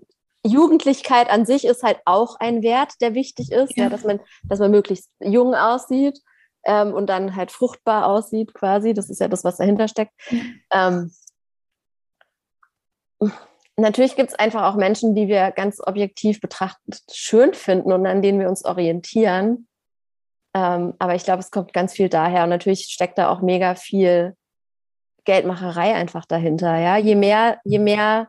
Jugendlichkeit 0.46 1.30
an 1.30 1.46
sich 1.46 1.66
ist 1.66 1.84
halt 1.84 2.00
auch 2.06 2.36
ein 2.40 2.64
Wert, 2.64 3.00
der 3.02 3.14
wichtig 3.14 3.52
ist, 3.52 3.78
ja. 3.78 3.86
ja 3.86 3.90
dass 3.90 4.04
man, 4.04 4.20
dass 4.44 4.60
man 4.60 4.72
möglichst 4.72 5.10
jung 5.20 5.56
aussieht 5.56 6.20
ähm, 6.66 6.94
und 6.94 7.08
dann 7.08 7.36
halt 7.36 7.52
fruchtbar 7.52 8.08
aussieht, 8.08 8.54
quasi. 8.54 8.94
Das 8.94 9.10
ist 9.10 9.22
ja 9.22 9.28
das, 9.28 9.44
was 9.44 9.58
dahinter 9.58 9.88
steckt. 9.88 10.14
Ähm, 10.70 11.12
natürlich 13.78 14.16
gibt 14.16 14.30
es 14.30 14.36
einfach 14.36 14.64
auch 14.64 14.76
Menschen, 14.76 15.16
die 15.16 15.28
wir 15.28 15.52
ganz 15.52 15.80
objektiv 15.80 16.42
betrachtet 16.42 17.02
schön 17.12 17.54
finden 17.54 17.92
und 17.92 18.06
an 18.06 18.22
denen 18.22 18.40
wir 18.40 18.50
uns 18.50 18.66
orientieren. 18.66 19.68
Ähm, 20.54 20.94
aber 21.00 21.16
ich 21.16 21.24
glaube, 21.24 21.40
es 21.40 21.52
kommt 21.52 21.74
ganz 21.74 21.94
viel 21.94 22.10
daher. 22.10 22.44
Und 22.44 22.50
natürlich 22.50 22.86
steckt 22.86 23.18
da 23.18 23.30
auch 23.30 23.42
mega 23.42 23.76
viel 23.76 24.36
Geldmacherei 25.26 25.96
einfach 25.96 26.26
dahinter. 26.26 26.78
Ja? 26.78 26.98
Je 26.98 27.16
mehr, 27.16 27.60
je 27.64 27.80
mehr 27.80 28.28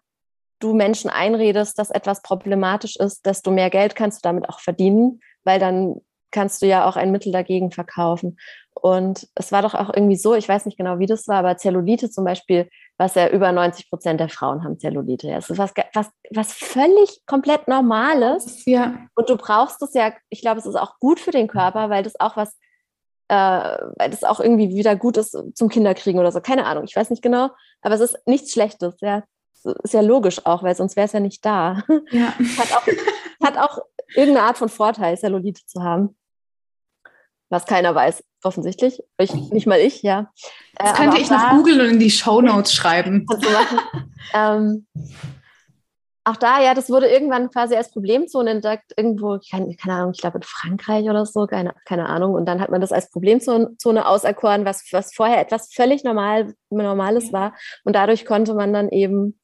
du 0.60 0.72
Menschen 0.72 1.10
einredest, 1.10 1.78
dass 1.78 1.90
etwas 1.90 2.22
problematisch 2.22 2.96
ist, 2.96 3.26
desto 3.26 3.50
mehr 3.50 3.68
Geld 3.68 3.94
kannst 3.94 4.24
du 4.24 4.28
damit 4.28 4.48
auch 4.48 4.60
verdienen, 4.60 5.20
weil 5.42 5.58
dann 5.58 6.00
kannst 6.34 6.60
du 6.60 6.66
ja 6.66 6.86
auch 6.86 6.96
ein 6.96 7.12
Mittel 7.12 7.32
dagegen 7.32 7.70
verkaufen. 7.70 8.36
Und 8.74 9.28
es 9.36 9.52
war 9.52 9.62
doch 9.62 9.74
auch 9.74 9.94
irgendwie 9.94 10.16
so, 10.16 10.34
ich 10.34 10.48
weiß 10.48 10.66
nicht 10.66 10.76
genau, 10.76 10.98
wie 10.98 11.06
das 11.06 11.26
war, 11.28 11.36
aber 11.36 11.56
Zellulite 11.56 12.10
zum 12.10 12.24
Beispiel, 12.24 12.68
was 12.98 13.14
ja 13.14 13.28
über 13.28 13.50
90 13.52 13.88
Prozent 13.88 14.20
der 14.20 14.28
Frauen 14.28 14.64
haben 14.64 14.78
Zellulite. 14.78 15.28
Ja, 15.28 15.38
es 15.38 15.48
ist 15.48 15.58
was, 15.58 15.72
was, 15.94 16.10
was 16.30 16.52
völlig 16.52 17.24
komplett 17.24 17.68
Normales. 17.68 18.64
Ja. 18.66 18.98
Und 19.14 19.30
du 19.30 19.36
brauchst 19.36 19.80
es 19.80 19.94
ja, 19.94 20.12
ich 20.28 20.42
glaube, 20.42 20.58
es 20.58 20.66
ist 20.66 20.74
auch 20.74 20.98
gut 20.98 21.20
für 21.20 21.30
den 21.30 21.48
Körper, 21.48 21.88
weil 21.88 22.02
das 22.02 22.18
auch 22.18 22.36
was, 22.36 22.58
äh, 23.28 23.36
weil 23.36 24.10
das 24.10 24.24
auch 24.24 24.40
irgendwie 24.40 24.74
wieder 24.74 24.96
gut 24.96 25.16
ist 25.16 25.38
zum 25.54 25.68
Kinderkriegen 25.68 26.20
oder 26.20 26.32
so. 26.32 26.40
Keine 26.40 26.66
Ahnung, 26.66 26.84
ich 26.84 26.96
weiß 26.96 27.10
nicht 27.10 27.22
genau, 27.22 27.50
aber 27.80 27.94
es 27.94 28.00
ist 28.00 28.18
nichts 28.26 28.52
Schlechtes, 28.52 28.96
ja. 29.00 29.22
Ist 29.82 29.94
ja 29.94 30.02
logisch 30.02 30.44
auch, 30.44 30.62
weil 30.62 30.74
sonst 30.74 30.94
wäre 30.94 31.06
es 31.06 31.12
ja 31.12 31.20
nicht 31.20 31.42
da. 31.46 31.84
Ja. 32.10 32.34
hat, 32.58 32.76
auch, 32.76 32.86
hat 33.42 33.58
auch 33.58 33.78
irgendeine 34.14 34.46
Art 34.46 34.58
von 34.58 34.68
Vorteil, 34.68 35.16
Zellulite 35.16 35.64
zu 35.64 35.82
haben 35.82 36.16
was 37.54 37.64
keiner 37.66 37.94
weiß, 37.94 38.22
offensichtlich. 38.42 39.02
Ich, 39.16 39.32
nicht 39.32 39.66
mal 39.66 39.78
ich, 39.78 40.02
ja. 40.02 40.30
Das 40.76 40.90
äh, 40.90 40.94
könnte 40.94 41.20
ich 41.20 41.30
noch 41.30 41.50
googeln 41.50 41.80
und 41.80 41.90
in 41.90 41.98
die 41.98 42.10
Show 42.10 42.40
Notes 42.40 42.74
schreiben. 42.74 43.26
Kannst 43.30 43.46
du 43.46 43.50
machen. 43.50 43.78
ähm, 44.34 44.86
auch 46.24 46.36
da, 46.36 46.60
ja, 46.60 46.74
das 46.74 46.88
wurde 46.88 47.06
irgendwann 47.06 47.50
quasi 47.50 47.76
als 47.76 47.90
Problemzone 47.90 48.50
entdeckt, 48.50 48.92
irgendwo, 48.96 49.38
keine, 49.50 49.76
keine 49.76 49.94
Ahnung, 49.94 50.12
ich 50.14 50.20
glaube 50.20 50.38
in 50.38 50.42
Frankreich 50.42 51.04
oder 51.08 51.26
so, 51.26 51.46
keine, 51.46 51.74
keine 51.84 52.06
Ahnung. 52.08 52.34
Und 52.34 52.46
dann 52.46 52.60
hat 52.60 52.70
man 52.70 52.80
das 52.80 52.92
als 52.92 53.10
Problemzone 53.10 53.76
auserkoren, 54.06 54.64
was, 54.64 54.84
was 54.90 55.14
vorher 55.14 55.40
etwas 55.40 55.72
völlig 55.72 56.02
normal, 56.02 56.54
Normales 56.70 57.32
war. 57.32 57.54
Und 57.84 57.94
dadurch 57.94 58.24
konnte 58.24 58.54
man 58.54 58.72
dann 58.72 58.88
eben 58.88 59.38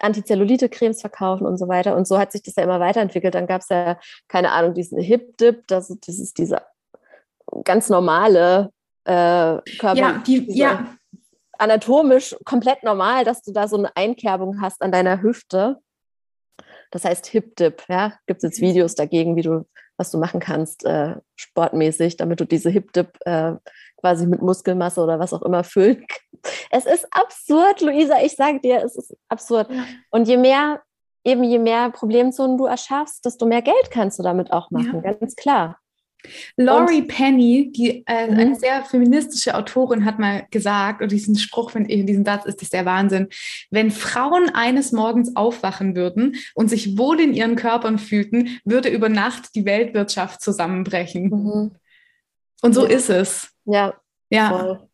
Antizellulite-Cremes 0.00 1.00
verkaufen 1.00 1.46
und 1.46 1.56
so 1.56 1.68
weiter. 1.68 1.96
Und 1.96 2.08
so 2.08 2.18
hat 2.18 2.32
sich 2.32 2.42
das 2.42 2.56
ja 2.56 2.64
immer 2.64 2.80
weiterentwickelt. 2.80 3.34
Dann 3.34 3.46
gab 3.46 3.62
es 3.62 3.68
ja, 3.68 3.98
keine 4.26 4.50
Ahnung, 4.50 4.74
diesen 4.74 5.00
Hip-Dip, 5.00 5.68
das, 5.68 5.88
das 6.04 6.18
ist 6.18 6.38
diese 6.38 6.62
ganz 7.62 7.88
normale 7.88 8.70
äh, 9.04 9.58
Körper. 9.78 9.94
Ja, 9.94 10.22
die, 10.26 10.46
ja. 10.56 10.86
Anatomisch 11.58 12.34
komplett 12.44 12.82
normal, 12.82 13.24
dass 13.24 13.42
du 13.42 13.52
da 13.52 13.68
so 13.68 13.76
eine 13.76 13.94
Einkerbung 13.96 14.60
hast 14.60 14.82
an 14.82 14.90
deiner 14.90 15.22
Hüfte. 15.22 15.78
Das 16.90 17.04
heißt 17.04 17.26
Hip-Dip, 17.26 17.84
ja. 17.88 18.14
Gibt 18.26 18.42
es 18.42 18.50
jetzt. 18.50 18.60
Videos 18.60 18.94
dagegen, 18.94 19.36
wie 19.36 19.42
du, 19.42 19.66
was 19.96 20.10
du 20.10 20.18
machen 20.18 20.40
kannst, 20.40 20.84
äh, 20.84 21.16
sportmäßig, 21.36 22.16
damit 22.16 22.40
du 22.40 22.44
diese 22.44 22.70
Hip-Dip 22.70 23.18
äh, 23.24 23.54
quasi 23.96 24.26
mit 24.26 24.42
Muskelmasse 24.42 25.00
oder 25.00 25.18
was 25.18 25.32
auch 25.32 25.42
immer 25.42 25.64
füllen 25.64 26.04
kannst. 26.42 26.68
Es 26.70 26.86
ist 26.86 27.06
absurd, 27.10 27.80
Luisa, 27.80 28.20
ich 28.22 28.36
sage 28.36 28.60
dir, 28.60 28.84
es 28.84 28.96
ist 28.96 29.16
absurd. 29.28 29.70
Ja. 29.70 29.84
Und 30.10 30.28
je 30.28 30.36
mehr, 30.36 30.82
eben 31.24 31.42
je 31.44 31.58
mehr 31.58 31.90
Problemzonen 31.90 32.58
du 32.58 32.66
erschaffst, 32.66 33.24
desto 33.24 33.46
mehr 33.46 33.62
Geld 33.62 33.90
kannst 33.90 34.18
du 34.18 34.22
damit 34.22 34.52
auch 34.52 34.70
machen, 34.70 35.02
ja. 35.04 35.12
ganz 35.12 35.36
klar. 35.36 35.78
Laurie 36.56 37.02
und, 37.02 37.08
Penny, 37.08 37.72
die 37.74 38.04
äh, 38.06 38.30
mhm. 38.30 38.38
eine 38.38 38.54
sehr 38.56 38.84
feministische 38.84 39.54
Autorin, 39.54 40.04
hat 40.04 40.18
mal 40.18 40.46
gesagt, 40.50 41.02
und 41.02 41.12
diesen 41.12 41.36
Spruch, 41.36 41.70
finde 41.70 41.90
ich, 41.90 42.04
diesen 42.06 42.24
Satz 42.24 42.44
ist 42.46 42.62
das 42.62 42.70
der 42.70 42.84
Wahnsinn. 42.84 43.28
Wenn 43.70 43.90
Frauen 43.90 44.50
eines 44.50 44.92
Morgens 44.92 45.36
aufwachen 45.36 45.96
würden 45.96 46.36
und 46.54 46.68
sich 46.68 46.98
wohl 46.98 47.20
in 47.20 47.34
ihren 47.34 47.56
Körpern 47.56 47.98
fühlten, 47.98 48.60
würde 48.64 48.88
über 48.88 49.08
Nacht 49.08 49.54
die 49.54 49.64
Weltwirtschaft 49.64 50.40
zusammenbrechen. 50.40 51.24
Mhm. 51.24 51.70
Und 52.62 52.74
so 52.74 52.86
ja. 52.86 52.96
ist 52.96 53.10
es. 53.10 53.52
Ja. 53.64 53.94
Ja. 54.30 54.48
Voll. 54.48 54.88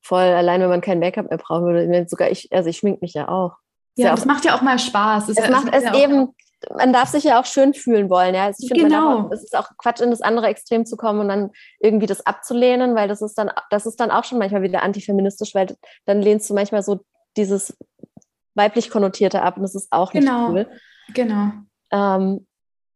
Voll. 0.00 0.22
Allein 0.22 0.60
wenn 0.60 0.68
man 0.68 0.80
kein 0.80 0.98
Make-up 0.98 1.30
mehr 1.30 1.38
brauchen 1.38 1.64
würde. 1.64 2.06
Sogar 2.08 2.30
ich, 2.30 2.52
also 2.52 2.68
ich 2.68 2.78
schmink 2.78 3.02
mich 3.02 3.14
ja 3.14 3.28
auch. 3.28 3.56
Ja, 3.96 4.06
ja, 4.06 4.14
das 4.14 4.24
macht 4.24 4.44
ja 4.44 4.56
auch 4.56 4.62
mal 4.62 4.78
Spaß. 4.78 5.28
Es, 5.28 5.38
es 5.38 5.50
macht 5.50 5.72
es, 5.72 5.84
es 5.84 5.94
eben, 5.94 6.34
man 6.76 6.92
darf 6.92 7.08
sich 7.08 7.24
ja 7.24 7.40
auch 7.40 7.44
schön 7.44 7.74
fühlen 7.74 8.10
wollen. 8.10 8.34
Ja? 8.34 8.46
Also 8.46 8.62
ich 8.62 8.68
finde, 8.68 8.84
genau. 8.84 9.30
es 9.32 9.42
ist 9.42 9.56
auch 9.56 9.70
Quatsch, 9.78 10.00
in 10.00 10.10
das 10.10 10.20
andere 10.20 10.46
Extrem 10.46 10.86
zu 10.86 10.96
kommen 10.96 11.20
und 11.20 11.28
dann 11.28 11.50
irgendwie 11.80 12.06
das 12.06 12.24
abzulehnen, 12.26 12.94
weil 12.94 13.08
das 13.08 13.22
ist 13.22 13.34
dann, 13.34 13.50
das 13.70 13.86
ist 13.86 14.00
dann 14.00 14.10
auch 14.10 14.24
schon 14.24 14.38
manchmal 14.38 14.62
wieder 14.62 14.82
antifeministisch, 14.82 15.54
weil 15.54 15.76
dann 16.04 16.22
lehnst 16.22 16.48
du 16.48 16.54
manchmal 16.54 16.82
so 16.82 17.00
dieses 17.36 17.76
weiblich 18.54 18.90
konnotierte 18.90 19.42
ab 19.42 19.56
und 19.56 19.62
das 19.62 19.74
ist 19.74 19.90
auch 19.90 20.12
nicht 20.12 20.24
genau. 20.24 20.50
cool. 20.50 20.68
Genau. 21.12 21.50
Ähm, 21.90 22.46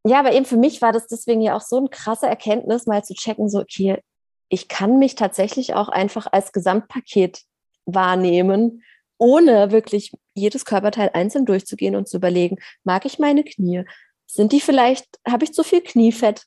ja, 0.04 0.20
aber 0.20 0.32
eben 0.32 0.44
für 0.44 0.56
mich 0.56 0.80
war 0.80 0.92
das 0.92 1.06
deswegen 1.06 1.40
ja 1.40 1.56
auch 1.56 1.60
so 1.60 1.78
eine 1.78 1.88
krasse 1.88 2.26
Erkenntnis, 2.26 2.86
mal 2.86 3.04
zu 3.04 3.14
checken, 3.14 3.48
so, 3.48 3.60
okay, 3.60 4.02
ich 4.48 4.68
kann 4.68 4.98
mich 4.98 5.14
tatsächlich 5.14 5.74
auch 5.74 5.88
einfach 5.88 6.26
als 6.30 6.52
Gesamtpaket 6.52 7.42
wahrnehmen 7.84 8.82
ohne 9.18 9.72
wirklich 9.72 10.12
jedes 10.34 10.64
Körperteil 10.64 11.10
einzeln 11.12 11.44
durchzugehen 11.44 11.96
und 11.96 12.08
zu 12.08 12.16
überlegen, 12.16 12.58
mag 12.84 13.04
ich 13.04 13.18
meine 13.18 13.44
Knie? 13.44 13.84
Sind 14.26 14.52
die 14.52 14.60
vielleicht, 14.60 15.06
habe 15.26 15.44
ich 15.44 15.52
zu 15.52 15.62
viel 15.62 15.80
Kniefett? 15.80 16.44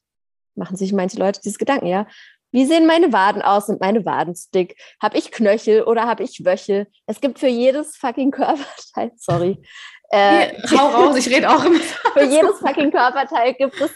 Machen 0.56 0.78
sich 0.78 0.94
manche 0.94 1.18
Leute 1.18 1.42
diese 1.44 1.58
Gedanken, 1.58 1.88
ja? 1.88 2.08
Wie 2.52 2.66
sehen 2.66 2.86
meine 2.86 3.14
Waden 3.14 3.42
aus? 3.42 3.68
Sind 3.68 3.80
meine 3.80 4.06
Waden 4.06 4.36
zu 4.36 4.50
dick? 4.52 4.76
Habe 5.02 5.18
ich 5.18 5.32
Knöchel 5.32 5.84
oder 5.84 6.06
habe 6.06 6.24
ich 6.24 6.44
Wöchel? 6.46 6.88
Es 7.06 7.22
gibt 7.22 7.40
für 7.40 7.48
jedes 7.48 7.96
fucking 7.96 8.32
Körperteil, 8.32 9.12
sorry. 9.18 9.62
Äh, 10.12 10.52
nee, 10.52 10.78
hau 10.78 10.88
raus, 10.88 11.16
ich 11.16 11.30
rede 11.30 11.50
auch 11.50 11.64
immer. 11.64 11.80
für 12.14 12.26
jedes 12.26 12.60
fucking 12.60 12.92
Körperteil 12.92 13.54
gibt 13.54 13.80
es 13.80 13.92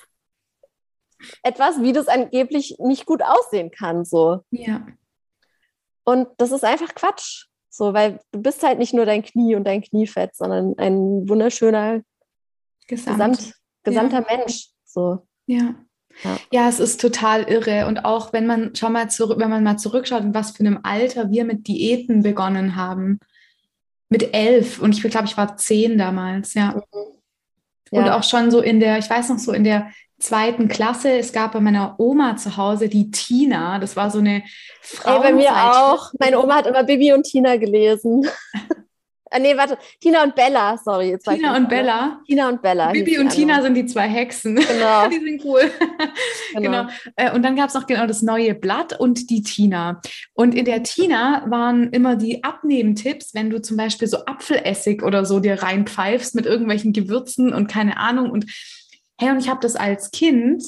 etwas, 1.43 1.81
wie 1.81 1.91
das 1.91 2.07
angeblich 2.07 2.77
nicht 2.79 3.05
gut 3.05 3.21
aussehen 3.21 3.71
kann. 3.71 4.05
So. 4.05 4.41
Ja. 4.51 4.87
Und 6.05 6.27
das 6.37 6.51
ist 6.51 6.63
einfach 6.63 6.95
Quatsch. 6.95 7.47
So, 7.75 7.93
weil 7.93 8.21
du 8.31 8.41
bist 8.41 8.63
halt 8.63 8.79
nicht 8.79 8.93
nur 8.93 9.05
dein 9.05 9.21
Knie 9.21 9.53
und 9.53 9.65
dein 9.65 9.81
Kniefett, 9.81 10.33
sondern 10.33 10.75
ein 10.77 11.27
wunderschöner 11.27 12.03
Gesamt. 12.87 13.17
Gesamt, 13.17 13.53
gesamter 13.83 14.25
ja. 14.29 14.37
Mensch. 14.37 14.69
So. 14.85 15.27
Ja. 15.45 15.75
Ja. 16.23 16.37
ja. 16.53 16.69
es 16.69 16.79
ist 16.79 17.01
total 17.01 17.43
irre. 17.43 17.85
Und 17.87 18.05
auch 18.05 18.31
wenn 18.31 18.45
man, 18.47 18.73
schau 18.75 18.89
mal 18.89 19.09
zurück, 19.09 19.39
wenn 19.39 19.49
man 19.49 19.61
mal 19.61 19.75
zurückschaut, 19.75 20.23
in 20.23 20.33
was 20.33 20.51
für 20.51 20.61
einem 20.61 20.79
Alter 20.83 21.31
wir 21.31 21.43
mit 21.43 21.67
Diäten 21.67 22.23
begonnen 22.23 22.77
haben. 22.77 23.19
Mit 24.07 24.33
elf. 24.33 24.79
Und 24.79 24.95
ich 24.95 25.11
glaube, 25.11 25.27
ich 25.27 25.35
war 25.35 25.57
zehn 25.57 25.97
damals, 25.97 26.53
ja. 26.53 26.75
Mhm. 26.93 27.14
Ja. 27.91 28.01
Und 28.01 28.09
auch 28.09 28.23
schon 28.23 28.51
so 28.51 28.61
in 28.61 28.79
der, 28.79 28.97
ich 28.97 29.09
weiß 29.09 29.29
noch 29.29 29.39
so, 29.39 29.51
in 29.51 29.63
der 29.63 29.91
zweiten 30.19 30.67
Klasse, 30.67 31.17
es 31.17 31.33
gab 31.33 31.53
bei 31.53 31.59
meiner 31.59 31.99
Oma 31.99 32.37
zu 32.37 32.57
Hause 32.57 32.89
die 32.89 33.11
Tina, 33.11 33.79
das 33.79 33.95
war 33.95 34.09
so 34.09 34.19
eine 34.19 34.43
Frau. 34.81 35.21
Hey, 35.21 35.31
bei 35.31 35.33
mir 35.33 35.51
auch. 35.51 36.11
Meine 36.19 36.41
Oma 36.41 36.55
hat 36.55 36.67
immer 36.67 36.83
Bibi 36.83 37.13
und 37.13 37.23
Tina 37.23 37.57
gelesen. 37.57 38.27
Ah, 39.31 39.39
nee, 39.39 39.57
warte. 39.57 39.77
Tina 39.99 40.23
und 40.23 40.35
Bella, 40.35 40.77
sorry. 40.77 41.09
Jetzt 41.09 41.27
Tina 41.27 41.57
und 41.57 41.67
Bella. 41.67 42.21
Tina 42.27 42.47
und 42.47 42.61
Bella. 42.61 42.91
Bibi 42.91 43.17
und 43.17 43.29
Tina 43.29 43.61
sind 43.61 43.73
die 43.73 43.85
zwei 43.85 44.07
Hexen. 44.07 44.55
Genau. 44.75 45.07
die 45.07 45.19
sind 45.19 45.43
cool. 45.43 45.61
Genau. 46.53 46.83
genau. 46.83 46.89
Äh, 47.15 47.33
und 47.33 47.43
dann 47.43 47.55
gab 47.55 47.69
es 47.69 47.73
noch 47.73 47.87
genau 47.87 48.05
das 48.07 48.21
neue 48.21 48.53
Blatt 48.53 48.97
und 48.99 49.29
die 49.29 49.41
Tina. 49.41 50.01
Und 50.33 50.55
in 50.55 50.65
der 50.65 50.83
Tina 50.83 51.43
waren 51.47 51.89
immer 51.89 52.15
die 52.15 52.43
Abnehmtipps, 52.43 53.33
wenn 53.33 53.49
du 53.49 53.61
zum 53.61 53.77
Beispiel 53.77 54.07
so 54.07 54.25
Apfelessig 54.25 55.03
oder 55.03 55.25
so 55.25 55.39
dir 55.39 55.61
reinpfeifst 55.61 56.35
mit 56.35 56.45
irgendwelchen 56.45 56.93
Gewürzen 56.93 57.53
und 57.53 57.67
keine 57.67 57.97
Ahnung. 57.97 58.29
Und 58.29 58.45
hey, 59.19 59.31
und 59.31 59.39
ich 59.39 59.49
habe 59.49 59.59
das 59.61 59.75
als 59.75 60.11
Kind 60.11 60.63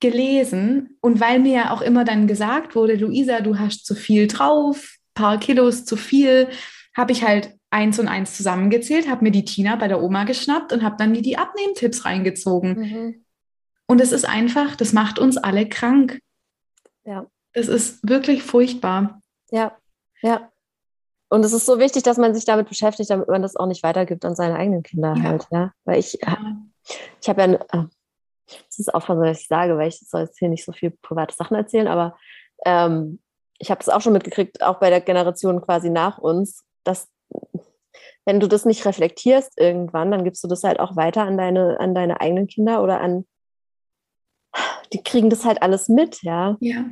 gelesen 0.00 0.98
und 1.00 1.20
weil 1.20 1.40
mir 1.40 1.54
ja 1.54 1.70
auch 1.72 1.80
immer 1.80 2.04
dann 2.04 2.26
gesagt 2.26 2.74
wurde, 2.74 2.94
Luisa, 2.94 3.40
du 3.40 3.58
hast 3.58 3.86
zu 3.86 3.94
viel 3.94 4.26
drauf, 4.26 4.96
paar 5.14 5.40
Kilos 5.40 5.84
zu 5.84 5.96
viel, 5.96 6.48
habe 6.94 7.12
ich 7.12 7.24
halt 7.24 7.55
eins 7.70 7.98
und 7.98 8.08
eins 8.08 8.36
zusammengezählt, 8.36 9.08
habe 9.08 9.24
mir 9.24 9.30
die 9.30 9.44
Tina 9.44 9.76
bei 9.76 9.88
der 9.88 10.02
Oma 10.02 10.24
geschnappt 10.24 10.72
und 10.72 10.82
habe 10.82 10.96
dann 10.98 11.12
mir 11.12 11.22
die 11.22 11.36
Abnehmtipps 11.36 12.04
reingezogen. 12.04 12.78
Mhm. 12.78 13.24
Und 13.86 14.00
es 14.00 14.12
ist 14.12 14.28
einfach, 14.28 14.76
das 14.76 14.92
macht 14.92 15.18
uns 15.18 15.36
alle 15.36 15.68
krank. 15.68 16.20
Ja. 17.04 17.26
Das 17.52 17.68
ist 17.68 18.06
wirklich 18.06 18.42
furchtbar. 18.42 19.20
Ja, 19.50 19.76
ja. 20.22 20.50
Und 21.28 21.44
es 21.44 21.52
ist 21.52 21.66
so 21.66 21.78
wichtig, 21.78 22.02
dass 22.02 22.18
man 22.18 22.34
sich 22.34 22.44
damit 22.44 22.68
beschäftigt, 22.68 23.10
damit 23.10 23.28
man 23.28 23.42
das 23.42 23.56
auch 23.56 23.66
nicht 23.66 23.82
weitergibt 23.82 24.24
an 24.24 24.36
seine 24.36 24.56
eigenen 24.56 24.82
Kinder 24.82 25.14
ja. 25.16 25.22
halt, 25.22 25.46
ja. 25.50 25.72
Weil 25.84 25.98
ich, 25.98 26.18
ja. 26.22 26.38
ich 27.20 27.28
habe 27.28 27.42
ja, 27.42 27.52
äh, 27.52 27.86
das 28.46 28.78
ist 28.78 28.94
auch 28.94 29.08
was 29.08 29.40
ich 29.40 29.48
sage, 29.48 29.76
weil 29.76 29.88
ich 29.88 29.98
soll 29.98 30.22
jetzt 30.22 30.38
hier 30.38 30.48
nicht 30.48 30.64
so 30.64 30.72
viel 30.72 30.90
private 31.02 31.34
Sachen 31.34 31.56
erzählen, 31.56 31.88
aber 31.88 32.16
ähm, 32.64 33.20
ich 33.58 33.70
habe 33.70 33.80
es 33.80 33.88
auch 33.88 34.00
schon 34.00 34.12
mitgekriegt, 34.12 34.62
auch 34.62 34.78
bei 34.78 34.90
der 34.90 35.00
Generation 35.00 35.60
quasi 35.62 35.90
nach 35.90 36.18
uns, 36.18 36.64
dass 36.84 37.08
wenn 38.24 38.40
du 38.40 38.48
das 38.48 38.64
nicht 38.64 38.84
reflektierst 38.84 39.58
irgendwann, 39.58 40.10
dann 40.10 40.24
gibst 40.24 40.42
du 40.42 40.48
das 40.48 40.64
halt 40.64 40.80
auch 40.80 40.96
weiter 40.96 41.22
an 41.22 41.38
deine, 41.38 41.78
an 41.80 41.94
deine 41.94 42.20
eigenen 42.20 42.48
Kinder 42.48 42.82
oder 42.82 43.00
an, 43.00 43.26
die 44.92 45.02
kriegen 45.02 45.30
das 45.30 45.44
halt 45.44 45.62
alles 45.62 45.88
mit, 45.88 46.22
ja. 46.22 46.56
Ja. 46.60 46.84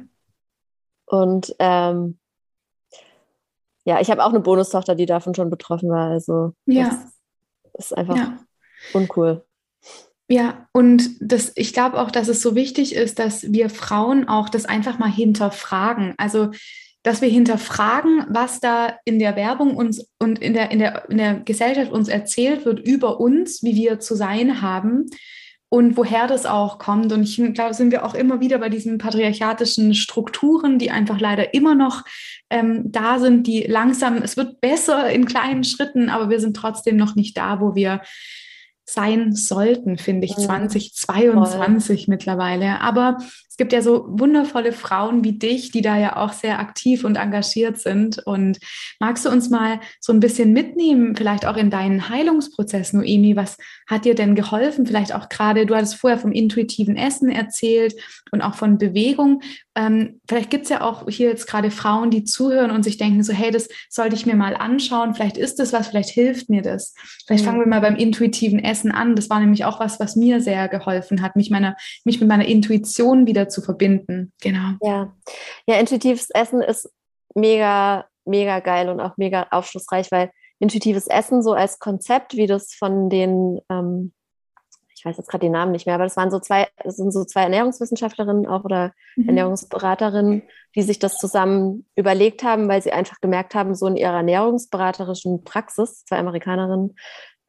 Und 1.06 1.54
ähm, 1.58 2.18
ja, 3.84 4.00
ich 4.00 4.10
habe 4.10 4.24
auch 4.24 4.30
eine 4.30 4.40
Bonustochter, 4.40 4.94
die 4.94 5.06
davon 5.06 5.34
schon 5.34 5.50
betroffen 5.50 5.90
war. 5.90 6.10
Also 6.10 6.54
ja. 6.66 6.84
das 7.72 7.86
ist 7.90 7.96
einfach 7.96 8.16
ja. 8.16 8.38
uncool. 8.94 9.44
Ja, 10.28 10.68
und 10.72 11.10
das, 11.20 11.52
ich 11.54 11.74
glaube 11.74 12.00
auch, 12.00 12.10
dass 12.10 12.28
es 12.28 12.40
so 12.40 12.54
wichtig 12.54 12.94
ist, 12.94 13.18
dass 13.18 13.52
wir 13.52 13.68
Frauen 13.68 14.26
auch 14.26 14.48
das 14.48 14.64
einfach 14.64 14.98
mal 14.98 15.10
hinterfragen. 15.10 16.14
Also 16.16 16.50
dass 17.04 17.20
wir 17.20 17.28
hinterfragen, 17.28 18.24
was 18.30 18.60
da 18.60 18.98
in 19.04 19.18
der 19.18 19.36
Werbung 19.36 19.76
uns 19.76 20.10
und 20.18 20.40
in 20.40 20.54
der, 20.54 20.70
in 20.70 20.78
der, 20.78 21.08
in 21.10 21.18
der 21.18 21.34
Gesellschaft 21.34 21.92
uns 21.92 22.08
erzählt 22.08 22.64
wird 22.64 22.80
über 22.80 23.20
uns, 23.20 23.62
wie 23.62 23.76
wir 23.76 24.00
zu 24.00 24.16
sein 24.16 24.62
haben 24.62 25.06
und 25.68 25.98
woher 25.98 26.26
das 26.26 26.46
auch 26.46 26.78
kommt. 26.78 27.12
Und 27.12 27.22
ich 27.22 27.36
glaube, 27.52 27.74
sind 27.74 27.92
wir 27.92 28.06
auch 28.06 28.14
immer 28.14 28.40
wieder 28.40 28.58
bei 28.58 28.70
diesen 28.70 28.96
patriarchatischen 28.96 29.94
Strukturen, 29.94 30.78
die 30.78 30.90
einfach 30.90 31.20
leider 31.20 31.52
immer 31.52 31.74
noch 31.74 32.04
ähm, 32.48 32.90
da 32.90 33.18
sind, 33.18 33.46
die 33.46 33.64
langsam, 33.64 34.16
es 34.22 34.38
wird 34.38 34.62
besser 34.62 35.10
in 35.10 35.26
kleinen 35.26 35.64
Schritten, 35.64 36.08
aber 36.08 36.30
wir 36.30 36.40
sind 36.40 36.56
trotzdem 36.56 36.96
noch 36.96 37.16
nicht 37.16 37.36
da, 37.36 37.60
wo 37.60 37.74
wir 37.74 38.00
sein 38.86 39.34
sollten, 39.34 39.98
finde 39.98 40.26
ich, 40.26 40.36
2022 40.36 42.04
Voll. 42.04 42.14
mittlerweile. 42.14 42.80
Aber 42.80 43.18
es 43.54 43.56
gibt 43.56 43.72
ja 43.72 43.82
so 43.82 44.04
wundervolle 44.08 44.72
Frauen 44.72 45.22
wie 45.22 45.38
dich, 45.38 45.70
die 45.70 45.80
da 45.80 45.96
ja 45.96 46.16
auch 46.16 46.32
sehr 46.32 46.58
aktiv 46.58 47.04
und 47.04 47.14
engagiert 47.14 47.78
sind. 47.78 48.18
Und 48.26 48.58
magst 48.98 49.24
du 49.24 49.30
uns 49.30 49.48
mal 49.48 49.78
so 50.00 50.12
ein 50.12 50.18
bisschen 50.18 50.52
mitnehmen, 50.52 51.14
vielleicht 51.14 51.46
auch 51.46 51.56
in 51.56 51.70
deinen 51.70 52.08
Heilungsprozess, 52.08 52.94
Noemi? 52.94 53.36
Was 53.36 53.56
hat 53.86 54.06
dir 54.06 54.16
denn 54.16 54.34
geholfen? 54.34 54.86
Vielleicht 54.86 55.14
auch 55.14 55.28
gerade, 55.28 55.66
du 55.66 55.76
hattest 55.76 55.94
vorher 55.94 56.18
vom 56.18 56.32
intuitiven 56.32 56.96
Essen 56.96 57.28
erzählt 57.28 57.94
und 58.32 58.42
auch 58.42 58.56
von 58.56 58.76
Bewegung. 58.76 59.40
Ähm, 59.76 60.20
vielleicht 60.28 60.50
gibt 60.50 60.64
es 60.64 60.70
ja 60.70 60.80
auch 60.80 61.08
hier 61.08 61.28
jetzt 61.28 61.46
gerade 61.46 61.70
Frauen, 61.70 62.10
die 62.10 62.24
zuhören 62.24 62.72
und 62.72 62.82
sich 62.82 62.96
denken, 62.96 63.22
so, 63.22 63.32
hey, 63.32 63.52
das 63.52 63.68
sollte 63.88 64.16
ich 64.16 64.26
mir 64.26 64.34
mal 64.34 64.56
anschauen. 64.56 65.14
Vielleicht 65.14 65.36
ist 65.36 65.60
das 65.60 65.72
was, 65.72 65.88
vielleicht 65.88 66.10
hilft 66.10 66.50
mir 66.50 66.62
das. 66.62 66.94
Vielleicht 67.26 67.44
mhm. 67.44 67.48
fangen 67.48 67.60
wir 67.60 67.68
mal 67.68 67.80
beim 67.80 67.94
intuitiven 67.94 68.58
Essen 68.58 68.90
an. 68.90 69.14
Das 69.14 69.30
war 69.30 69.38
nämlich 69.38 69.64
auch 69.64 69.78
was, 69.78 70.00
was 70.00 70.16
mir 70.16 70.40
sehr 70.40 70.68
geholfen 70.68 71.22
hat, 71.22 71.36
mich, 71.36 71.50
meiner, 71.50 71.76
mich 72.04 72.18
mit 72.18 72.28
meiner 72.28 72.46
Intuition 72.46 73.28
wieder 73.28 73.43
zu 73.48 73.62
verbinden. 73.62 74.32
Genau. 74.40 74.76
Ja, 74.82 75.14
ja 75.66 75.76
intuitives 75.76 76.30
Essen 76.30 76.62
ist 76.62 76.90
mega, 77.34 78.06
mega 78.24 78.60
geil 78.60 78.88
und 78.88 79.00
auch 79.00 79.16
mega 79.16 79.46
aufschlussreich, 79.50 80.10
weil 80.10 80.30
intuitives 80.58 81.06
Essen 81.06 81.42
so 81.42 81.52
als 81.52 81.78
Konzept, 81.78 82.34
wie 82.34 82.46
das 82.46 82.74
von 82.74 83.10
den 83.10 83.60
ähm, 83.70 84.12
ich 85.04 85.10
weiß 85.10 85.18
jetzt 85.18 85.28
gerade 85.28 85.44
den 85.44 85.52
Namen 85.52 85.72
nicht 85.72 85.84
mehr, 85.84 85.96
aber 85.96 86.04
das 86.04 86.16
waren 86.16 86.30
so 86.30 86.40
zwei, 86.40 86.66
das 86.82 86.96
sind 86.96 87.12
so 87.12 87.24
zwei 87.24 87.42
Ernährungswissenschaftlerinnen 87.42 88.46
auch 88.46 88.64
oder 88.64 88.92
mhm. 89.16 89.28
Ernährungsberaterinnen, 89.28 90.42
die 90.74 90.82
sich 90.82 90.98
das 90.98 91.18
zusammen 91.18 91.84
überlegt 91.94 92.42
haben, 92.42 92.68
weil 92.68 92.80
sie 92.80 92.92
einfach 92.92 93.20
gemerkt 93.20 93.54
haben, 93.54 93.74
so 93.74 93.86
in 93.86 93.96
ihrer 93.96 94.14
ernährungsberaterischen 94.14 95.44
Praxis, 95.44 96.06
zwei 96.06 96.16
Amerikanerinnen, 96.16 96.96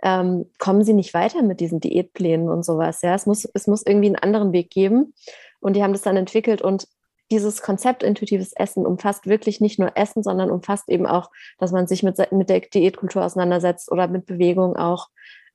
ähm, 0.04 0.52
kommen 0.60 0.84
sie 0.84 0.92
nicht 0.92 1.14
weiter 1.14 1.44
mit 1.44 1.62
diesen 1.62 1.80
Diätplänen 1.80 2.50
und 2.50 2.66
sowas. 2.66 3.02
Ja, 3.02 3.16
es 3.16 3.26
muss, 3.26 3.46
es 3.54 3.68
muss 3.68 3.86
irgendwie 3.86 4.08
einen 4.08 4.18
anderen 4.18 4.52
Weg 4.52 4.70
geben. 4.70 5.14
Und 5.60 5.76
die 5.76 5.84
haben 5.84 5.94
das 5.94 6.02
dann 6.02 6.18
entwickelt 6.18 6.62
und 6.62 6.88
dieses 7.32 7.62
Konzept 7.62 8.04
intuitives 8.04 8.54
Essen 8.54 8.86
umfasst 8.86 9.26
wirklich 9.26 9.60
nicht 9.60 9.80
nur 9.80 9.98
Essen, 9.98 10.22
sondern 10.22 10.52
umfasst 10.52 10.90
eben 10.90 11.08
auch, 11.08 11.32
dass 11.58 11.72
man 11.72 11.88
sich 11.88 12.04
mit, 12.04 12.20
mit 12.32 12.50
der 12.50 12.60
Diätkultur 12.60 13.24
auseinandersetzt 13.24 13.92
oder 13.92 14.08
mit 14.08 14.26
Bewegung 14.26 14.76
auch 14.76 15.10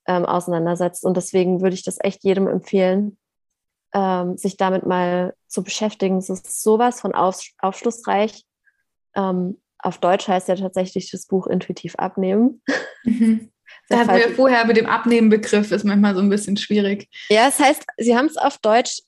ähm, 0.07 0.25
auseinandersetzt. 0.25 1.05
Und 1.05 1.17
deswegen 1.17 1.61
würde 1.61 1.75
ich 1.75 1.85
das 1.85 1.99
echt 2.01 2.25
jedem 2.25 2.49
empfehlen, 2.49 3.19
ähm, 3.95 4.37
sich 4.37 4.57
damit 4.57 4.85
mal 4.85 5.35
zu 5.47 5.63
beschäftigen. 5.63 6.19
Es 6.19 6.29
ist 6.29 6.63
sowas 6.63 7.01
von 7.01 7.15
auf, 7.15 7.41
aufschlussreich. 7.59 8.45
Ähm, 9.15 9.61
auf 9.79 9.99
Deutsch 9.99 10.29
heißt 10.29 10.49
ja 10.49 10.57
tatsächlich 10.57 11.11
das 11.11 11.27
Buch 11.27 11.47
Intuitiv 11.47 11.95
abnehmen. 11.97 12.63
Mhm. 13.05 13.51
Da 13.89 13.99
hatten 13.99 14.17
wir 14.17 14.35
vorher 14.35 14.65
mit 14.67 14.77
dem 14.77 14.87
Abnehmen-Begriff, 14.87 15.71
ist 15.71 15.85
manchmal 15.85 16.15
so 16.15 16.21
ein 16.21 16.29
bisschen 16.29 16.57
schwierig. 16.57 17.09
Ja, 17.29 17.49
es 17.49 17.59
heißt, 17.59 17.85
sie 17.99 18.17
haben 18.17 18.27
es 18.27 18.37
auf 18.37 18.59
Deutsch 18.59 19.01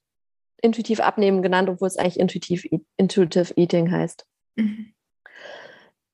intuitiv 0.63 1.01
abnehmen 1.01 1.43
genannt, 1.43 1.69
obwohl 1.69 1.89
es 1.89 1.99
eigentlich 1.99 2.19
intuitiv, 2.19 2.67
intuitive 2.97 3.53
Eating 3.57 3.91
heißt. 3.91 4.25
Mhm. 4.57 4.95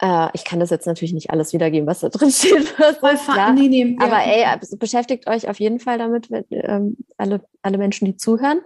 Äh, 0.00 0.28
ich 0.32 0.44
kann 0.44 0.60
das 0.60 0.70
jetzt 0.70 0.86
natürlich 0.86 1.12
nicht 1.12 1.30
alles 1.30 1.52
wiedergeben, 1.52 1.86
was 1.86 2.00
da 2.00 2.08
drin 2.08 2.30
steht. 2.32 2.68
Voll 2.68 3.16
klar. 3.16 3.52
Nee, 3.52 3.68
nee, 3.68 3.96
ja. 3.98 4.04
Aber 4.04 4.24
ey, 4.24 4.44
also 4.44 4.76
beschäftigt 4.76 5.28
euch 5.28 5.48
auf 5.48 5.60
jeden 5.60 5.80
Fall 5.80 5.98
damit, 5.98 6.30
wenn, 6.30 6.44
ähm, 6.50 6.96
alle, 7.16 7.44
alle 7.62 7.78
Menschen, 7.78 8.06
die 8.06 8.16
zuhören. 8.16 8.60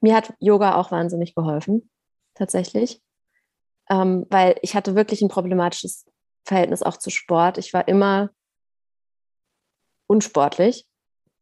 Mir 0.00 0.14
hat 0.14 0.32
Yoga 0.38 0.76
auch 0.76 0.90
wahnsinnig 0.90 1.34
geholfen, 1.34 1.90
tatsächlich. 2.34 3.02
Ähm, 3.90 4.26
weil 4.30 4.56
ich 4.62 4.74
hatte 4.74 4.94
wirklich 4.94 5.20
ein 5.20 5.28
problematisches 5.28 6.06
Verhältnis 6.44 6.82
auch 6.82 6.96
zu 6.96 7.10
Sport. 7.10 7.58
Ich 7.58 7.74
war 7.74 7.86
immer 7.88 8.30
unsportlich 10.06 10.86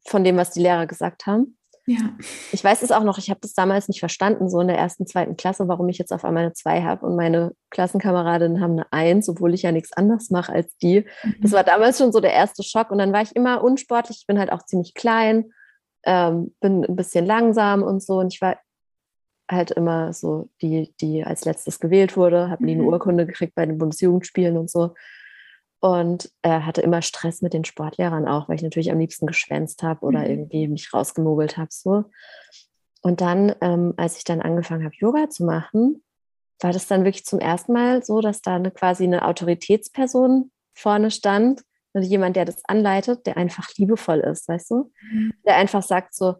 von 0.06 0.24
dem, 0.24 0.36
was 0.36 0.50
die 0.50 0.60
Lehrer 0.60 0.86
gesagt 0.86 1.26
haben. 1.26 1.57
Ja. 1.88 2.10
Ich 2.52 2.62
weiß 2.62 2.82
es 2.82 2.92
auch 2.92 3.02
noch, 3.02 3.16
ich 3.16 3.30
habe 3.30 3.40
das 3.40 3.54
damals 3.54 3.88
nicht 3.88 4.00
verstanden, 4.00 4.50
so 4.50 4.60
in 4.60 4.68
der 4.68 4.76
ersten, 4.76 5.06
zweiten 5.06 5.38
Klasse, 5.38 5.68
warum 5.68 5.88
ich 5.88 5.96
jetzt 5.96 6.12
auf 6.12 6.22
einmal 6.22 6.44
eine 6.44 6.52
2 6.52 6.82
habe 6.82 7.06
und 7.06 7.16
meine 7.16 7.52
Klassenkameradinnen 7.70 8.60
haben 8.60 8.72
eine 8.72 8.92
1, 8.92 9.28
obwohl 9.30 9.54
ich 9.54 9.62
ja 9.62 9.72
nichts 9.72 9.94
anderes 9.94 10.28
mache 10.28 10.52
als 10.52 10.76
die. 10.76 11.06
Mhm. 11.24 11.34
Das 11.40 11.52
war 11.52 11.64
damals 11.64 11.96
schon 11.96 12.12
so 12.12 12.20
der 12.20 12.34
erste 12.34 12.62
Schock 12.62 12.90
und 12.90 12.98
dann 12.98 13.12
war 13.12 13.22
ich 13.22 13.34
immer 13.34 13.64
unsportlich. 13.64 14.18
Ich 14.20 14.26
bin 14.26 14.38
halt 14.38 14.52
auch 14.52 14.62
ziemlich 14.64 14.92
klein, 14.92 15.50
ähm, 16.04 16.54
bin 16.60 16.84
ein 16.84 16.96
bisschen 16.96 17.24
langsam 17.24 17.82
und 17.82 18.02
so 18.02 18.18
und 18.18 18.34
ich 18.34 18.42
war 18.42 18.58
halt 19.50 19.70
immer 19.70 20.12
so 20.12 20.50
die, 20.60 20.94
die 21.00 21.24
als 21.24 21.46
letztes 21.46 21.80
gewählt 21.80 22.18
wurde, 22.18 22.50
habe 22.50 22.66
nie 22.66 22.72
eine 22.72 22.82
mhm. 22.82 22.88
Urkunde 22.88 23.24
gekriegt 23.24 23.54
bei 23.54 23.64
den 23.64 23.78
Bundesjugendspielen 23.78 24.58
und 24.58 24.70
so 24.70 24.92
und 25.80 26.30
äh, 26.42 26.60
hatte 26.60 26.80
immer 26.80 27.02
Stress 27.02 27.42
mit 27.42 27.54
den 27.54 27.64
Sportlehrern 27.64 28.26
auch, 28.26 28.48
weil 28.48 28.56
ich 28.56 28.62
natürlich 28.62 28.90
am 28.90 28.98
liebsten 28.98 29.26
geschwänzt 29.26 29.82
habe 29.82 30.04
oder 30.04 30.20
mhm. 30.20 30.26
irgendwie 30.26 30.68
mich 30.68 30.92
rausgemogelt 30.92 31.56
habe. 31.56 31.68
So. 31.70 32.04
Und 33.02 33.20
dann, 33.20 33.54
ähm, 33.60 33.94
als 33.96 34.18
ich 34.18 34.24
dann 34.24 34.42
angefangen 34.42 34.84
habe, 34.84 34.94
Yoga 34.98 35.30
zu 35.30 35.44
machen, 35.44 36.02
war 36.60 36.72
das 36.72 36.88
dann 36.88 37.04
wirklich 37.04 37.24
zum 37.24 37.38
ersten 37.38 37.72
Mal 37.72 38.02
so, 38.02 38.20
dass 38.20 38.42
da 38.42 38.56
eine, 38.56 38.72
quasi 38.72 39.04
eine 39.04 39.24
Autoritätsperson 39.24 40.50
vorne 40.74 41.10
stand 41.12 41.62
und 41.92 42.02
jemand, 42.02 42.34
der 42.34 42.44
das 42.44 42.64
anleitet, 42.64 43.26
der 43.26 43.36
einfach 43.36 43.68
liebevoll 43.76 44.18
ist, 44.18 44.48
weißt 44.48 44.70
du? 44.72 44.90
Mhm. 45.12 45.32
Der 45.46 45.56
einfach 45.56 45.82
sagt 45.82 46.14
so, 46.14 46.34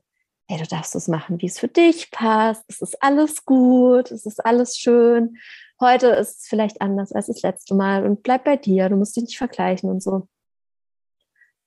hey, 0.49 0.59
du 0.59 0.67
darfst 0.67 0.97
es 0.97 1.07
machen, 1.07 1.41
wie 1.41 1.47
es 1.47 1.59
für 1.59 1.69
dich 1.69 2.11
passt, 2.11 2.65
es 2.69 2.81
ist 2.81 3.01
alles 3.03 3.45
gut, 3.45 4.11
es 4.11 4.27
ist 4.27 4.45
alles 4.45 4.77
schön 4.77 5.37
heute 5.81 6.09
ist 6.09 6.41
es 6.41 6.47
vielleicht 6.49 6.81
anders 6.81 7.13
als 7.13 7.27
das 7.27 7.43
letzte 7.43 7.75
Mal 7.75 8.05
und 8.05 8.23
bleib 8.23 8.45
bei 8.45 8.57
dir, 8.57 8.89
du 8.89 8.97
musst 8.97 9.17
dich 9.17 9.25
nicht 9.25 9.39
vergleichen 9.39 9.91
und 9.91 10.03
so. 10.03 10.29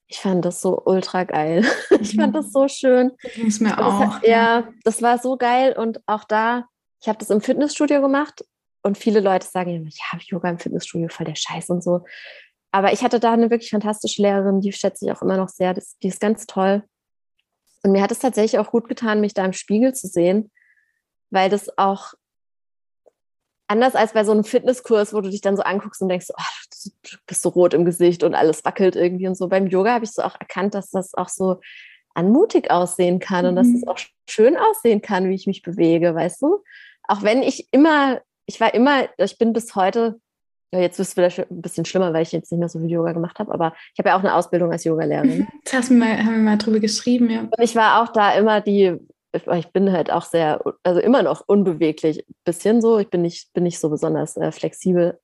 Ich 0.07 0.19
fand 0.19 0.43
das 0.43 0.61
so 0.61 0.81
ultra 0.85 1.23
geil. 1.23 1.65
Ich 2.01 2.15
fand 2.15 2.35
das 2.35 2.51
so 2.51 2.67
schön. 2.67 3.11
Das 3.43 3.59
mir 3.59 3.77
auch. 3.77 4.15
Hat, 4.15 4.27
ja, 4.27 4.67
das 4.83 5.01
war 5.01 5.19
so 5.19 5.37
geil 5.37 5.73
und 5.77 6.01
auch 6.07 6.23
da, 6.23 6.65
ich 6.99 7.07
habe 7.07 7.19
das 7.19 7.29
im 7.29 7.41
Fitnessstudio 7.41 8.01
gemacht 8.01 8.43
und 8.81 8.97
viele 8.97 9.19
Leute 9.19 9.47
sagen 9.47 9.75
immer, 9.75 9.89
ja, 9.89 10.19
Yoga 10.19 10.49
im 10.49 10.59
Fitnessstudio, 10.59 11.09
voll 11.09 11.27
der 11.27 11.35
Scheiß 11.35 11.69
und 11.69 11.83
so. 11.83 12.03
Aber 12.71 12.91
ich 12.91 13.03
hatte 13.03 13.19
da 13.19 13.33
eine 13.33 13.49
wirklich 13.49 13.69
fantastische 13.69 14.21
Lehrerin, 14.21 14.61
die 14.61 14.71
schätze 14.71 15.05
ich 15.05 15.11
auch 15.11 15.21
immer 15.21 15.37
noch 15.37 15.49
sehr, 15.49 15.73
das, 15.73 15.97
die 15.99 16.07
ist 16.07 16.19
ganz 16.19 16.45
toll. 16.47 16.83
Und 17.83 17.91
mir 17.91 18.01
hat 18.01 18.11
es 18.11 18.19
tatsächlich 18.19 18.59
auch 18.59 18.71
gut 18.71 18.87
getan, 18.87 19.21
mich 19.21 19.33
da 19.33 19.45
im 19.45 19.53
Spiegel 19.53 19.93
zu 19.93 20.07
sehen, 20.07 20.51
weil 21.29 21.49
das 21.49 21.77
auch 21.77 22.13
anders 23.71 23.95
als 23.95 24.11
bei 24.11 24.25
so 24.25 24.33
einem 24.33 24.43
Fitnesskurs, 24.43 25.13
wo 25.13 25.21
du 25.21 25.29
dich 25.29 25.39
dann 25.39 25.55
so 25.55 25.63
anguckst 25.63 26.01
und 26.01 26.09
denkst, 26.09 26.27
oh, 26.37 26.89
du 27.03 27.17
bist 27.25 27.41
so 27.41 27.49
rot 27.49 27.73
im 27.73 27.85
Gesicht 27.85 28.21
und 28.23 28.35
alles 28.35 28.65
wackelt 28.65 28.97
irgendwie 28.97 29.27
und 29.27 29.35
so. 29.35 29.47
Beim 29.47 29.67
Yoga 29.67 29.93
habe 29.93 30.03
ich 30.03 30.11
so 30.11 30.21
auch 30.21 30.37
erkannt, 30.39 30.75
dass 30.75 30.91
das 30.91 31.13
auch 31.13 31.29
so 31.29 31.61
anmutig 32.13 32.69
aussehen 32.69 33.19
kann 33.19 33.45
mhm. 33.45 33.49
und 33.49 33.55
dass 33.55 33.67
es 33.67 33.81
mhm. 33.83 33.87
auch 33.87 33.99
schön 34.29 34.57
aussehen 34.57 35.01
kann, 35.01 35.29
wie 35.29 35.35
ich 35.35 35.47
mich 35.47 35.61
bewege, 35.61 36.13
weißt 36.13 36.41
du? 36.41 36.63
Auch 37.07 37.23
wenn 37.23 37.41
ich 37.41 37.69
immer, 37.71 38.19
ich 38.45 38.59
war 38.59 38.73
immer, 38.73 39.07
ich 39.17 39.37
bin 39.37 39.53
bis 39.53 39.73
heute, 39.75 40.19
ja, 40.73 40.79
jetzt 40.79 40.99
ist 40.99 41.09
es 41.09 41.13
vielleicht 41.13 41.39
ein 41.39 41.61
bisschen 41.61 41.85
schlimmer, 41.85 42.13
weil 42.13 42.23
ich 42.23 42.33
jetzt 42.33 42.51
nicht 42.51 42.59
mehr 42.59 42.69
so 42.69 42.79
viel 42.79 42.91
Yoga 42.91 43.13
gemacht 43.13 43.39
habe, 43.39 43.53
aber 43.53 43.73
ich 43.93 43.99
habe 43.99 44.09
ja 44.09 44.15
auch 44.17 44.21
eine 44.21 44.35
Ausbildung 44.35 44.71
als 44.71 44.83
Yogalehrerin. 44.83 45.47
Das 45.63 45.73
hast 45.73 45.89
du 45.91 45.93
mal, 45.93 46.17
haben 46.17 46.35
wir 46.35 46.43
mal 46.43 46.57
drüber 46.57 46.79
geschrieben, 46.79 47.29
ja. 47.29 47.41
Und 47.41 47.53
ich 47.59 47.75
war 47.75 48.03
auch 48.03 48.09
da 48.11 48.33
immer 48.33 48.59
die 48.59 48.97
ich 49.33 49.71
bin 49.71 49.91
halt 49.91 50.11
auch 50.11 50.23
sehr, 50.23 50.61
also 50.83 50.99
immer 50.99 51.23
noch 51.23 51.43
unbeweglich, 51.47 52.25
bisschen 52.43 52.81
so. 52.81 52.99
Ich 52.99 53.09
bin 53.09 53.21
nicht, 53.21 53.53
bin 53.53 53.63
nicht 53.63 53.79
so 53.79 53.89
besonders 53.89 54.37
äh, 54.37 54.51
flexibel. 54.51 55.19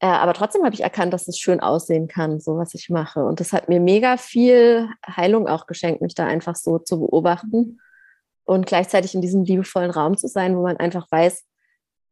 Äh, 0.00 0.06
aber 0.06 0.34
trotzdem 0.34 0.64
habe 0.64 0.74
ich 0.74 0.82
erkannt, 0.82 1.12
dass 1.12 1.26
es 1.26 1.38
schön 1.38 1.60
aussehen 1.60 2.06
kann, 2.06 2.40
so 2.40 2.56
was 2.56 2.74
ich 2.74 2.88
mache. 2.90 3.24
Und 3.24 3.40
das 3.40 3.52
hat 3.52 3.68
mir 3.68 3.80
mega 3.80 4.16
viel 4.16 4.88
Heilung 5.06 5.48
auch 5.48 5.66
geschenkt, 5.66 6.00
mich 6.00 6.14
da 6.14 6.26
einfach 6.26 6.54
so 6.54 6.78
zu 6.78 7.00
beobachten 7.00 7.80
und 8.44 8.66
gleichzeitig 8.66 9.14
in 9.14 9.20
diesem 9.20 9.44
liebevollen 9.44 9.90
Raum 9.90 10.16
zu 10.16 10.28
sein, 10.28 10.56
wo 10.56 10.62
man 10.62 10.76
einfach 10.76 11.10
weiß, 11.10 11.44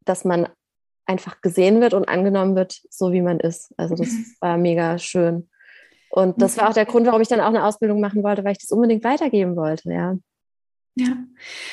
dass 0.04 0.24
man 0.24 0.48
einfach 1.06 1.40
gesehen 1.40 1.80
wird 1.80 1.94
und 1.94 2.08
angenommen 2.08 2.56
wird, 2.56 2.80
so 2.90 3.12
wie 3.12 3.22
man 3.22 3.38
ist. 3.38 3.72
Also 3.76 3.94
das 3.94 4.08
mhm. 4.08 4.26
war 4.40 4.56
mega 4.58 4.98
schön. 4.98 5.48
Und 6.10 6.40
das 6.42 6.56
war 6.56 6.68
auch 6.68 6.74
der 6.74 6.86
Grund, 6.86 7.06
warum 7.06 7.20
ich 7.20 7.28
dann 7.28 7.40
auch 7.40 7.46
eine 7.46 7.64
Ausbildung 7.64 8.00
machen 8.00 8.22
wollte, 8.22 8.44
weil 8.44 8.52
ich 8.52 8.58
das 8.58 8.70
unbedingt 8.70 9.04
weitergeben 9.04 9.56
wollte, 9.56 9.92
ja. 9.92 10.16
Ja. 10.96 11.18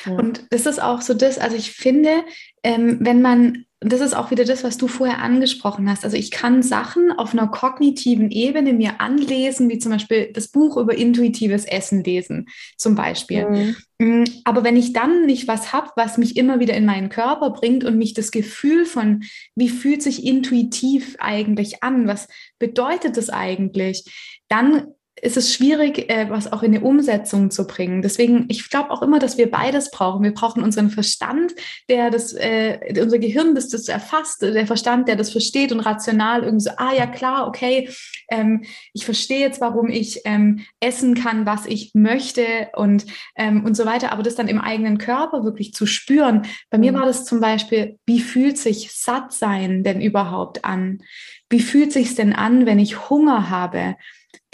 ja. 0.04 0.12
Und 0.12 0.46
das 0.50 0.66
ist 0.66 0.80
auch 0.80 1.00
so 1.00 1.14
das, 1.14 1.38
also 1.38 1.56
ich 1.56 1.72
finde, 1.72 2.24
ähm, 2.62 2.98
wenn 3.00 3.22
man, 3.22 3.64
das 3.80 4.00
ist 4.00 4.14
auch 4.14 4.30
wieder 4.30 4.44
das, 4.44 4.64
was 4.64 4.76
du 4.76 4.86
vorher 4.86 5.18
angesprochen 5.20 5.88
hast. 5.90 6.04
Also 6.04 6.16
ich 6.16 6.30
kann 6.30 6.62
Sachen 6.62 7.10
auf 7.10 7.32
einer 7.32 7.48
kognitiven 7.48 8.30
Ebene 8.30 8.74
mir 8.74 9.00
anlesen, 9.00 9.70
wie 9.70 9.78
zum 9.78 9.92
Beispiel 9.92 10.30
das 10.32 10.48
Buch 10.48 10.76
über 10.76 10.94
intuitives 10.94 11.64
Essen 11.64 12.04
lesen, 12.04 12.46
zum 12.76 12.94
Beispiel. 12.94 13.48
Mhm. 13.48 13.76
Mm, 13.98 14.24
aber 14.44 14.62
wenn 14.62 14.76
ich 14.76 14.92
dann 14.92 15.24
nicht 15.24 15.48
was 15.48 15.72
habe, 15.72 15.90
was 15.96 16.18
mich 16.18 16.36
immer 16.36 16.60
wieder 16.60 16.74
in 16.74 16.84
meinen 16.84 17.08
Körper 17.08 17.50
bringt 17.50 17.84
und 17.84 17.96
mich 17.96 18.12
das 18.12 18.30
Gefühl 18.30 18.84
von, 18.84 19.24
wie 19.54 19.70
fühlt 19.70 20.02
sich 20.02 20.26
intuitiv 20.26 21.16
eigentlich 21.18 21.82
an, 21.82 22.06
was 22.06 22.28
bedeutet 22.58 23.16
das 23.16 23.30
eigentlich, 23.30 24.04
dann 24.48 24.88
ist 25.24 25.38
es 25.38 25.54
schwierig, 25.54 26.10
äh, 26.10 26.28
was 26.28 26.52
auch 26.52 26.62
in 26.62 26.72
die 26.72 26.78
Umsetzung 26.78 27.50
zu 27.50 27.66
bringen. 27.66 28.02
Deswegen, 28.02 28.44
ich 28.48 28.68
glaube 28.68 28.90
auch 28.90 29.00
immer, 29.00 29.18
dass 29.18 29.38
wir 29.38 29.50
beides 29.50 29.90
brauchen. 29.90 30.22
Wir 30.22 30.34
brauchen 30.34 30.62
unseren 30.62 30.90
Verstand, 30.90 31.54
der 31.88 32.10
das, 32.10 32.34
äh, 32.34 32.78
unser 33.00 33.18
Gehirn, 33.18 33.54
das 33.54 33.68
das 33.68 33.88
erfasst, 33.88 34.42
der 34.42 34.66
Verstand, 34.66 35.08
der 35.08 35.16
das 35.16 35.30
versteht 35.30 35.72
und 35.72 35.80
rational 35.80 36.42
irgendwie 36.42 36.64
so, 36.64 36.70
ah 36.76 36.92
ja 36.94 37.06
klar, 37.06 37.48
okay, 37.48 37.88
ähm, 38.28 38.64
ich 38.92 39.06
verstehe 39.06 39.40
jetzt, 39.40 39.62
warum 39.62 39.88
ich 39.88 40.20
ähm, 40.26 40.60
essen 40.80 41.14
kann, 41.14 41.46
was 41.46 41.64
ich 41.64 41.92
möchte 41.94 42.68
und, 42.76 43.06
ähm, 43.36 43.64
und 43.64 43.78
so 43.78 43.86
weiter. 43.86 44.12
Aber 44.12 44.22
das 44.22 44.34
dann 44.34 44.48
im 44.48 44.60
eigenen 44.60 44.98
Körper 44.98 45.42
wirklich 45.42 45.72
zu 45.72 45.86
spüren. 45.86 46.42
Bei 46.68 46.76
mir 46.76 46.92
mhm. 46.92 46.96
war 46.96 47.06
das 47.06 47.24
zum 47.24 47.40
Beispiel, 47.40 47.98
wie 48.04 48.20
fühlt 48.20 48.58
sich 48.58 48.92
satt 48.92 49.32
sein 49.32 49.84
denn 49.84 50.02
überhaupt 50.02 50.66
an? 50.66 51.02
Wie 51.48 51.60
fühlt 51.60 51.92
sich 51.92 52.14
denn 52.14 52.34
an, 52.34 52.66
wenn 52.66 52.78
ich 52.78 53.08
Hunger 53.08 53.48
habe? 53.48 53.96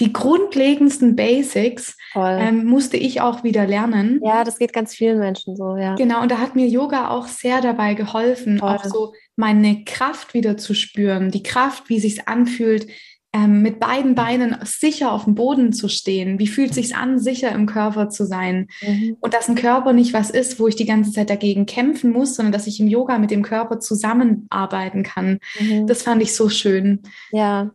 Die 0.00 0.12
grundlegendsten 0.12 1.14
Basics 1.14 1.96
ähm, 2.16 2.64
musste 2.64 2.96
ich 2.96 3.20
auch 3.20 3.44
wieder 3.44 3.66
lernen. 3.66 4.20
Ja, 4.24 4.44
das 4.44 4.58
geht 4.58 4.72
ganz 4.72 4.94
vielen 4.94 5.18
Menschen 5.18 5.56
so, 5.56 5.76
ja. 5.76 5.94
Genau, 5.94 6.22
und 6.22 6.30
da 6.30 6.38
hat 6.38 6.56
mir 6.56 6.66
Yoga 6.66 7.10
auch 7.10 7.28
sehr 7.28 7.60
dabei 7.60 7.94
geholfen, 7.94 8.58
Voll. 8.58 8.68
auch 8.68 8.84
so 8.84 9.12
meine 9.36 9.84
Kraft 9.84 10.34
wieder 10.34 10.56
zu 10.56 10.74
spüren, 10.74 11.30
die 11.30 11.42
Kraft, 11.42 11.88
wie 11.88 12.00
sich 12.00 12.28
anfühlt, 12.28 12.86
ähm, 13.32 13.62
mit 13.62 13.78
beiden 13.78 14.16
Beinen 14.16 14.56
sicher 14.64 15.12
auf 15.12 15.24
dem 15.24 15.36
Boden 15.36 15.72
zu 15.72 15.88
stehen. 15.88 16.40
Wie 16.40 16.48
fühlt 16.48 16.74
sich 16.74 16.96
an, 16.96 17.20
sicher 17.20 17.52
im 17.52 17.66
Körper 17.66 18.08
zu 18.08 18.26
sein? 18.26 18.66
Mhm. 18.82 19.18
Und 19.20 19.34
dass 19.34 19.48
ein 19.48 19.54
Körper 19.54 19.92
nicht 19.92 20.12
was 20.12 20.30
ist, 20.30 20.58
wo 20.58 20.66
ich 20.66 20.74
die 20.74 20.86
ganze 20.86 21.12
Zeit 21.12 21.30
dagegen 21.30 21.64
kämpfen 21.64 22.10
muss, 22.10 22.34
sondern 22.34 22.52
dass 22.52 22.66
ich 22.66 22.80
im 22.80 22.88
Yoga 22.88 23.18
mit 23.18 23.30
dem 23.30 23.42
Körper 23.42 23.78
zusammenarbeiten 23.78 25.04
kann. 25.04 25.38
Mhm. 25.60 25.86
Das 25.86 26.02
fand 26.02 26.22
ich 26.22 26.34
so 26.34 26.48
schön. 26.48 27.02
Ja, 27.30 27.70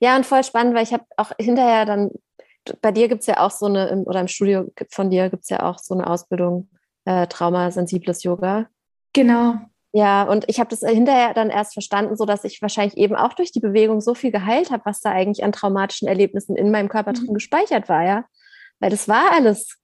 ja, 0.00 0.16
und 0.16 0.26
voll 0.26 0.44
spannend, 0.44 0.74
weil 0.74 0.84
ich 0.84 0.92
habe 0.92 1.04
auch 1.16 1.32
hinterher 1.38 1.84
dann, 1.84 2.10
bei 2.82 2.92
dir 2.92 3.08
gibt 3.08 3.20
es 3.20 3.26
ja 3.26 3.40
auch 3.40 3.50
so 3.50 3.66
eine, 3.66 4.04
oder 4.04 4.20
im 4.20 4.28
Studio 4.28 4.70
von 4.90 5.10
dir 5.10 5.30
gibt 5.30 5.44
es 5.44 5.50
ja 5.50 5.62
auch 5.62 5.78
so 5.78 5.94
eine 5.94 6.06
Ausbildung, 6.06 6.68
äh, 7.04 7.26
traumasensibles 7.26 8.22
Yoga. 8.24 8.66
Genau. 9.12 9.54
Ja, 9.92 10.24
und 10.24 10.44
ich 10.48 10.60
habe 10.60 10.68
das 10.68 10.80
hinterher 10.80 11.32
dann 11.32 11.48
erst 11.48 11.72
verstanden, 11.72 12.16
so 12.16 12.26
dass 12.26 12.44
ich 12.44 12.60
wahrscheinlich 12.60 12.98
eben 12.98 13.16
auch 13.16 13.32
durch 13.32 13.50
die 13.50 13.60
Bewegung 13.60 14.02
so 14.02 14.14
viel 14.14 14.30
geheilt 14.30 14.70
habe, 14.70 14.84
was 14.84 15.00
da 15.00 15.10
eigentlich 15.10 15.42
an 15.42 15.52
traumatischen 15.52 16.06
Erlebnissen 16.06 16.54
in 16.54 16.70
meinem 16.70 16.90
Körper 16.90 17.12
mhm. 17.12 17.14
drin 17.14 17.34
gespeichert 17.34 17.88
war, 17.88 18.04
ja. 18.04 18.24
Weil 18.78 18.90
das 18.90 19.08
war 19.08 19.32
alles 19.32 19.78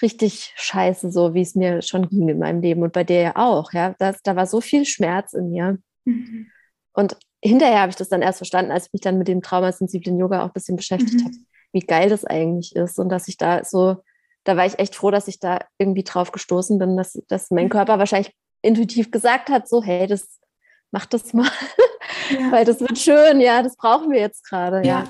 richtig 0.00 0.54
scheiße, 0.56 1.12
so 1.12 1.34
wie 1.34 1.42
es 1.42 1.54
mir 1.54 1.82
schon 1.82 2.08
ging 2.08 2.30
in 2.30 2.38
meinem 2.38 2.62
Leben 2.62 2.82
und 2.82 2.94
bei 2.94 3.04
dir 3.04 3.20
ja 3.20 3.36
auch, 3.36 3.74
ja. 3.74 3.94
Das, 3.98 4.22
da 4.22 4.36
war 4.36 4.46
so 4.46 4.62
viel 4.62 4.86
Schmerz 4.86 5.34
in 5.34 5.50
mir. 5.50 5.78
Mhm. 6.06 6.46
Und 6.94 7.18
hinterher 7.42 7.80
habe 7.80 7.90
ich 7.90 7.96
das 7.96 8.08
dann 8.08 8.22
erst 8.22 8.38
verstanden, 8.38 8.70
als 8.70 8.86
ich 8.86 8.92
mich 8.92 9.02
dann 9.02 9.18
mit 9.18 9.28
dem 9.28 9.42
traumasensiblen 9.42 10.18
Yoga 10.18 10.42
auch 10.42 10.48
ein 10.48 10.52
bisschen 10.52 10.76
beschäftigt 10.76 11.20
mhm. 11.20 11.24
habe, 11.24 11.34
wie 11.72 11.80
geil 11.80 12.08
das 12.08 12.24
eigentlich 12.24 12.74
ist 12.76 12.98
und 12.98 13.08
dass 13.08 13.28
ich 13.28 13.36
da 13.36 13.64
so, 13.64 13.96
da 14.44 14.56
war 14.56 14.66
ich 14.66 14.78
echt 14.78 14.94
froh, 14.94 15.10
dass 15.10 15.28
ich 15.28 15.38
da 15.38 15.60
irgendwie 15.78 16.04
drauf 16.04 16.32
gestoßen 16.32 16.78
bin, 16.78 16.96
dass, 16.96 17.18
dass 17.28 17.50
mein 17.50 17.66
mhm. 17.66 17.70
Körper 17.70 17.98
wahrscheinlich 17.98 18.34
intuitiv 18.62 19.10
gesagt 19.10 19.48
hat, 19.48 19.68
so, 19.68 19.82
hey, 19.82 20.06
das 20.06 20.38
mach 20.90 21.06
das 21.06 21.32
mal, 21.32 21.50
ja. 22.30 22.50
weil 22.52 22.64
das 22.64 22.80
wird 22.80 22.98
schön, 22.98 23.40
ja, 23.40 23.62
das 23.62 23.76
brauchen 23.76 24.10
wir 24.10 24.20
jetzt 24.20 24.44
gerade, 24.44 24.78
ja. 24.78 25.00
ja. 25.00 25.08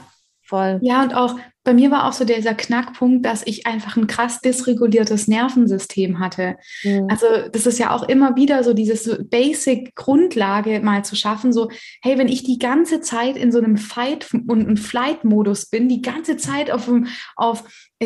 Voll. 0.50 0.80
Ja, 0.82 1.04
und 1.04 1.14
auch 1.14 1.36
bei 1.62 1.74
mir 1.74 1.92
war 1.92 2.08
auch 2.08 2.12
so 2.12 2.24
dieser 2.24 2.54
Knackpunkt, 2.54 3.24
dass 3.24 3.46
ich 3.46 3.68
einfach 3.68 3.96
ein 3.96 4.08
krass 4.08 4.40
dysreguliertes 4.40 5.28
Nervensystem 5.28 6.18
hatte. 6.18 6.56
Mhm. 6.82 7.06
Also 7.08 7.26
das 7.52 7.66
ist 7.66 7.78
ja 7.78 7.94
auch 7.94 8.02
immer 8.02 8.34
wieder 8.34 8.64
so 8.64 8.74
dieses 8.74 9.16
Basic 9.30 9.94
Grundlage 9.94 10.80
mal 10.80 11.04
zu 11.04 11.14
schaffen, 11.14 11.52
so 11.52 11.70
hey, 12.02 12.18
wenn 12.18 12.26
ich 12.26 12.42
die 12.42 12.58
ganze 12.58 13.00
Zeit 13.00 13.36
in 13.36 13.52
so 13.52 13.58
einem 13.58 13.76
Fight 13.76 14.26
und 14.48 14.76
Flight 14.80 15.22
Modus 15.22 15.66
bin, 15.66 15.88
die 15.88 16.02
ganze 16.02 16.36
Zeit 16.36 16.72
auf, 16.72 16.90
auf 17.36 17.62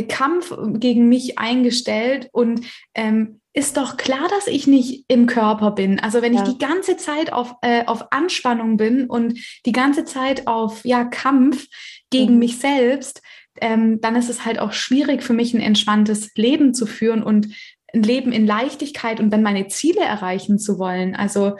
Kampf 0.08 0.54
gegen 0.74 1.08
mich 1.08 1.38
eingestellt 1.38 2.28
und 2.32 2.60
ähm, 2.94 3.40
ist 3.56 3.76
doch 3.76 3.96
klar, 3.96 4.26
dass 4.28 4.48
ich 4.48 4.66
nicht 4.66 5.04
im 5.06 5.26
Körper 5.26 5.70
bin. 5.70 6.00
Also 6.00 6.22
wenn 6.22 6.34
ja. 6.34 6.42
ich 6.42 6.48
die 6.52 6.58
ganze 6.58 6.96
Zeit 6.96 7.32
auf, 7.32 7.54
äh, 7.62 7.86
auf 7.86 8.12
Anspannung 8.12 8.76
bin 8.76 9.06
und 9.06 9.38
die 9.64 9.72
ganze 9.72 10.04
Zeit 10.04 10.48
auf 10.48 10.84
ja, 10.84 11.04
Kampf 11.04 11.68
gegen 12.14 12.34
mhm. 12.34 12.38
mich 12.38 12.58
selbst, 12.58 13.22
ähm, 13.60 14.00
dann 14.00 14.16
ist 14.16 14.30
es 14.30 14.44
halt 14.44 14.58
auch 14.58 14.72
schwierig 14.72 15.22
für 15.22 15.32
mich, 15.32 15.54
ein 15.54 15.60
entspanntes 15.60 16.30
Leben 16.36 16.74
zu 16.74 16.86
führen 16.86 17.22
und 17.22 17.48
ein 17.92 18.02
Leben 18.02 18.32
in 18.32 18.46
Leichtigkeit 18.46 19.20
und 19.20 19.30
dann 19.30 19.42
meine 19.42 19.68
Ziele 19.68 20.00
erreichen 20.00 20.58
zu 20.58 20.78
wollen. 20.78 21.14
Also 21.14 21.56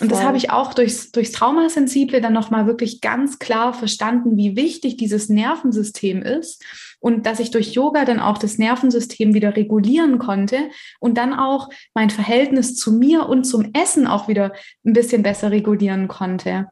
und 0.00 0.10
das 0.10 0.24
habe 0.24 0.38
ich 0.38 0.50
auch 0.50 0.72
durchs, 0.72 1.12
durchs 1.12 1.32
Traumasensible 1.32 2.22
dann 2.22 2.32
nochmal 2.32 2.66
wirklich 2.66 3.02
ganz 3.02 3.38
klar 3.38 3.74
verstanden, 3.74 4.38
wie 4.38 4.56
wichtig 4.56 4.96
dieses 4.96 5.28
Nervensystem 5.28 6.22
ist 6.22 6.64
und 6.98 7.26
dass 7.26 7.40
ich 7.40 7.50
durch 7.50 7.74
Yoga 7.74 8.06
dann 8.06 8.18
auch 8.18 8.38
das 8.38 8.56
Nervensystem 8.56 9.34
wieder 9.34 9.54
regulieren 9.54 10.18
konnte 10.18 10.70
und 10.98 11.18
dann 11.18 11.34
auch 11.34 11.68
mein 11.94 12.08
Verhältnis 12.08 12.74
zu 12.74 12.92
mir 12.92 13.28
und 13.28 13.44
zum 13.44 13.70
Essen 13.74 14.06
auch 14.06 14.28
wieder 14.28 14.54
ein 14.84 14.94
bisschen 14.94 15.22
besser 15.22 15.50
regulieren 15.50 16.08
konnte. 16.08 16.68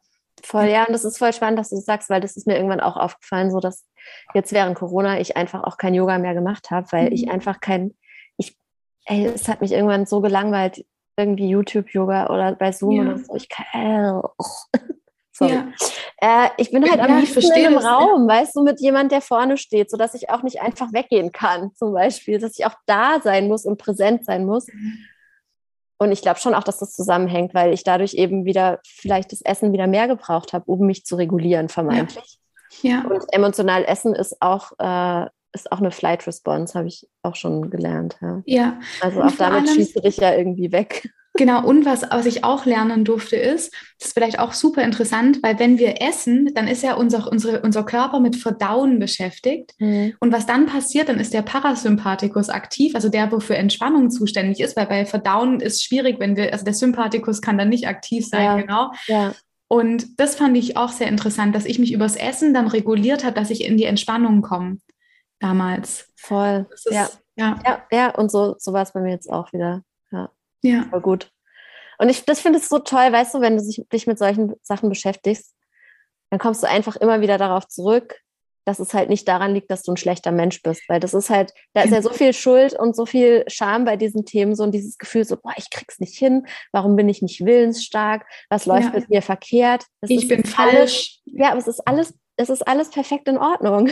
Voll, 0.47 0.67
ja, 0.67 0.87
und 0.87 0.93
das 0.93 1.05
ist 1.05 1.19
voll 1.19 1.33
spannend, 1.33 1.59
dass 1.59 1.71
du 1.71 1.77
das 1.77 1.85
sagst, 1.85 2.11
weil 2.11 2.21
das 2.21 2.37
ist 2.37 2.47
mir 2.47 2.57
irgendwann 2.57 2.81
auch 2.81 2.97
aufgefallen, 2.97 3.51
so 3.51 3.61
dass 3.61 3.87
jetzt 4.35 4.53
während 4.53 4.77
Corona 4.77 5.21
ich 5.21 5.37
einfach 5.37 5.65
auch 5.65 5.77
kein 5.77 5.95
Yoga 5.95 6.19
mehr 6.19 6.35
gemacht 6.35 6.71
habe, 6.71 6.87
weil 6.91 7.07
mhm. 7.07 7.13
ich 7.13 7.31
einfach 7.31 7.61
kein, 7.61 7.95
ich, 8.37 8.57
ey, 9.07 9.27
es 9.27 9.49
hat 9.49 9.61
mich 9.61 9.73
irgendwann 9.73 10.07
so 10.07 10.21
gelangweilt, 10.21 10.85
irgendwie 11.17 11.49
YouTube-Yoga 11.49 12.29
oder 12.31 12.55
bei 12.55 12.73
Zoom 12.73 12.93
ja. 12.93 13.03
oder 13.03 13.19
so. 13.19 13.35
Ich 13.35 13.49
kann, 13.49 13.67
äh, 13.73 14.13
oh. 14.39 15.49
Ja. 15.49 15.69
Äh, 16.21 16.51
ich 16.59 16.71
bin 16.71 16.83
halt 16.89 16.99
ja, 16.99 17.07
am 17.07 17.19
liebsten 17.19 17.41
in 17.41 17.53
einem 17.53 17.75
das, 17.75 17.85
Raum, 17.85 18.29
ja. 18.29 18.35
weißt 18.35 18.57
du, 18.57 18.63
mit 18.63 18.81
jemand, 18.81 19.11
der 19.11 19.23
vorne 19.23 19.57
steht, 19.57 19.91
sodass 19.91 20.15
ich 20.15 20.29
auch 20.29 20.43
nicht 20.43 20.61
einfach 20.61 20.93
weggehen 20.93 21.33
kann, 21.33 21.75
zum 21.77 21.95
Beispiel, 21.95 22.39
dass 22.39 22.59
ich 22.59 22.67
auch 22.67 22.75
da 22.87 23.21
sein 23.23 23.49
muss 23.49 23.65
und 23.65 23.79
präsent 23.79 24.25
sein 24.25 24.45
muss. 24.45 24.67
Mhm. 24.67 24.99
Und 26.03 26.13
ich 26.13 26.23
glaube 26.23 26.41
schon 26.41 26.55
auch, 26.55 26.65
dass 26.65 26.79
das 26.79 26.95
zusammenhängt, 26.95 27.53
weil 27.53 27.75
ich 27.75 27.85
dadurch 27.85 28.15
eben 28.15 28.47
wieder 28.47 28.81
vielleicht 28.85 29.33
das 29.33 29.43
Essen 29.43 29.75
wieder 29.75 29.87
mehr 29.87 30.09
gebraucht 30.09 30.55
habe, 30.55 30.65
um 30.65 30.87
mich 30.87 31.05
zu 31.05 31.15
regulieren, 31.15 31.69
vermeintlich. 31.69 32.39
Ja. 32.81 33.03
Und 33.03 33.23
emotional 33.33 33.85
Essen 33.85 34.15
ist 34.15 34.41
auch, 34.41 34.73
äh, 34.79 35.27
ist 35.53 35.71
auch 35.71 35.79
eine 35.79 35.91
Flight 35.91 36.27
Response, 36.27 36.79
habe 36.79 36.89
ich 36.89 37.07
auch 37.23 37.37
schon 37.37 37.69
gelernt. 37.69 38.17
Ja. 38.23 38.43
ja. 38.47 38.81
Also 39.03 39.21
auch 39.21 39.37
damit 39.37 39.69
schießt 39.69 39.97
du 39.97 40.01
dich 40.01 40.17
ja 40.17 40.35
irgendwie 40.35 40.73
weg. 40.73 41.13
Genau, 41.35 41.65
und 41.65 41.85
was, 41.87 42.03
was 42.11 42.27
ich 42.27 42.43
auch 42.43 42.67
lernen 42.67 43.05
durfte, 43.05 43.37
ist, 43.37 43.73
das 43.99 44.09
ist 44.09 44.15
vielleicht 44.15 44.41
auch 44.41 44.53
super 44.53 44.83
interessant, 44.83 45.39
weil 45.43 45.59
wenn 45.61 45.79
wir 45.79 46.03
essen, 46.03 46.53
dann 46.55 46.67
ist 46.67 46.83
ja 46.83 46.95
unser, 46.95 47.31
unsere, 47.31 47.61
unser 47.61 47.85
Körper 47.85 48.19
mit 48.19 48.35
Verdauen 48.35 48.99
beschäftigt. 48.99 49.73
Mhm. 49.79 50.15
Und 50.19 50.33
was 50.33 50.47
dann 50.47 50.67
passiert, 50.67 51.09
dann 51.09 51.21
ist 51.21 51.33
der 51.33 51.43
Parasympathikus 51.43 52.49
aktiv, 52.49 52.97
also 52.97 53.09
der, 53.09 53.31
wofür 53.31 53.57
Entspannung 53.57 54.11
zuständig 54.11 54.61
ist, 54.61 54.77
weil 54.77 54.87
bei 54.87 55.07
Verdauen 55.07 55.61
ist 55.61 55.85
schwierig, 55.85 56.19
wenn 56.19 56.37
wir, 56.37 56.53
also 56.53 56.65
der 56.65 56.75
Sympathikus 56.75 57.41
kann 57.41 57.59
dann 57.59 57.69
nicht 57.69 57.87
aktiv 57.87 58.27
sein, 58.27 58.45
ja. 58.45 58.57
genau. 58.61 58.93
Ja. 59.07 59.35
Und 59.69 60.19
das 60.19 60.35
fand 60.35 60.57
ich 60.57 60.77
auch 60.77 60.91
sehr 60.91 61.07
interessant, 61.07 61.55
dass 61.55 61.65
ich 61.65 61.79
mich 61.79 61.93
übers 61.93 62.17
Essen 62.17 62.53
dann 62.53 62.67
reguliert 62.67 63.23
habe, 63.23 63.37
dass 63.37 63.51
ich 63.51 63.65
in 63.65 63.77
die 63.77 63.85
Entspannung 63.85 64.43
komme 64.43 64.79
damals. 65.39 66.09
Voll. 66.17 66.67
Ist, 66.75 66.89
ja. 66.91 67.09
ja. 67.37 67.59
Ja. 67.65 67.83
ja, 67.93 68.15
und 68.17 68.33
so, 68.33 68.57
so 68.59 68.73
war 68.73 68.83
es 68.83 68.93
bei 68.93 69.01
mir 69.01 69.11
jetzt 69.13 69.31
auch 69.31 69.53
wieder. 69.53 69.85
Ja. 70.63 70.87
Voll 70.91 71.01
gut. 71.01 71.31
Und 71.99 72.09
ich 72.09 72.25
das 72.25 72.41
finde 72.41 72.59
es 72.59 72.69
so 72.69 72.79
toll, 72.79 73.13
weißt 73.13 73.35
du, 73.35 73.41
wenn 73.41 73.59
du 73.59 73.85
dich 73.93 74.07
mit 74.07 74.19
solchen 74.19 74.55
Sachen 74.63 74.89
beschäftigst, 74.89 75.55
dann 76.31 76.39
kommst 76.39 76.63
du 76.63 76.69
einfach 76.69 76.97
immer 76.97 77.21
wieder 77.21 77.39
darauf 77.39 77.67
zurück, 77.69 78.21
dass 78.65 78.79
es 78.79 78.95
halt 78.95 79.09
nicht 79.09 79.27
daran 79.27 79.53
liegt, 79.55 79.71
dass 79.71 79.83
du 79.83 79.93
ein 79.93 79.97
schlechter 79.97 80.33
Mensch 80.33 80.63
bist, 80.63 80.83
weil 80.89 81.01
das 81.01 81.13
ist 81.13 81.29
halt, 81.29 81.53
da 81.73 81.83
ist 81.83 81.93
ja 81.93 82.03
so 82.03 82.11
viel 82.11 82.33
Schuld 82.33 82.79
und 82.79 82.95
so 82.95 83.05
viel 83.05 83.45
Scham 83.49 83.85
bei 83.85 83.97
diesen 83.97 84.25
Themen, 84.25 84.55
so 84.55 84.63
und 84.63 84.73
dieses 84.73 84.99
Gefühl 84.99 85.25
so, 85.25 85.37
boah, 85.37 85.53
ich 85.57 85.71
krieg's 85.71 85.99
nicht 85.99 86.17
hin, 86.17 86.47
warum 86.73 86.97
bin 86.97 87.09
ich 87.09 87.21
nicht 87.21 87.45
willensstark, 87.45 88.25
was 88.49 88.67
läuft 88.67 88.95
ja. 88.95 89.01
mit 89.01 89.11
mir 89.11 89.23
verkehrt? 89.23 89.87
Das 90.01 90.11
ich 90.11 90.29
bin 90.29 90.45
falsch. 90.45 90.71
Alles, 90.71 91.21
ja, 91.25 91.51
aber 91.51 91.59
es 91.59 91.69
ist 91.69 91.81
alles, 91.87 92.15
es 92.37 92.49
ist 92.49 92.67
alles 92.67 92.91
perfekt 92.91 93.29
in 93.29 93.39
Ordnung. 93.39 93.91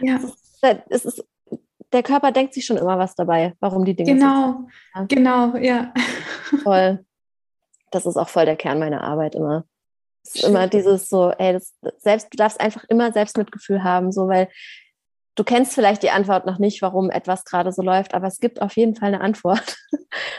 Ja. 0.00 0.16
Es 0.16 0.24
ist, 0.24 0.82
es 0.88 1.04
ist 1.04 1.24
der 1.92 2.02
Körper 2.02 2.32
denkt 2.32 2.54
sich 2.54 2.64
schon 2.64 2.76
immer 2.76 2.98
was 2.98 3.14
dabei, 3.14 3.54
warum 3.60 3.84
die 3.84 3.94
Dinge 3.94 4.14
Genau, 4.14 4.68
ja. 4.94 5.04
genau, 5.08 5.56
ja. 5.56 5.92
Voll. 6.62 7.04
Das 7.90 8.06
ist 8.06 8.16
auch 8.16 8.28
voll 8.28 8.44
der 8.44 8.56
Kern 8.56 8.78
meiner 8.78 9.02
Arbeit 9.02 9.34
immer. 9.34 9.64
Es 10.24 10.36
ist 10.36 10.44
immer 10.44 10.68
dieses 10.68 11.08
so, 11.08 11.30
ey, 11.30 11.54
das, 11.54 11.74
selbst, 11.98 12.28
du 12.32 12.36
darfst 12.36 12.60
einfach 12.60 12.84
immer 12.88 13.12
Selbstmitgefühl 13.12 13.82
haben, 13.82 14.12
so, 14.12 14.28
weil 14.28 14.48
du 15.34 15.44
kennst 15.44 15.74
vielleicht 15.74 16.02
die 16.02 16.10
Antwort 16.10 16.46
noch 16.46 16.58
nicht, 16.58 16.82
warum 16.82 17.10
etwas 17.10 17.44
gerade 17.44 17.72
so 17.72 17.82
läuft, 17.82 18.14
aber 18.14 18.26
es 18.26 18.38
gibt 18.38 18.62
auf 18.62 18.76
jeden 18.76 18.94
Fall 18.94 19.08
eine 19.08 19.20
Antwort. 19.20 19.76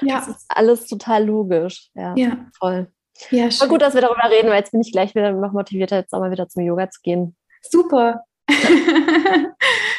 Ja. 0.01 0.15
Das 0.19 0.27
ist 0.27 0.45
alles 0.49 0.87
total 0.87 1.25
logisch. 1.25 1.89
Ja, 1.93 2.13
ja. 2.15 2.45
voll. 2.57 2.91
Ja, 3.29 3.51
schön. 3.51 3.69
gut, 3.69 3.81
dass 3.81 3.93
wir 3.93 4.01
darüber 4.01 4.29
reden, 4.29 4.49
weil 4.49 4.57
jetzt 4.57 4.71
bin 4.71 4.81
ich 4.81 4.91
gleich 4.91 5.15
wieder 5.15 5.31
noch 5.31 5.51
motivierter, 5.51 5.97
jetzt 5.97 6.13
auch 6.13 6.19
mal 6.19 6.31
wieder 6.31 6.49
zum 6.49 6.63
Yoga 6.63 6.89
zu 6.89 6.99
gehen. 7.01 7.35
Super. 7.61 8.23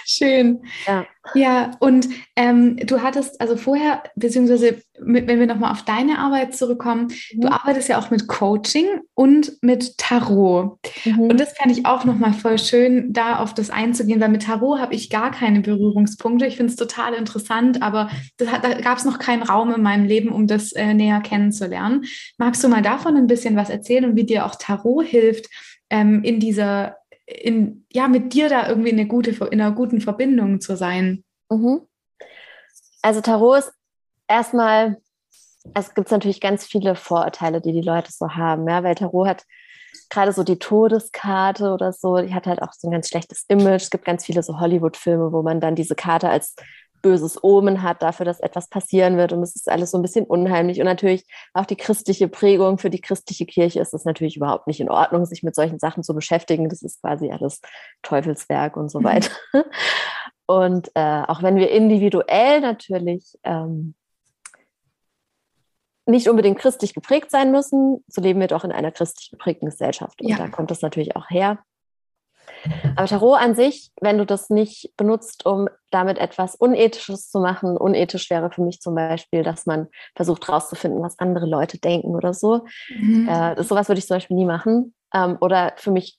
Schön. 0.05 0.65
Ja. 0.87 1.07
Ja, 1.35 1.71
und 1.79 2.09
ähm, 2.35 2.77
du 2.77 3.01
hattest 3.01 3.41
also 3.41 3.57
vorher, 3.57 4.03
beziehungsweise 4.17 4.83
mit, 5.01 5.29
wenn 5.29 5.39
wir 5.39 5.47
nochmal 5.47 5.71
auf 5.71 5.85
deine 5.85 6.19
Arbeit 6.19 6.55
zurückkommen, 6.55 7.13
mhm. 7.33 7.41
du 7.43 7.49
arbeitest 7.49 7.89
ja 7.89 7.99
auch 7.99 8.11
mit 8.11 8.27
Coaching 8.27 8.87
und 9.15 9.53
mit 9.63 9.99
Tarot. 9.99 10.79
Mhm. 11.05 11.21
Und 11.21 11.39
das 11.39 11.53
fände 11.53 11.79
ich 11.79 11.87
auch 11.87 12.05
nochmal 12.05 12.33
voll 12.33 12.59
schön, 12.59 13.13
da 13.13 13.39
auf 13.39 13.55
das 13.55 13.71
einzugehen, 13.71 14.21
weil 14.21 14.31
mit 14.31 14.43
Tarot 14.43 14.81
habe 14.81 14.95
ich 14.95 15.11
gar 15.11 15.31
keine 15.31 15.61
Berührungspunkte. 15.61 16.47
Ich 16.47 16.57
finde 16.57 16.73
es 16.73 16.77
total 16.77 17.15
interessant, 17.15 17.83
aber 17.83 18.11
hat, 18.45 18.65
da 18.65 18.75
gab 18.81 18.99
es 18.99 19.05
noch 19.05 19.21
keinen 19.21 19.45
Raum 19.45 19.73
in 19.73 19.83
meinem 19.83 20.05
Leben, 20.05 20.31
um 20.31 20.49
das 20.49 20.73
äh, 20.73 20.93
näher 20.93 21.21
kennenzulernen. 21.21 22.05
Magst 22.37 22.65
du 22.65 22.69
mal 22.69 22.83
davon 22.83 23.17
ein 23.17 23.29
bisschen 23.29 23.55
was 23.55 23.71
erzählen 23.71 24.07
und 24.07 24.17
wie 24.17 24.25
dir 24.25 24.45
auch 24.45 24.57
Tarot 24.57 25.07
hilft, 25.07 25.47
ähm, 25.89 26.25
in 26.25 26.41
dieser 26.41 26.97
in, 27.27 27.87
ja, 27.93 28.09
mit 28.09 28.33
dir 28.33 28.49
da 28.49 28.69
irgendwie 28.69 28.93
eine 28.93 29.07
gute, 29.07 29.31
in 29.47 29.61
einer 29.61 29.73
guten 29.73 30.01
Verbindung 30.01 30.61
zu 30.61 30.77
sein. 30.77 31.25
Mhm. 31.51 31.83
Also 33.03 33.21
Tarot 33.21 33.59
ist 33.59 33.73
erstmal, 34.29 34.99
es 35.75 35.95
gibt 35.95 36.11
natürlich 36.11 36.41
ganz 36.41 36.65
viele 36.65 36.95
Vorurteile, 36.95 37.61
die 37.61 37.73
die 37.73 37.83
Leute 37.83 38.13
so 38.13 38.31
haben, 38.31 38.69
ja, 38.69 38.83
weil 38.83 38.95
Tarot 38.95 39.29
hat 39.29 39.45
gerade 40.09 40.33
so 40.33 40.43
die 40.43 40.59
Todeskarte 40.59 41.73
oder 41.73 41.93
so, 41.93 42.19
die 42.19 42.35
hat 42.35 42.47
halt 42.47 42.63
auch 42.63 42.73
so 42.73 42.89
ein 42.89 42.93
ganz 42.93 43.09
schlechtes 43.09 43.45
Image. 43.49 43.83
Es 43.83 43.91
gibt 43.91 44.05
ganz 44.05 44.25
viele 44.25 44.43
so 44.43 44.61
Hollywood-Filme, 44.61 45.33
wo 45.33 45.43
man 45.43 45.61
dann 45.61 45.75
diese 45.75 45.95
Karte 45.95 46.29
als 46.29 46.55
böses 47.03 47.43
Omen 47.43 47.83
hat 47.83 48.03
dafür, 48.03 48.25
dass 48.25 48.41
etwas 48.41 48.69
passieren 48.69 49.17
wird. 49.17 49.33
Und 49.33 49.43
es 49.43 49.55
ist 49.55 49.69
alles 49.69 49.91
so 49.91 49.99
ein 49.99 50.03
bisschen 50.03 50.25
unheimlich. 50.25 50.81
Und 50.81 50.87
natürlich 50.87 51.27
auch 51.53 51.67
die 51.67 51.77
christliche 51.77 52.29
Prägung 52.29 52.79
für 52.79 52.91
die 52.91 53.01
christliche 53.01 53.45
Kirche 53.45 53.81
ist 53.81 53.93
es 53.93 54.05
natürlich 54.05 54.37
überhaupt 54.37 54.67
nicht 54.67 54.81
in 54.81 54.91
Ordnung, 54.91 55.27
sich 55.27 55.43
mit 55.43 55.55
solchen 55.55 55.79
Sachen 55.79 56.03
zu 56.03 56.15
beschäftigen. 56.15 56.69
Das 56.69 56.83
ist 56.83 57.03
quasi 57.03 57.31
alles 57.31 57.61
Teufelswerk 58.03 58.77
und 58.77 58.91
so 58.91 59.01
mhm. 59.01 59.05
weiter. 59.05 59.31
Und 60.47 60.91
äh, 60.95 61.23
auch 61.29 61.43
wenn 61.43 61.57
wir 61.57 61.71
individuell 61.71 62.61
natürlich 62.61 63.39
ähm, 63.45 63.95
nicht 66.05 66.29
unbedingt 66.29 66.59
christlich 66.59 66.95
geprägt 66.95 67.31
sein 67.31 67.53
müssen, 67.53 68.05
so 68.09 68.21
leben 68.21 68.41
wir 68.41 68.49
doch 68.49 68.65
in 68.65 68.73
einer 68.73 68.91
christlich 68.91 69.31
geprägten 69.31 69.67
Gesellschaft. 69.67 70.21
Und 70.21 70.29
ja. 70.29 70.37
da 70.37 70.49
kommt 70.49 70.71
das 70.71 70.83
natürlich 70.83 71.17
auch 71.17 71.31
her. 71.31 71.59
Aber 72.97 73.07
Tarot 73.07 73.39
an 73.39 73.55
sich, 73.55 73.91
wenn 74.01 74.19
du 74.19 74.27
das 74.27 74.51
nicht 74.51 74.93
benutzt, 74.97 75.47
um 75.47 75.69
damit 75.91 76.19
etwas 76.19 76.55
Unethisches 76.55 77.31
zu 77.31 77.41
machen, 77.41 77.77
unethisch 77.77 78.31
wäre 78.31 78.51
für 78.51 78.63
mich 78.63 78.81
zum 78.81 78.95
Beispiel, 78.95 79.43
dass 79.43 79.67
man 79.67 79.89
versucht 80.15 80.47
herauszufinden, 80.47 81.03
was 81.03 81.19
andere 81.19 81.47
Leute 81.47 81.79
denken 81.79 82.15
oder 82.15 82.35
so. 82.35 82.65
Mhm. 82.97 83.29
Äh, 83.29 83.63
sowas 83.63 83.89
würde 83.89 83.99
ich 83.99 84.07
zum 84.07 84.17
Beispiel 84.17 84.37
nie 84.37 84.47
machen. 84.47 84.95
Ähm, 85.15 85.37
oder 85.41 85.75
für 85.77 85.91
mich 85.91 86.19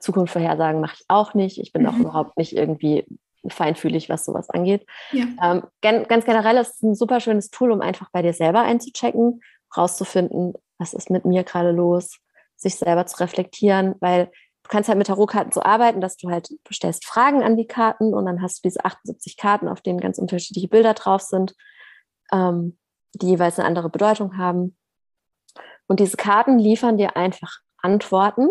Zukunft 0.00 0.32
vorhersagen 0.32 0.80
mache 0.80 0.96
ich 0.98 1.04
auch 1.08 1.34
nicht. 1.34 1.58
Ich 1.58 1.72
bin 1.72 1.82
mhm. 1.82 1.88
auch 1.88 1.96
überhaupt 1.96 2.36
nicht 2.36 2.54
irgendwie 2.54 3.06
feinfühlig, 3.48 4.08
was 4.08 4.24
sowas 4.24 4.50
angeht. 4.50 4.86
Ja. 5.12 5.24
Ähm, 5.42 5.62
ganz 5.80 6.24
generell 6.24 6.56
ist 6.56 6.76
es 6.76 6.82
ein 6.82 6.94
super 6.94 7.20
schönes 7.20 7.50
Tool, 7.50 7.70
um 7.72 7.80
einfach 7.80 8.10
bei 8.12 8.22
dir 8.22 8.32
selber 8.32 8.62
einzuchecken, 8.62 9.40
rauszufinden, 9.76 10.54
was 10.78 10.94
ist 10.94 11.10
mit 11.10 11.24
mir 11.24 11.44
gerade 11.44 11.70
los, 11.70 12.18
sich 12.56 12.76
selber 12.76 13.06
zu 13.06 13.20
reflektieren, 13.20 13.94
weil 14.00 14.30
du 14.68 14.72
kannst 14.72 14.88
halt 14.90 14.98
mit 14.98 15.06
Tarotkarten 15.06 15.50
so 15.50 15.62
arbeiten, 15.62 16.02
dass 16.02 16.18
du 16.18 16.30
halt, 16.30 16.50
du 16.50 16.72
stellst 16.74 17.06
Fragen 17.06 17.42
an 17.42 17.56
die 17.56 17.66
Karten 17.66 18.12
und 18.12 18.26
dann 18.26 18.42
hast 18.42 18.58
du 18.58 18.68
diese 18.68 18.84
78 18.84 19.38
Karten, 19.38 19.66
auf 19.66 19.80
denen 19.80 19.98
ganz 19.98 20.18
unterschiedliche 20.18 20.68
Bilder 20.68 20.92
drauf 20.92 21.22
sind, 21.22 21.54
ähm, 22.32 22.76
die 23.14 23.28
jeweils 23.28 23.58
eine 23.58 23.66
andere 23.66 23.88
Bedeutung 23.88 24.36
haben. 24.36 24.76
Und 25.86 26.00
diese 26.00 26.18
Karten 26.18 26.58
liefern 26.58 26.98
dir 26.98 27.16
einfach 27.16 27.60
Antworten, 27.78 28.48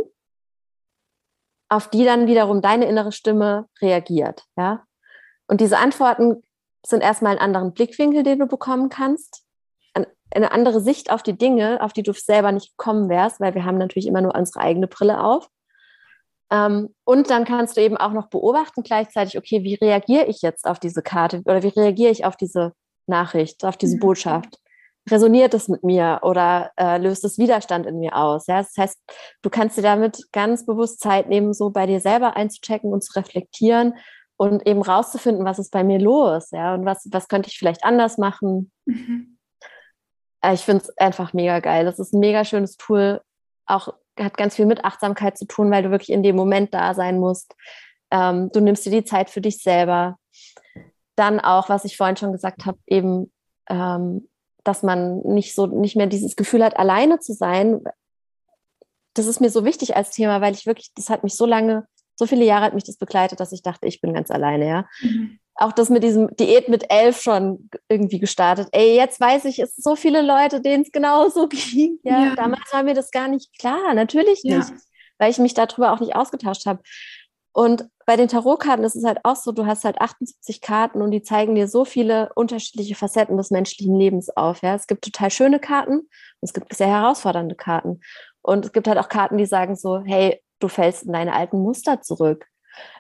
auf 1.70 1.88
die 1.88 2.04
dann 2.04 2.26
wiederum 2.26 2.64
deine 2.64 2.86
innere 2.86 3.12
Stimme 3.12 3.68
reagiert, 3.80 4.44
ja. 4.58 4.84
Und 5.48 5.62
diese 5.62 5.78
Antworten 5.78 6.44
sind 6.84 7.02
erstmal 7.02 7.34
einen 7.34 7.42
anderen 7.42 7.74
Blickwinkel, 7.74 8.24
den 8.24 8.40
du 8.40 8.48
bekommen 8.48 8.90
kannst, 8.90 9.46
eine 10.32 10.52
andere 10.52 10.82
Sicht 10.82 11.12
auf 11.12 11.24
die 11.24 11.38
Dinge, 11.38 11.82
auf 11.82 11.94
die 11.94 12.04
du 12.04 12.12
selber 12.12 12.52
nicht 12.52 12.78
gekommen 12.78 13.08
wärst, 13.08 13.40
weil 13.40 13.56
wir 13.56 13.66
haben 13.66 13.78
natürlich 13.78 14.08
immer 14.08 14.22
nur 14.22 14.36
unsere 14.36 14.60
eigene 14.60 14.88
Brille 14.88 15.24
auf. 15.24 15.50
Ähm, 16.52 16.94
und 17.04 17.30
dann 17.30 17.46
kannst 17.46 17.78
du 17.78 17.82
eben 17.82 17.98
auch 17.98 18.14
noch 18.14 18.30
beobachten 18.30 18.84
gleichzeitig, 18.84 19.38
okay, 19.38 19.64
wie 19.64 19.76
reagiere 19.76 20.26
ich 20.26 20.42
jetzt 20.42 20.66
auf 20.66 20.80
diese 20.80 21.02
Karte 21.02 21.42
oder 21.46 21.64
wie 21.64 21.68
reagiere 21.68 22.12
ich 22.12 22.26
auf 22.26 22.38
diese 22.38 22.74
Nachricht, 23.06 23.66
auf 23.66 23.78
diese 23.78 23.98
mhm. 23.98 24.02
Botschaft? 24.02 24.60
Resoniert 25.10 25.54
es 25.54 25.70
mit 25.70 25.84
mir 25.84 26.20
oder 26.24 26.72
äh, 26.78 26.98
löst 26.98 27.24
es 27.24 27.38
Widerstand 27.38 27.86
in 27.86 28.00
mir 28.00 28.16
aus? 28.16 28.48
Ja, 28.48 28.58
das 28.58 28.76
heißt, 28.78 29.00
du 29.42 29.50
kannst 29.50 29.78
dir 29.78 29.82
damit 29.82 30.22
ganz 30.34 30.66
bewusst 30.66 31.00
Zeit 31.00 31.30
nehmen, 31.30 31.54
so 31.54 31.70
bei 31.70 31.86
dir 31.86 32.02
selber 32.02 32.36
einzuchecken 32.36 32.92
und 32.92 33.04
zu 33.04 33.18
reflektieren 33.18 33.94
und 34.38 34.68
eben 34.68 34.82
rauszufinden, 34.82 35.46
was 35.46 35.60
ist 35.60 35.72
bei 35.72 35.84
mir 35.84 36.00
los, 36.00 36.52
ja, 36.52 36.74
und 36.76 36.86
was, 36.86 37.08
was 37.12 37.28
könnte 37.28 37.50
ich 37.50 37.58
vielleicht 37.58 37.84
anders 37.84 38.18
machen. 38.18 38.72
Mhm. 38.86 39.38
Äh, 40.42 40.54
ich 40.54 40.62
finde 40.62 40.84
es 40.84 40.98
einfach 40.98 41.34
mega 41.34 41.60
geil. 41.60 41.86
Das 41.86 42.00
ist 42.00 42.14
ein 42.14 42.20
mega 42.20 42.46
schönes 42.46 42.78
Tool. 42.78 43.22
Auch 43.66 43.94
hat 44.20 44.38
ganz 44.38 44.56
viel 44.56 44.66
mit 44.66 44.84
Achtsamkeit 44.86 45.38
zu 45.38 45.46
tun, 45.46 45.72
weil 45.72 45.84
du 45.84 45.92
wirklich 45.92 46.12
in 46.12 46.24
dem 46.24 46.36
Moment 46.36 46.74
da 46.74 46.94
sein 46.94 47.20
musst. 47.20 47.56
Ähm, 48.12 48.50
du 48.52 48.60
nimmst 48.60 48.86
dir 48.86 48.92
die 48.92 49.04
Zeit 49.04 49.30
für 49.30 49.42
dich 49.42 49.62
selber. 49.62 50.18
Dann 51.16 51.40
auch, 51.40 51.70
was 51.70 51.86
ich 51.86 51.98
vorhin 51.98 52.18
schon 52.18 52.32
gesagt 52.32 52.66
habe, 52.66 52.78
eben, 52.88 53.32
ähm, 53.70 54.28
dass 54.64 54.84
man 54.84 55.20
nicht 55.22 55.56
so 55.56 55.66
nicht 55.68 55.96
mehr 55.96 56.08
dieses 56.08 56.36
Gefühl 56.36 56.64
hat, 56.64 56.78
alleine 56.78 57.20
zu 57.20 57.34
sein. 57.34 57.82
Das 59.14 59.26
ist 59.26 59.42
mir 59.42 59.50
so 59.50 59.66
wichtig 59.66 59.96
als 59.96 60.12
Thema, 60.12 60.42
weil 60.42 60.54
ich 60.54 60.66
wirklich, 60.66 60.92
das 60.96 61.10
hat 61.10 61.24
mich 61.24 61.36
so 61.36 61.46
lange, 61.46 61.88
so 62.18 62.26
viele 62.26 62.44
Jahre 62.46 62.66
hat 62.66 62.74
mich 62.74 62.84
das 62.84 62.98
begleitet, 62.98 63.40
dass 63.40 63.52
ich 63.52 63.62
dachte, 63.62 63.88
ich 63.88 64.02
bin 64.02 64.14
ganz 64.14 64.32
alleine, 64.32 64.68
ja. 64.68 64.86
Mhm. 65.02 65.40
Auch 65.60 65.72
das 65.72 65.90
mit 65.90 66.04
diesem 66.04 66.36
Diät 66.36 66.70
mit 66.70 66.92
elf 66.92 67.22
schon 67.22 67.70
irgendwie 67.90 68.20
gestartet. 68.20 68.68
Ey, 68.72 68.96
jetzt 68.96 69.20
weiß 69.20 69.46
ich, 69.46 69.60
es 69.60 69.76
sind 69.76 69.84
so 69.84 69.96
viele 69.96 70.22
Leute, 70.22 70.62
denen 70.62 70.84
es 70.84 70.92
genauso 70.92 71.48
ging. 71.50 72.00
Ja? 72.04 72.26
ja? 72.26 72.36
Damals 72.36 72.72
war 72.72 72.84
mir 72.84 72.94
das 72.94 73.12
gar 73.12 73.28
nicht 73.28 73.58
klar, 73.58 73.94
natürlich 73.94 74.42
ja. 74.44 74.58
nicht, 74.58 74.72
weil 75.18 75.32
ich 75.32 75.38
mich 75.38 75.54
darüber 75.54 75.94
auch 75.94 76.00
nicht 76.00 76.16
ausgetauscht 76.16 76.66
habe. 76.66 76.82
Und 77.54 77.88
bei 78.06 78.16
den 78.16 78.28
Tarotkarten 78.28 78.86
ist 78.86 78.96
es 78.96 79.04
halt 79.04 79.20
auch 79.24 79.36
so, 79.36 79.52
du 79.52 79.66
hast 79.66 79.84
halt 79.84 80.00
78 80.00 80.62
Karten 80.62 81.02
und 81.02 81.10
die 81.10 81.24
zeigen 81.24 81.56
dir 81.56 81.68
so 81.68 81.86
viele 81.86 82.32
unterschiedliche 82.36 82.94
Facetten 82.94 83.36
des 83.36 83.50
menschlichen 83.50 83.98
Lebens 83.98 84.30
auf. 84.30 84.62
Ja? 84.62 84.76
Es 84.76 84.86
gibt 84.86 85.04
total 85.04 85.32
schöne 85.32 85.60
Karten 85.60 86.00
und 86.00 86.08
es 86.42 86.54
gibt 86.54 86.74
sehr 86.76 86.88
herausfordernde 86.88 87.56
Karten. 87.56 88.00
Und 88.44 88.66
es 88.66 88.72
gibt 88.74 88.88
halt 88.88 89.00
auch 89.00 89.10
Karten, 89.10 89.38
die 89.38 89.48
sagen 89.48 89.76
so, 89.76 90.04
hey, 90.06 90.40
du 90.60 90.68
fällst 90.68 91.04
in 91.04 91.14
deine 91.14 91.34
alten 91.34 91.60
Muster 91.60 92.02
zurück. 92.02 92.48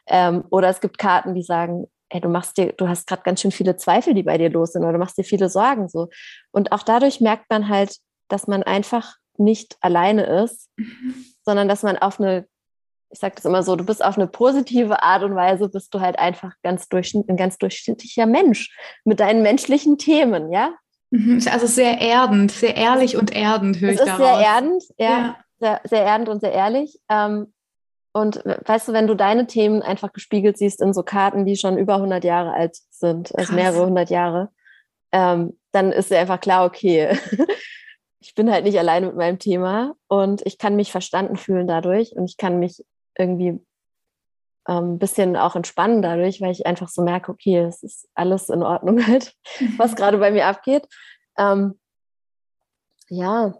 Ähm, 0.07 0.43
oder 0.49 0.69
es 0.69 0.81
gibt 0.81 0.97
Karten, 0.97 1.35
die 1.35 1.43
sagen, 1.43 1.87
hey, 2.09 2.21
du 2.21 2.29
machst 2.29 2.57
dir, 2.57 2.73
du 2.73 2.87
hast 2.87 3.07
gerade 3.07 3.23
ganz 3.23 3.41
schön 3.41 3.51
viele 3.51 3.77
Zweifel, 3.77 4.13
die 4.13 4.23
bei 4.23 4.37
dir 4.37 4.49
los 4.49 4.73
sind, 4.73 4.83
oder 4.83 4.93
du 4.93 4.99
machst 4.99 5.17
dir 5.17 5.23
viele 5.23 5.49
Sorgen 5.49 5.89
so. 5.89 6.09
Und 6.51 6.71
auch 6.71 6.83
dadurch 6.83 7.21
merkt 7.21 7.49
man 7.49 7.69
halt, 7.69 7.97
dass 8.29 8.47
man 8.47 8.63
einfach 8.63 9.15
nicht 9.37 9.77
alleine 9.81 10.23
ist, 10.43 10.69
mhm. 10.77 11.25
sondern 11.43 11.67
dass 11.67 11.83
man 11.83 11.97
auf 11.97 12.19
eine 12.19 12.47
ich 13.09 13.19
sage 13.19 13.35
das 13.35 13.45
immer 13.45 13.63
so, 13.63 13.75
du 13.75 13.85
bist 13.85 14.03
auf 14.03 14.17
eine 14.17 14.27
positive 14.27 15.01
Art 15.01 15.23
und 15.23 15.35
Weise, 15.35 15.69
bist 15.69 15.93
du 15.93 16.01
halt 16.01 16.19
einfach 16.19 16.53
ganz 16.63 16.89
durchschnitt, 16.89 17.29
ein 17.29 17.37
ganz 17.37 17.57
durchschnittlicher 17.57 18.25
Mensch 18.25 18.75
mit 19.05 19.19
deinen 19.19 19.43
menschlichen 19.43 19.97
Themen, 19.97 20.51
ja? 20.51 20.71
Mhm, 21.09 21.41
also 21.49 21.67
sehr 21.67 22.01
erdend, 22.01 22.51
sehr 22.51 22.75
ehrlich 22.75 23.15
und 23.15 23.33
erdend, 23.33 23.79
höre 23.79 23.93
ich 23.93 23.99
daraus. 23.99 24.17
sehr 24.17 24.45
erdend, 24.45 24.83
ja, 24.97 25.09
ja. 25.09 25.37
Sehr, 25.59 25.81
sehr 25.83 26.03
erdend 26.03 26.29
und 26.29 26.41
sehr 26.41 26.51
ehrlich. 26.51 26.99
Ähm, 27.09 27.53
und 28.13 28.43
weißt 28.45 28.87
du, 28.87 28.93
wenn 28.93 29.07
du 29.07 29.15
deine 29.15 29.45
Themen 29.47 29.81
einfach 29.81 30.11
gespiegelt 30.11 30.57
siehst 30.57 30.81
in 30.81 30.93
so 30.93 31.03
Karten, 31.03 31.45
die 31.45 31.55
schon 31.55 31.77
über 31.77 31.95
100 31.95 32.23
Jahre 32.23 32.51
alt 32.51 32.77
sind, 32.89 33.35
also 33.37 33.53
mehrere 33.53 33.85
hundert 33.85 34.09
Jahre, 34.09 34.49
ähm, 35.11 35.57
dann 35.71 35.91
ist 35.91 36.09
dir 36.09 36.19
einfach 36.19 36.39
klar, 36.39 36.65
okay, 36.65 37.17
ich 38.19 38.33
bin 38.33 38.51
halt 38.51 38.65
nicht 38.65 38.79
alleine 38.79 39.07
mit 39.07 39.15
meinem 39.15 39.39
Thema 39.39 39.93
und 40.07 40.45
ich 40.45 40.57
kann 40.57 40.75
mich 40.75 40.91
verstanden 40.91 41.37
fühlen 41.37 41.67
dadurch 41.67 42.13
und 42.15 42.25
ich 42.25 42.37
kann 42.37 42.59
mich 42.59 42.83
irgendwie 43.17 43.59
ein 44.67 44.77
ähm, 44.77 44.99
bisschen 44.99 45.37
auch 45.37 45.55
entspannen 45.55 46.01
dadurch, 46.01 46.41
weil 46.41 46.51
ich 46.51 46.65
einfach 46.65 46.89
so 46.89 47.01
merke, 47.01 47.31
okay, 47.31 47.59
es 47.59 47.83
ist 47.83 48.09
alles 48.15 48.49
in 48.49 48.63
Ordnung 48.63 49.05
halt, 49.07 49.33
was 49.77 49.95
gerade 49.95 50.17
bei 50.17 50.31
mir 50.31 50.45
abgeht. 50.45 50.87
Ähm, 51.37 51.79
ja, 53.09 53.53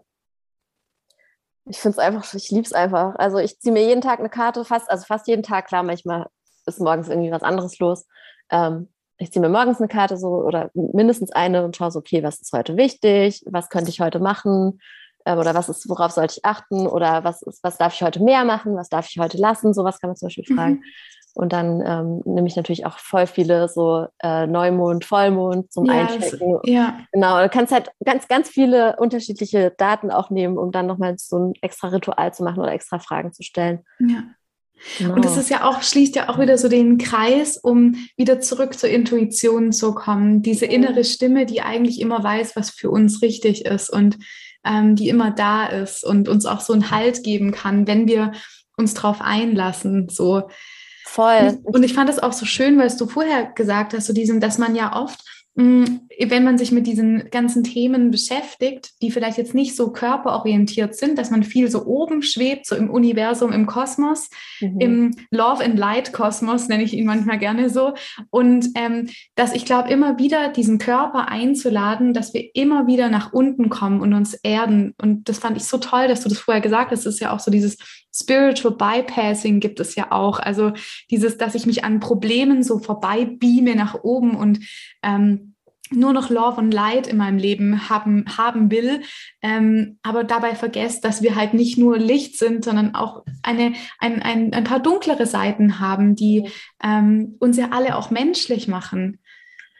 ich 1.68 1.78
finde 1.78 1.98
es 1.98 1.98
einfach, 1.98 2.34
ich 2.34 2.50
liebe 2.50 2.66
es 2.66 2.72
einfach. 2.72 3.14
Also 3.16 3.38
ich 3.38 3.58
ziehe 3.60 3.72
mir 3.72 3.84
jeden 3.86 4.00
Tag 4.00 4.18
eine 4.18 4.30
Karte, 4.30 4.64
fast, 4.64 4.90
also 4.90 5.04
fast 5.04 5.26
jeden 5.28 5.42
Tag, 5.42 5.68
klar, 5.68 5.82
manchmal 5.82 6.28
ist 6.66 6.80
morgens 6.80 7.08
irgendwie 7.08 7.30
was 7.30 7.42
anderes 7.42 7.78
los. 7.78 8.06
Ähm, 8.50 8.88
ich 9.18 9.32
ziehe 9.32 9.42
mir 9.42 9.48
morgens 9.48 9.78
eine 9.78 9.88
Karte 9.88 10.16
so 10.16 10.28
oder 10.28 10.70
mindestens 10.74 11.32
eine 11.32 11.64
und 11.64 11.76
schaue 11.76 11.90
so, 11.90 11.98
okay, 11.98 12.22
was 12.22 12.40
ist 12.40 12.52
heute 12.52 12.76
wichtig, 12.76 13.42
was 13.46 13.68
könnte 13.68 13.90
ich 13.90 14.00
heute 14.00 14.20
machen, 14.20 14.80
ähm, 15.26 15.38
oder 15.38 15.54
was 15.54 15.68
ist, 15.68 15.88
worauf 15.88 16.12
sollte 16.12 16.34
ich 16.38 16.44
achten 16.44 16.86
oder 16.86 17.24
was 17.24 17.42
ist, 17.42 17.62
was 17.62 17.76
darf 17.78 17.94
ich 17.94 18.02
heute 18.02 18.22
mehr 18.22 18.44
machen, 18.44 18.76
was 18.76 18.88
darf 18.88 19.08
ich 19.08 19.18
heute 19.18 19.36
lassen, 19.38 19.74
sowas 19.74 20.00
kann 20.00 20.08
man 20.10 20.16
zum 20.16 20.26
Beispiel 20.26 20.44
mhm. 20.48 20.82
Und 21.38 21.52
dann 21.52 21.80
ähm, 21.86 22.20
nehme 22.24 22.48
ich 22.48 22.56
natürlich 22.56 22.84
auch 22.84 22.98
voll 22.98 23.28
viele 23.28 23.68
so 23.68 24.08
äh, 24.20 24.48
Neumond, 24.48 25.04
Vollmond 25.04 25.72
zum 25.72 25.84
yes. 25.84 25.94
Einchecken. 25.94 26.58
Ja. 26.64 26.98
Genau, 27.12 27.40
du 27.40 27.48
kannst 27.48 27.72
halt 27.72 27.92
ganz, 28.04 28.26
ganz 28.26 28.48
viele 28.48 28.96
unterschiedliche 28.96 29.72
Daten 29.78 30.10
auch 30.10 30.30
nehmen, 30.30 30.58
um 30.58 30.72
dann 30.72 30.88
nochmal 30.88 31.14
so 31.16 31.38
ein 31.38 31.52
extra 31.62 31.88
Ritual 31.88 32.34
zu 32.34 32.42
machen 32.42 32.58
oder 32.58 32.72
extra 32.72 32.98
Fragen 32.98 33.32
zu 33.32 33.44
stellen. 33.44 33.84
Ja. 34.00 34.24
Genau. 34.98 35.14
Und 35.14 35.24
das 35.24 35.36
ist 35.36 35.48
ja 35.48 35.62
auch, 35.62 35.80
schließt 35.82 36.16
ja 36.16 36.28
auch 36.28 36.40
wieder 36.40 36.58
so 36.58 36.68
den 36.68 36.98
Kreis, 36.98 37.56
um 37.56 37.94
wieder 38.16 38.40
zurück 38.40 38.76
zur 38.76 38.90
Intuition 38.90 39.70
zu 39.70 39.94
kommen. 39.94 40.42
Diese 40.42 40.66
innere 40.66 41.04
Stimme, 41.04 41.46
die 41.46 41.62
eigentlich 41.62 42.00
immer 42.00 42.22
weiß, 42.22 42.56
was 42.56 42.70
für 42.70 42.90
uns 42.90 43.22
richtig 43.22 43.64
ist. 43.64 43.90
Und 43.90 44.18
ähm, 44.64 44.96
die 44.96 45.08
immer 45.08 45.30
da 45.30 45.66
ist 45.66 46.04
und 46.04 46.28
uns 46.28 46.46
auch 46.46 46.60
so 46.60 46.72
einen 46.72 46.90
Halt 46.90 47.22
geben 47.22 47.52
kann, 47.52 47.86
wenn 47.86 48.08
wir 48.08 48.32
uns 48.76 48.94
darauf 48.94 49.20
einlassen. 49.20 50.08
So. 50.08 50.48
Voll. 51.10 51.58
Und 51.64 51.82
ich 51.82 51.94
fand 51.94 52.08
das 52.08 52.18
auch 52.18 52.32
so 52.32 52.44
schön, 52.44 52.78
weil 52.78 52.90
du 52.96 53.06
vorher 53.06 53.46
gesagt 53.46 53.94
hast, 53.94 54.06
so 54.06 54.12
diesen, 54.12 54.40
dass 54.40 54.58
man 54.58 54.76
ja 54.76 54.94
oft 54.94 55.20
Mm, 55.58 56.02
wenn 56.20 56.44
man 56.44 56.56
sich 56.56 56.70
mit 56.70 56.86
diesen 56.86 57.30
ganzen 57.32 57.64
Themen 57.64 58.12
beschäftigt, 58.12 58.92
die 59.02 59.10
vielleicht 59.10 59.38
jetzt 59.38 59.56
nicht 59.56 59.74
so 59.74 59.90
körperorientiert 59.90 60.94
sind, 60.94 61.18
dass 61.18 61.32
man 61.32 61.42
viel 61.42 61.68
so 61.68 61.84
oben 61.84 62.22
schwebt, 62.22 62.64
so 62.64 62.76
im 62.76 62.88
Universum, 62.88 63.50
im 63.50 63.66
Kosmos, 63.66 64.30
mhm. 64.60 64.80
im 64.80 65.16
Love 65.32 65.64
and 65.64 65.76
Light 65.76 66.12
Kosmos, 66.12 66.68
nenne 66.68 66.84
ich 66.84 66.94
ihn 66.94 67.06
manchmal 67.06 67.40
gerne 67.40 67.70
so. 67.70 67.94
Und 68.30 68.68
ähm, 68.76 69.08
dass 69.34 69.52
ich 69.52 69.64
glaube, 69.64 69.90
immer 69.90 70.16
wieder 70.16 70.50
diesen 70.50 70.78
Körper 70.78 71.26
einzuladen, 71.26 72.14
dass 72.14 72.34
wir 72.34 72.54
immer 72.54 72.86
wieder 72.86 73.08
nach 73.08 73.32
unten 73.32 73.68
kommen 73.68 74.00
und 74.00 74.14
uns 74.14 74.34
erden. 74.34 74.94
Und 75.02 75.28
das 75.28 75.40
fand 75.40 75.56
ich 75.56 75.64
so 75.64 75.78
toll, 75.78 76.06
dass 76.06 76.20
du 76.20 76.28
das 76.28 76.38
vorher 76.38 76.62
gesagt 76.62 76.92
hast. 76.92 77.04
Das 77.04 77.14
ist 77.14 77.20
ja 77.20 77.34
auch 77.34 77.40
so 77.40 77.50
dieses 77.50 77.78
Spiritual 78.20 78.74
Bypassing 78.74 79.60
gibt 79.60 79.80
es 79.80 79.94
ja 79.94 80.12
auch. 80.12 80.38
Also 80.38 80.72
dieses, 81.10 81.36
dass 81.36 81.54
ich 81.54 81.66
mich 81.66 81.84
an 81.84 82.00
Problemen 82.00 82.62
so 82.62 82.78
vorbei 82.78 83.24
beame 83.24 83.74
nach 83.76 84.02
oben 84.02 84.36
und 84.36 84.60
ähm, 85.02 85.54
nur 85.90 86.12
noch 86.12 86.30
Love 86.30 86.60
und 86.60 86.72
Light 86.72 87.06
in 87.06 87.16
meinem 87.16 87.38
Leben 87.38 87.88
haben, 87.88 88.24
haben 88.36 88.70
will, 88.70 89.02
ähm, 89.42 89.98
aber 90.02 90.24
dabei 90.24 90.54
vergesst, 90.54 91.04
dass 91.04 91.22
wir 91.22 91.34
halt 91.34 91.54
nicht 91.54 91.78
nur 91.78 91.98
Licht 91.98 92.38
sind, 92.38 92.64
sondern 92.64 92.94
auch 92.94 93.24
eine, 93.42 93.72
ein, 93.98 94.22
ein, 94.22 94.52
ein 94.52 94.64
paar 94.64 94.80
dunklere 94.80 95.26
Seiten 95.26 95.80
haben, 95.80 96.14
die 96.14 96.50
ähm, 96.82 97.36
uns 97.38 97.56
ja 97.56 97.68
alle 97.70 97.96
auch 97.96 98.10
menschlich 98.10 98.68
machen. 98.68 99.20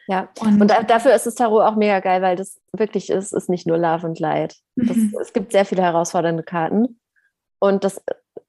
Ja, 0.07 0.29
und, 0.39 0.59
und 0.59 0.71
dafür 0.87 1.13
ist 1.13 1.27
das 1.27 1.35
Tarot 1.35 1.61
auch 1.61 1.75
mega 1.75 1.99
geil, 1.99 2.23
weil 2.23 2.35
das 2.35 2.59
wirklich 2.73 3.11
ist, 3.11 3.31
ist 3.31 3.47
nicht 3.47 3.67
nur 3.67 3.77
Love 3.77 4.07
und 4.07 4.19
Light. 4.19 4.55
Das, 4.75 4.97
mhm. 4.97 5.15
Es 5.21 5.33
gibt 5.33 5.51
sehr 5.51 5.65
viele 5.65 5.83
herausfordernde 5.83 6.41
Karten. 6.41 6.99
Und 7.59 7.83
das, 7.83 8.01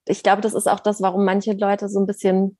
ich 0.05 0.23
glaube, 0.23 0.41
das 0.41 0.53
ist 0.53 0.67
auch 0.67 0.79
das, 0.79 1.01
warum 1.01 1.25
manche 1.25 1.53
Leute 1.53 1.89
so 1.89 1.99
ein 1.99 2.07
bisschen 2.07 2.57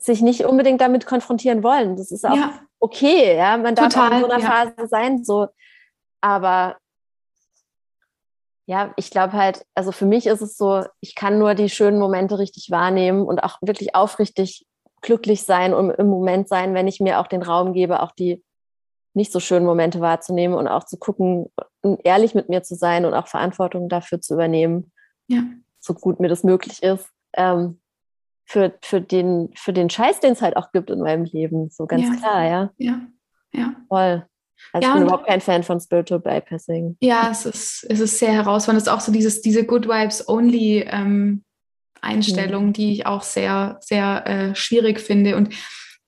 sich 0.00 0.22
nicht 0.22 0.44
unbedingt 0.44 0.80
damit 0.80 1.06
konfrontieren 1.06 1.62
wollen. 1.62 1.96
Das 1.96 2.10
ist 2.10 2.24
auch 2.24 2.36
ja. 2.36 2.60
okay, 2.78 3.36
ja. 3.36 3.56
Man 3.56 3.74
darf 3.74 3.92
Total, 3.92 4.12
auch 4.12 4.16
in 4.16 4.20
so 4.20 4.30
einer 4.30 4.42
ja. 4.42 4.50
Phase 4.50 4.88
sein, 4.88 5.24
so. 5.24 5.48
Aber 6.20 6.76
ja, 8.66 8.92
ich 8.96 9.10
glaube 9.10 9.32
halt, 9.32 9.64
also 9.74 9.92
für 9.92 10.06
mich 10.06 10.26
ist 10.26 10.42
es 10.42 10.56
so, 10.56 10.84
ich 11.00 11.14
kann 11.14 11.38
nur 11.38 11.54
die 11.54 11.70
schönen 11.70 11.98
Momente 11.98 12.38
richtig 12.38 12.70
wahrnehmen 12.70 13.22
und 13.22 13.42
auch 13.42 13.58
wirklich 13.60 13.94
aufrichtig 13.94 14.66
glücklich 15.00 15.44
sein 15.44 15.74
und 15.74 15.90
im 15.90 16.08
Moment 16.08 16.48
sein, 16.48 16.74
wenn 16.74 16.88
ich 16.88 17.00
mir 17.00 17.20
auch 17.20 17.28
den 17.28 17.42
Raum 17.42 17.72
gebe, 17.72 18.02
auch 18.02 18.12
die 18.12 18.44
nicht 19.14 19.32
so 19.32 19.40
schönen 19.40 19.64
Momente 19.64 20.00
wahrzunehmen 20.00 20.56
und 20.56 20.68
auch 20.68 20.84
zu 20.84 20.96
gucken, 20.98 21.50
ehrlich 22.04 22.34
mit 22.34 22.48
mir 22.48 22.62
zu 22.62 22.74
sein 22.74 23.04
und 23.04 23.14
auch 23.14 23.26
Verantwortung 23.26 23.88
dafür 23.88 24.20
zu 24.20 24.34
übernehmen, 24.34 24.92
ja. 25.28 25.44
so 25.78 25.94
gut 25.94 26.20
mir 26.20 26.28
das 26.28 26.44
möglich 26.44 26.82
ist. 26.82 27.08
Ähm, 27.34 27.78
für, 28.44 28.72
für, 28.82 29.00
den, 29.00 29.50
für 29.54 29.74
den 29.74 29.90
Scheiß, 29.90 30.20
den 30.20 30.32
es 30.32 30.40
halt 30.40 30.56
auch 30.56 30.72
gibt 30.72 30.90
in 30.90 31.00
meinem 31.00 31.24
Leben. 31.24 31.68
So 31.70 31.86
ganz 31.86 32.04
ja. 32.04 32.14
klar, 32.16 32.44
ja. 32.44 32.70
Ja, 32.78 33.00
ja. 33.52 33.74
Voll. 33.88 34.26
Also 34.72 34.88
ja, 34.88 34.88
ich 34.88 34.94
bin 34.94 35.02
überhaupt 35.02 35.26
kein 35.26 35.40
Fan 35.40 35.62
von 35.62 35.80
Spiritual 35.80 36.20
Bypassing. 36.20 36.96
Ja, 37.00 37.28
es 37.30 37.46
ist, 37.46 37.86
es 37.88 38.00
ist 38.00 38.18
sehr 38.18 38.32
herausfordernd. 38.32 38.82
Es 38.82 38.88
ist 38.88 38.92
auch 38.92 39.00
so 39.00 39.12
dieses, 39.12 39.42
diese 39.42 39.64
Good 39.64 39.86
Vibes 39.86 40.28
Only 40.28 40.80
ähm, 40.88 41.44
Einstellung, 42.00 42.66
mhm. 42.66 42.72
die 42.72 42.92
ich 42.92 43.06
auch 43.06 43.22
sehr, 43.22 43.78
sehr 43.80 44.26
äh, 44.26 44.54
schwierig 44.54 45.00
finde. 45.00 45.36
Und 45.36 45.54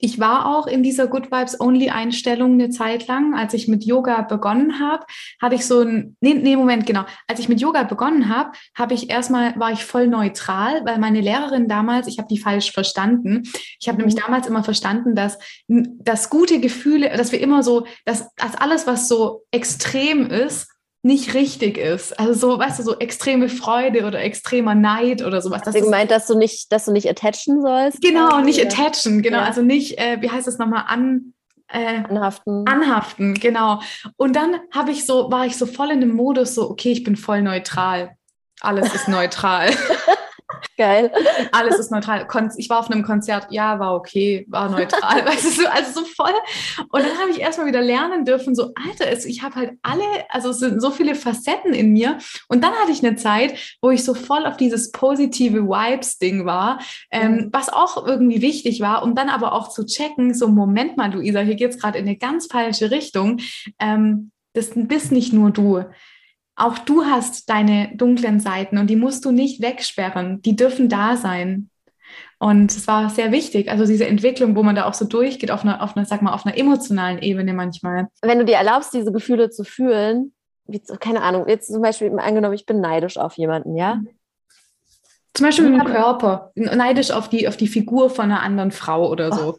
ich 0.00 0.18
war 0.18 0.46
auch 0.46 0.66
in 0.66 0.82
dieser 0.82 1.06
Good 1.06 1.30
Vibes 1.30 1.60
Only 1.60 1.90
Einstellung 1.90 2.54
eine 2.54 2.70
Zeit 2.70 3.06
lang. 3.06 3.34
Als 3.34 3.52
ich 3.52 3.68
mit 3.68 3.84
Yoga 3.84 4.22
begonnen 4.22 4.80
habe, 4.80 5.04
hatte 5.40 5.54
ich 5.54 5.66
so 5.66 5.82
ein, 5.82 6.16
nee, 6.20 6.34
nee, 6.34 6.56
Moment, 6.56 6.86
genau. 6.86 7.04
Als 7.28 7.38
ich 7.38 7.48
mit 7.48 7.60
Yoga 7.60 7.82
begonnen 7.82 8.34
habe, 8.34 8.52
habe 8.74 8.94
ich 8.94 9.10
erstmal, 9.10 9.58
war 9.60 9.72
ich 9.72 9.84
voll 9.84 10.06
neutral, 10.06 10.84
weil 10.86 10.98
meine 10.98 11.20
Lehrerin 11.20 11.68
damals, 11.68 12.06
ich 12.06 12.18
habe 12.18 12.28
die 12.28 12.38
falsch 12.38 12.72
verstanden. 12.72 13.42
Ich 13.78 13.88
habe 13.88 13.96
mhm. 13.96 14.06
nämlich 14.06 14.22
damals 14.22 14.46
immer 14.46 14.64
verstanden, 14.64 15.14
dass, 15.14 15.38
dass 15.68 16.30
gute 16.30 16.60
Gefühle, 16.60 17.10
dass 17.16 17.32
wir 17.32 17.40
immer 17.40 17.62
so, 17.62 17.86
dass, 18.06 18.34
dass 18.36 18.54
alles, 18.56 18.86
was 18.86 19.06
so 19.06 19.42
extrem 19.50 20.26
ist, 20.30 20.69
nicht 21.02 21.34
richtig 21.34 21.78
ist. 21.78 22.18
Also 22.18 22.34
so, 22.34 22.58
weißt 22.58 22.78
du, 22.78 22.82
so 22.82 22.98
extreme 22.98 23.48
Freude 23.48 24.04
oder 24.04 24.20
extremer 24.20 24.74
Neid 24.74 25.22
oder 25.22 25.40
sowas. 25.40 25.62
Hast 25.64 25.76
du 25.76 25.80
gemeint, 25.80 26.10
dass 26.10 26.26
du 26.26 26.36
nicht, 26.36 26.70
dass 26.72 26.84
du 26.84 26.92
nicht 26.92 27.08
attachen 27.08 27.62
sollst? 27.62 28.02
Genau, 28.02 28.40
nicht 28.40 28.60
attachen, 28.60 29.22
genau. 29.22 29.38
Ja. 29.38 29.44
Also 29.44 29.62
nicht, 29.62 29.98
äh, 29.98 30.18
wie 30.20 30.30
heißt 30.30 30.46
das 30.46 30.58
nochmal, 30.58 30.84
an, 30.88 31.32
äh, 31.68 32.02
anhaften. 32.08 32.66
Anhaften, 32.66 33.34
genau. 33.34 33.80
Und 34.16 34.36
dann 34.36 34.56
habe 34.72 34.90
ich 34.90 35.06
so, 35.06 35.30
war 35.30 35.46
ich 35.46 35.56
so 35.56 35.66
voll 35.66 35.90
in 35.90 36.00
dem 36.00 36.14
Modus, 36.14 36.54
so, 36.54 36.68
okay, 36.68 36.92
ich 36.92 37.02
bin 37.02 37.16
voll 37.16 37.40
neutral. 37.40 38.16
Alles 38.60 38.94
ist 38.94 39.08
neutral. 39.08 39.70
Geil. 40.76 41.12
Alles 41.52 41.78
ist 41.78 41.90
neutral. 41.90 42.26
Ich 42.56 42.70
war 42.70 42.78
auf 42.78 42.90
einem 42.90 43.02
Konzert, 43.02 43.48
ja, 43.50 43.78
war 43.78 43.94
okay, 43.94 44.46
war 44.48 44.70
neutral. 44.70 45.26
weißt 45.26 45.58
du, 45.58 45.70
also 45.70 46.00
so 46.00 46.06
voll. 46.06 46.32
Und 46.90 47.04
dann 47.04 47.18
habe 47.18 47.30
ich 47.30 47.40
erstmal 47.40 47.66
wieder 47.66 47.82
lernen 47.82 48.24
dürfen, 48.24 48.54
so, 48.54 48.72
Alter, 48.74 49.12
ich 49.26 49.42
habe 49.42 49.54
halt 49.56 49.72
alle, 49.82 50.04
also 50.30 50.50
es 50.50 50.58
sind 50.58 50.80
so 50.80 50.90
viele 50.90 51.14
Facetten 51.14 51.74
in 51.74 51.92
mir. 51.92 52.18
Und 52.48 52.64
dann 52.64 52.72
hatte 52.72 52.92
ich 52.92 53.04
eine 53.04 53.16
Zeit, 53.16 53.76
wo 53.82 53.90
ich 53.90 54.04
so 54.04 54.14
voll 54.14 54.46
auf 54.46 54.56
dieses 54.56 54.90
positive 54.90 55.68
Vibes-Ding 55.68 56.46
war, 56.46 56.80
ähm, 57.10 57.32
mhm. 57.32 57.48
was 57.52 57.68
auch 57.68 58.06
irgendwie 58.06 58.40
wichtig 58.40 58.80
war, 58.80 59.02
um 59.02 59.14
dann 59.14 59.28
aber 59.28 59.52
auch 59.52 59.68
zu 59.68 59.84
checken, 59.84 60.32
so, 60.34 60.48
Moment 60.48 60.96
mal, 60.96 61.12
Luisa, 61.12 61.40
hier 61.40 61.56
geht 61.56 61.70
es 61.70 61.78
gerade 61.78 61.98
in 61.98 62.06
eine 62.06 62.16
ganz 62.16 62.46
falsche 62.46 62.90
Richtung. 62.90 63.40
Ähm, 63.78 64.30
das 64.54 64.70
bist 64.74 65.12
nicht 65.12 65.32
nur 65.32 65.50
du 65.50 65.84
auch 66.60 66.78
du 66.78 67.04
hast 67.04 67.48
deine 67.48 67.90
dunklen 67.96 68.40
Seiten 68.40 68.78
und 68.78 68.88
die 68.88 68.96
musst 68.96 69.24
du 69.24 69.32
nicht 69.32 69.62
wegsperren. 69.62 70.42
Die 70.42 70.56
dürfen 70.56 70.88
da 70.88 71.16
sein. 71.16 71.70
Und 72.38 72.70
es 72.72 72.86
war 72.86 73.10
sehr 73.10 73.32
wichtig, 73.32 73.70
also 73.70 73.84
diese 73.86 74.06
Entwicklung, 74.06 74.56
wo 74.56 74.62
man 74.62 74.74
da 74.74 74.86
auch 74.86 74.94
so 74.94 75.04
durchgeht, 75.04 75.50
auf 75.50 75.62
einer, 75.62 75.82
auf 75.82 75.96
einer, 75.96 76.06
sag 76.06 76.22
mal, 76.22 76.32
auf 76.32 76.46
einer 76.46 76.56
emotionalen 76.56 77.18
Ebene 77.18 77.52
manchmal. 77.52 78.08
Wenn 78.22 78.38
du 78.38 78.44
dir 78.44 78.56
erlaubst, 78.56 78.94
diese 78.94 79.12
Gefühle 79.12 79.50
zu 79.50 79.64
fühlen, 79.64 80.32
wie, 80.66 80.80
keine 81.00 81.22
Ahnung, 81.22 81.48
jetzt 81.48 81.72
zum 81.72 81.82
Beispiel 81.82 82.10
angenommen, 82.18 82.54
ich 82.54 82.66
bin 82.66 82.80
neidisch 82.80 83.18
auf 83.18 83.36
jemanden, 83.36 83.76
ja? 83.76 84.00
Zum 85.34 85.46
Beispiel 85.46 85.68
mit 85.68 85.80
dem 85.80 85.86
Körper, 85.86 86.50
neidisch 86.54 87.10
auf 87.10 87.28
die, 87.28 87.46
auf 87.46 87.56
die 87.56 87.68
Figur 87.68 88.10
von 88.10 88.26
einer 88.26 88.42
anderen 88.42 88.72
Frau 88.72 89.08
oder 89.08 89.32
so. 89.32 89.54
Oh, 89.54 89.58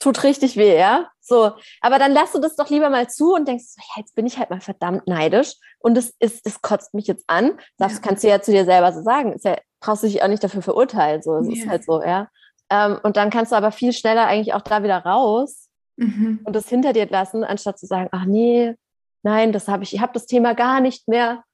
tut 0.00 0.24
richtig 0.24 0.56
weh, 0.56 0.76
ja? 0.76 1.08
So, 1.20 1.52
aber 1.80 1.98
dann 2.00 2.12
lass 2.12 2.32
du 2.32 2.40
das 2.40 2.56
doch 2.56 2.70
lieber 2.70 2.90
mal 2.90 3.08
zu 3.08 3.34
und 3.34 3.46
denkst, 3.46 3.76
ja, 3.76 4.02
jetzt 4.02 4.16
bin 4.16 4.26
ich 4.26 4.38
halt 4.38 4.50
mal 4.50 4.60
verdammt 4.60 5.06
neidisch 5.06 5.52
und 5.78 5.96
es 5.96 6.12
ist, 6.18 6.44
es 6.44 6.60
kotzt 6.60 6.92
mich 6.94 7.06
jetzt 7.06 7.24
an. 7.28 7.52
Das 7.78 7.94
ja. 7.94 7.98
kannst 8.00 8.24
du 8.24 8.28
ja 8.28 8.42
zu 8.42 8.50
dir 8.50 8.64
selber 8.64 8.92
so 8.92 9.02
sagen. 9.02 9.38
Ja, 9.44 9.56
brauchst 9.78 10.02
du 10.02 10.08
dich 10.08 10.22
auch 10.22 10.28
nicht 10.28 10.42
dafür 10.42 10.62
verurteilen. 10.62 11.22
So, 11.22 11.36
es 11.36 11.46
ja. 11.46 11.52
ist 11.54 11.68
halt 11.68 11.84
so, 11.84 12.02
ja. 12.02 12.28
Ähm, 12.70 12.98
und 13.02 13.16
dann 13.16 13.30
kannst 13.30 13.52
du 13.52 13.56
aber 13.56 13.70
viel 13.70 13.92
schneller 13.92 14.26
eigentlich 14.26 14.54
auch 14.54 14.62
da 14.62 14.82
wieder 14.82 14.98
raus 14.98 15.68
mhm. 15.96 16.40
und 16.44 16.56
das 16.56 16.68
hinter 16.68 16.92
dir 16.92 17.06
lassen, 17.08 17.44
anstatt 17.44 17.78
zu 17.78 17.86
sagen, 17.86 18.08
ach 18.12 18.24
nee, 18.24 18.74
nein, 19.22 19.52
das 19.52 19.68
habe 19.68 19.84
ich, 19.84 19.94
ich 19.94 20.00
habe 20.00 20.12
das 20.14 20.26
Thema 20.26 20.54
gar 20.54 20.80
nicht 20.80 21.06
mehr. 21.06 21.44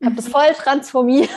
Ich 0.00 0.06
habe 0.06 0.16
das 0.16 0.28
mhm. 0.28 0.32
voll 0.32 0.52
transformiert. 0.56 1.30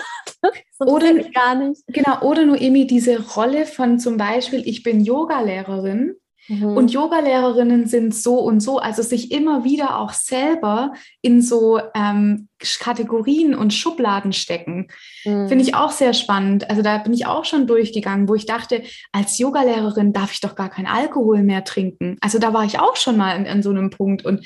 oder 0.79 1.13
gar 1.33 1.55
nicht. 1.55 1.83
Genau, 1.87 2.21
oder 2.21 2.45
Noemi, 2.45 2.85
diese 2.85 3.33
Rolle 3.33 3.65
von 3.65 3.99
zum 3.99 4.17
Beispiel, 4.17 4.67
ich 4.67 4.83
bin 4.83 5.03
Yogalehrerin 5.03 6.15
Mhm. 6.47 6.77
Und 6.77 6.91
Yogalehrerinnen 6.91 7.87
sind 7.87 8.15
so 8.15 8.39
und 8.39 8.61
so, 8.61 8.79
also 8.79 9.01
sich 9.01 9.31
immer 9.31 9.63
wieder 9.63 9.99
auch 9.99 10.13
selber 10.13 10.93
in 11.21 11.41
so 11.41 11.79
ähm, 11.93 12.47
Kategorien 12.79 13.53
und 13.53 13.73
Schubladen 13.73 14.33
stecken, 14.33 14.87
mhm. 15.25 15.47
finde 15.47 15.63
ich 15.63 15.75
auch 15.75 15.91
sehr 15.91 16.13
spannend. 16.13 16.69
Also 16.69 16.81
da 16.81 16.97
bin 16.97 17.13
ich 17.13 17.25
auch 17.25 17.45
schon 17.45 17.67
durchgegangen, 17.67 18.27
wo 18.29 18.35
ich 18.35 18.45
dachte, 18.45 18.83
als 19.11 19.37
Yogalehrerin 19.37 20.13
darf 20.13 20.31
ich 20.31 20.41
doch 20.41 20.55
gar 20.55 20.69
kein 20.69 20.87
Alkohol 20.87 21.43
mehr 21.43 21.63
trinken. 21.63 22.17
Also 22.21 22.39
da 22.39 22.53
war 22.53 22.63
ich 22.63 22.79
auch 22.79 22.95
schon 22.95 23.17
mal 23.17 23.45
an 23.47 23.61
so 23.61 23.69
einem 23.69 23.89
Punkt 23.89 24.25
und 24.25 24.45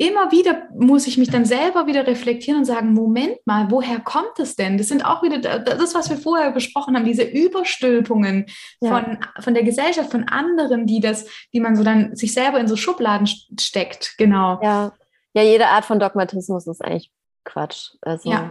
immer 0.00 0.32
wieder 0.32 0.62
muss 0.74 1.06
ich 1.06 1.18
mich 1.18 1.28
dann 1.28 1.44
selber 1.44 1.86
wieder 1.86 2.06
reflektieren 2.06 2.60
und 2.60 2.64
sagen, 2.64 2.94
Moment 2.94 3.36
mal, 3.44 3.70
woher 3.70 4.00
kommt 4.00 4.38
es 4.38 4.56
denn? 4.56 4.78
Das 4.78 4.88
sind 4.88 5.04
auch 5.04 5.22
wieder 5.22 5.58
das, 5.58 5.94
was 5.94 6.08
wir 6.08 6.16
vorher 6.16 6.52
besprochen 6.52 6.96
haben, 6.96 7.04
diese 7.04 7.22
Überstülpungen 7.22 8.46
ja. 8.80 8.88
von, 8.90 9.18
von 9.40 9.52
der 9.52 9.62
Gesellschaft, 9.62 10.10
von 10.10 10.26
anderen, 10.26 10.86
die 10.86 11.00
das, 11.00 11.26
die 11.52 11.60
man 11.60 11.76
so 11.76 11.84
dann 11.84 12.16
sich 12.16 12.32
selber 12.32 12.58
in 12.58 12.66
so 12.66 12.76
Schubladen 12.76 13.26
steckt, 13.60 14.14
genau. 14.16 14.58
Ja, 14.62 14.94
ja 15.34 15.42
jede 15.42 15.66
Art 15.66 15.84
von 15.84 16.00
Dogmatismus 16.00 16.66
ist 16.66 16.82
eigentlich 16.82 17.12
Quatsch. 17.44 17.90
Also 18.00 18.30
ja. 18.30 18.50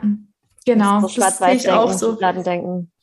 Genau, 0.73 1.01
das, 1.01 1.15
das 1.15 1.37
sehe 1.39 1.55
ich 1.55 1.69
auch 1.69 1.91
so. 1.91 2.17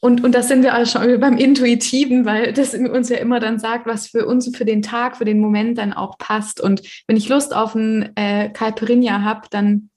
Und, 0.01 0.25
und 0.25 0.35
das 0.35 0.49
sind 0.49 0.63
wir 0.63 0.77
auch 0.77 0.87
schon 0.87 1.21
beim 1.21 1.37
Intuitiven, 1.37 2.25
weil 2.25 2.53
das 2.53 2.75
uns 2.75 3.09
ja 3.09 3.17
immer 3.19 3.41
dann 3.41 3.59
sagt, 3.59 3.87
was 3.87 4.09
für 4.09 4.27
uns 4.27 4.55
für 4.57 4.65
den 4.65 4.83
Tag, 4.83 5.17
für 5.17 5.25
den 5.25 5.41
Moment 5.41 5.79
dann 5.79 5.93
auch 5.93 6.19
passt. 6.19 6.61
Und 6.61 6.83
wenn 7.07 7.17
ich 7.17 7.29
Lust 7.29 7.55
auf 7.55 7.75
einen 7.75 8.15
äh, 8.17 8.51
Caipirinha 8.51 9.23
habe, 9.23 9.49
dann 9.51 9.91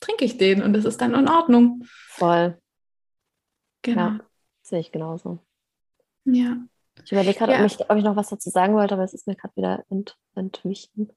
trinke 0.00 0.24
ich 0.24 0.38
den 0.38 0.62
und 0.62 0.72
das 0.72 0.84
ist 0.84 1.00
dann 1.00 1.14
in 1.14 1.28
Ordnung. 1.28 1.82
Voll. 2.08 2.58
Genau. 3.82 4.00
Ja, 4.00 4.20
sehe 4.62 4.80
ich 4.80 4.92
genauso. 4.92 5.38
Ja. 6.24 6.56
Ich 7.04 7.12
überlege 7.12 7.38
gerade, 7.38 7.52
ja. 7.52 7.64
ob, 7.64 7.90
ob, 7.90 7.96
ich 7.96 8.04
noch 8.04 8.16
was 8.16 8.30
dazu 8.30 8.50
sagen 8.50 8.74
wollte, 8.74 8.94
aber 8.94 9.04
es 9.04 9.14
ist 9.14 9.26
mir 9.26 9.36
gerade 9.36 9.56
wieder 9.56 9.84
ent, 9.90 10.16
entwichen. 10.34 11.12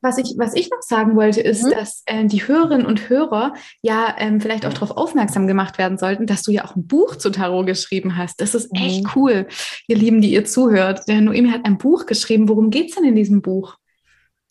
Was 0.00 0.18
ich, 0.18 0.34
was 0.36 0.54
ich 0.54 0.70
noch 0.70 0.82
sagen 0.82 1.16
wollte, 1.16 1.40
ist, 1.40 1.64
mhm. 1.64 1.70
dass 1.70 2.02
äh, 2.06 2.26
die 2.26 2.46
Hörerinnen 2.46 2.86
und 2.86 3.08
Hörer 3.08 3.54
ja 3.82 4.14
ähm, 4.18 4.40
vielleicht 4.40 4.66
auch 4.66 4.72
darauf 4.72 4.92
aufmerksam 4.92 5.46
gemacht 5.46 5.78
werden 5.78 5.98
sollten, 5.98 6.26
dass 6.26 6.42
du 6.42 6.52
ja 6.52 6.64
auch 6.64 6.76
ein 6.76 6.86
Buch 6.86 7.16
zu 7.16 7.30
Tarot 7.30 7.66
geschrieben 7.66 8.16
hast. 8.16 8.40
Das 8.40 8.54
ist 8.54 8.70
echt 8.74 9.04
mhm. 9.04 9.10
cool, 9.16 9.48
ihr 9.88 9.96
Lieben, 9.96 10.20
die 10.20 10.32
ihr 10.32 10.44
zuhört. 10.44 11.08
Der 11.08 11.20
Noemi 11.20 11.50
hat 11.50 11.64
ein 11.64 11.78
Buch 11.78 12.06
geschrieben. 12.06 12.48
Worum 12.48 12.70
geht 12.70 12.90
es 12.90 12.96
denn 12.96 13.04
in 13.04 13.16
diesem 13.16 13.42
Buch? 13.42 13.76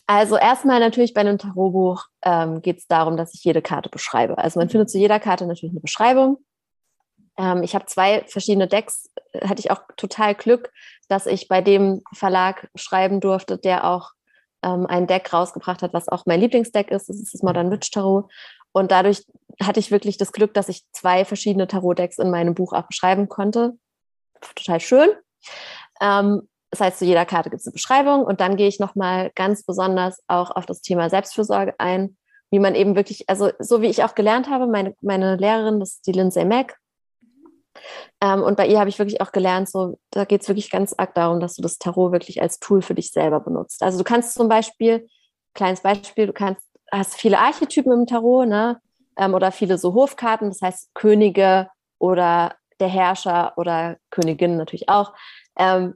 Also 0.08 0.38
erstmal 0.38 0.80
natürlich 0.80 1.14
bei 1.14 1.22
einem 1.22 1.38
Tarotbuch 1.38 2.06
ähm, 2.24 2.62
geht 2.62 2.80
es 2.80 2.88
darum, 2.88 3.18
dass 3.18 3.34
ich 3.34 3.44
jede 3.44 3.62
Karte 3.62 3.90
beschreibe. 3.90 4.38
Also 4.38 4.60
man 4.60 4.70
findet 4.70 4.90
zu 4.90 5.00
jeder 5.00 5.20
Karte 5.20 5.48
natürlich 5.48 5.74
eine 5.74 5.80
Beschreibung. 5.80 6.38
Ähm, 7.38 7.64
ich 7.64 7.74
habe 7.74 7.86
zwei 7.86 8.24
verschiedene 8.28 8.68
Decks, 8.68 9.10
äh, 9.34 9.48
hatte 9.48 9.62
ich 9.62 9.72
auch 9.72 9.82
total 9.98 10.36
Glück, 10.36 10.72
dass 11.08 11.26
ich 11.26 11.48
bei 11.48 11.62
dem 11.62 12.04
Verlag 12.14 12.70
schreiben 12.76 13.20
durfte, 13.20 13.58
der 13.58 13.86
auch 13.86 14.12
ähm, 14.66 14.86
ein 14.88 15.08
Deck 15.08 15.32
rausgebracht 15.32 15.82
hat, 15.82 15.94
was 15.94 16.10
auch 16.10 16.26
mein 16.26 16.42
Lieblingsdeck 16.42 16.92
ist. 16.92 17.08
Das 17.08 17.18
ist 17.18 17.34
das 17.34 17.44
Modern 17.44 17.72
Witch 17.72 17.92
Tarot. 17.92 18.30
Und 18.74 18.92
dadurch 18.92 19.26
hatte 19.62 19.80
ich 19.80 19.92
wirklich 19.92 20.18
das 20.18 20.34
Glück, 20.34 20.54
dass 20.54 20.68
ich 20.68 20.84
zwei 20.92 21.24
verschiedene 21.24 21.68
Tarot-Decks 21.68 22.18
in 22.18 22.32
meinem 22.32 22.56
Buch 22.56 22.74
auch 22.74 22.88
beschreiben 22.88 23.30
konnte. 23.30 23.78
Total 24.42 24.80
schön. 24.82 25.10
Ähm, 26.02 26.50
das 26.72 26.82
heißt, 26.82 27.00
zu 27.00 27.06
jeder 27.06 27.26
Karte 27.26 27.50
gibt 27.50 27.62
es 27.62 27.68
eine 27.68 27.74
Beschreibung 27.74 28.26
und 28.26 28.42
dann 28.42 28.58
gehe 28.58 28.68
ich 28.68 28.80
nochmal 28.80 29.32
ganz 29.36 29.64
besonders 29.64 30.22
auch 30.28 30.52
auf 30.52 30.66
das 30.66 30.82
Thema 30.82 31.10
Selbstfürsorge 31.10 31.76
ein, 31.78 32.18
wie 32.52 32.60
man 32.60 32.76
eben 32.76 32.98
wirklich, 32.98 33.30
also 33.30 33.52
so 33.60 33.82
wie 33.82 33.88
ich 33.88 34.04
auch 34.04 34.14
gelernt 34.14 34.50
habe, 34.50 34.68
meine, 34.68 34.94
meine 35.00 35.38
Lehrerin, 35.38 35.80
das 35.80 35.96
ist 35.96 36.08
die 36.08 36.12
Lindsay 36.12 36.44
Mack, 36.44 36.76
ähm, 38.22 38.44
und 38.44 38.58
bei 38.58 38.68
ihr 38.68 38.80
habe 38.80 38.90
ich 38.90 39.00
wirklich 39.00 39.22
auch 39.22 39.32
gelernt, 39.32 39.70
so, 39.70 40.00
da 40.12 40.26
geht 40.26 40.42
es 40.42 40.48
wirklich 40.48 40.70
ganz 40.70 40.94
arg 40.98 41.14
darum, 41.16 41.40
dass 41.40 41.56
du 41.56 41.62
das 41.62 41.78
Tarot 41.78 42.12
wirklich 42.12 42.42
als 42.42 42.60
Tool 42.60 42.82
für 42.82 42.96
dich 42.96 43.12
selber 43.12 43.40
benutzt. 43.40 43.84
Also 43.84 43.98
du 43.98 44.04
kannst 44.04 44.34
zum 44.36 44.48
Beispiel, 44.48 45.08
kleines 45.54 45.82
Beispiel, 45.82 46.28
du 46.28 46.34
kannst, 46.34 46.62
hast 46.92 47.16
viele 47.16 47.40
Archetypen 47.40 47.92
im 47.92 48.06
Tarot, 48.06 48.48
ne? 48.48 48.80
Ähm, 49.18 49.34
oder 49.34 49.52
viele 49.52 49.78
so 49.78 49.94
Hofkarten, 49.94 50.50
das 50.50 50.62
heißt 50.62 50.94
Könige 50.94 51.70
oder 52.00 52.56
der 52.80 52.90
Herrscher 52.90 53.54
oder 53.58 53.98
Königin 54.10 54.58
natürlich 54.58 54.90
auch. 54.90 55.14
Ähm, 55.58 55.96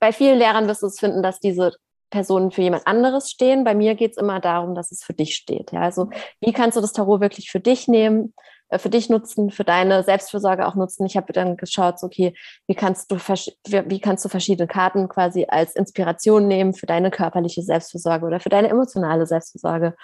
bei 0.00 0.12
vielen 0.12 0.38
Lehrern 0.38 0.66
wirst 0.66 0.82
du 0.82 0.88
es 0.88 0.98
finden, 0.98 1.22
dass 1.22 1.38
diese 1.38 1.72
Personen 2.10 2.50
für 2.50 2.62
jemand 2.62 2.86
anderes 2.86 3.30
stehen. 3.30 3.64
Bei 3.64 3.74
mir 3.74 3.94
geht 3.94 4.12
es 4.12 4.16
immer 4.16 4.40
darum, 4.40 4.74
dass 4.74 4.92
es 4.92 5.02
für 5.02 5.14
dich 5.14 5.34
steht. 5.34 5.72
Ja? 5.72 5.80
Also 5.80 6.10
wie 6.40 6.52
kannst 6.52 6.76
du 6.76 6.80
das 6.80 6.92
Tarot 6.92 7.20
wirklich 7.20 7.50
für 7.50 7.60
dich 7.60 7.88
nehmen? 7.88 8.34
Äh, 8.72 8.78
für 8.78 8.88
dich 8.88 9.10
nutzen, 9.10 9.50
für 9.50 9.64
deine 9.64 10.02
Selbstfürsorge 10.02 10.66
auch 10.66 10.74
nutzen. 10.74 11.04
Ich 11.04 11.16
habe 11.16 11.32
dann 11.32 11.56
geschaut, 11.56 12.02
okay, 12.02 12.34
wie 12.66 12.74
kannst 12.74 13.10
du 13.12 13.16
wie 13.16 14.00
kannst 14.00 14.24
du 14.24 14.28
verschiedene 14.28 14.66
Karten 14.66 15.08
quasi 15.08 15.46
als 15.48 15.76
Inspiration 15.76 16.48
nehmen 16.48 16.72
für 16.72 16.86
deine 16.86 17.10
körperliche 17.10 17.62
Selbstfürsorge 17.62 18.26
oder 18.26 18.40
für 18.40 18.48
deine 18.48 18.68
emotionale 18.68 19.26
Selbstfürsorge. 19.26 19.94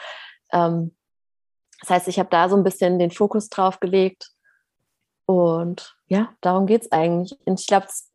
Ähm, 0.52 0.94
das 1.80 1.90
heißt, 1.90 2.08
ich 2.08 2.18
habe 2.18 2.28
da 2.30 2.48
so 2.48 2.56
ein 2.56 2.64
bisschen 2.64 2.98
den 2.98 3.10
Fokus 3.10 3.48
drauf 3.48 3.80
gelegt. 3.80 4.30
Und 5.24 5.96
ja, 6.06 6.30
darum 6.40 6.66
geht 6.66 6.82
es 6.82 6.92
eigentlich. 6.92 7.38
Und 7.46 7.60
ich 7.60 7.66
glaube, 7.66 7.86
es 7.86 8.10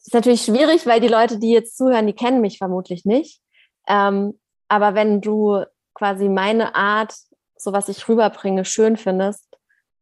ist 0.00 0.14
natürlich 0.14 0.42
schwierig, 0.42 0.86
weil 0.86 1.00
die 1.00 1.08
Leute, 1.08 1.38
die 1.38 1.52
jetzt 1.52 1.76
zuhören, 1.76 2.06
die 2.06 2.14
kennen 2.14 2.40
mich 2.40 2.58
vermutlich 2.58 3.04
nicht. 3.04 3.40
Ähm, 3.86 4.40
aber 4.68 4.94
wenn 4.94 5.20
du 5.20 5.64
quasi 5.94 6.28
meine 6.28 6.74
Art 6.74 7.14
so 7.56 7.72
was 7.72 7.88
ich 7.88 8.08
rüberbringe, 8.08 8.64
schön 8.64 8.96
findest, 8.96 9.46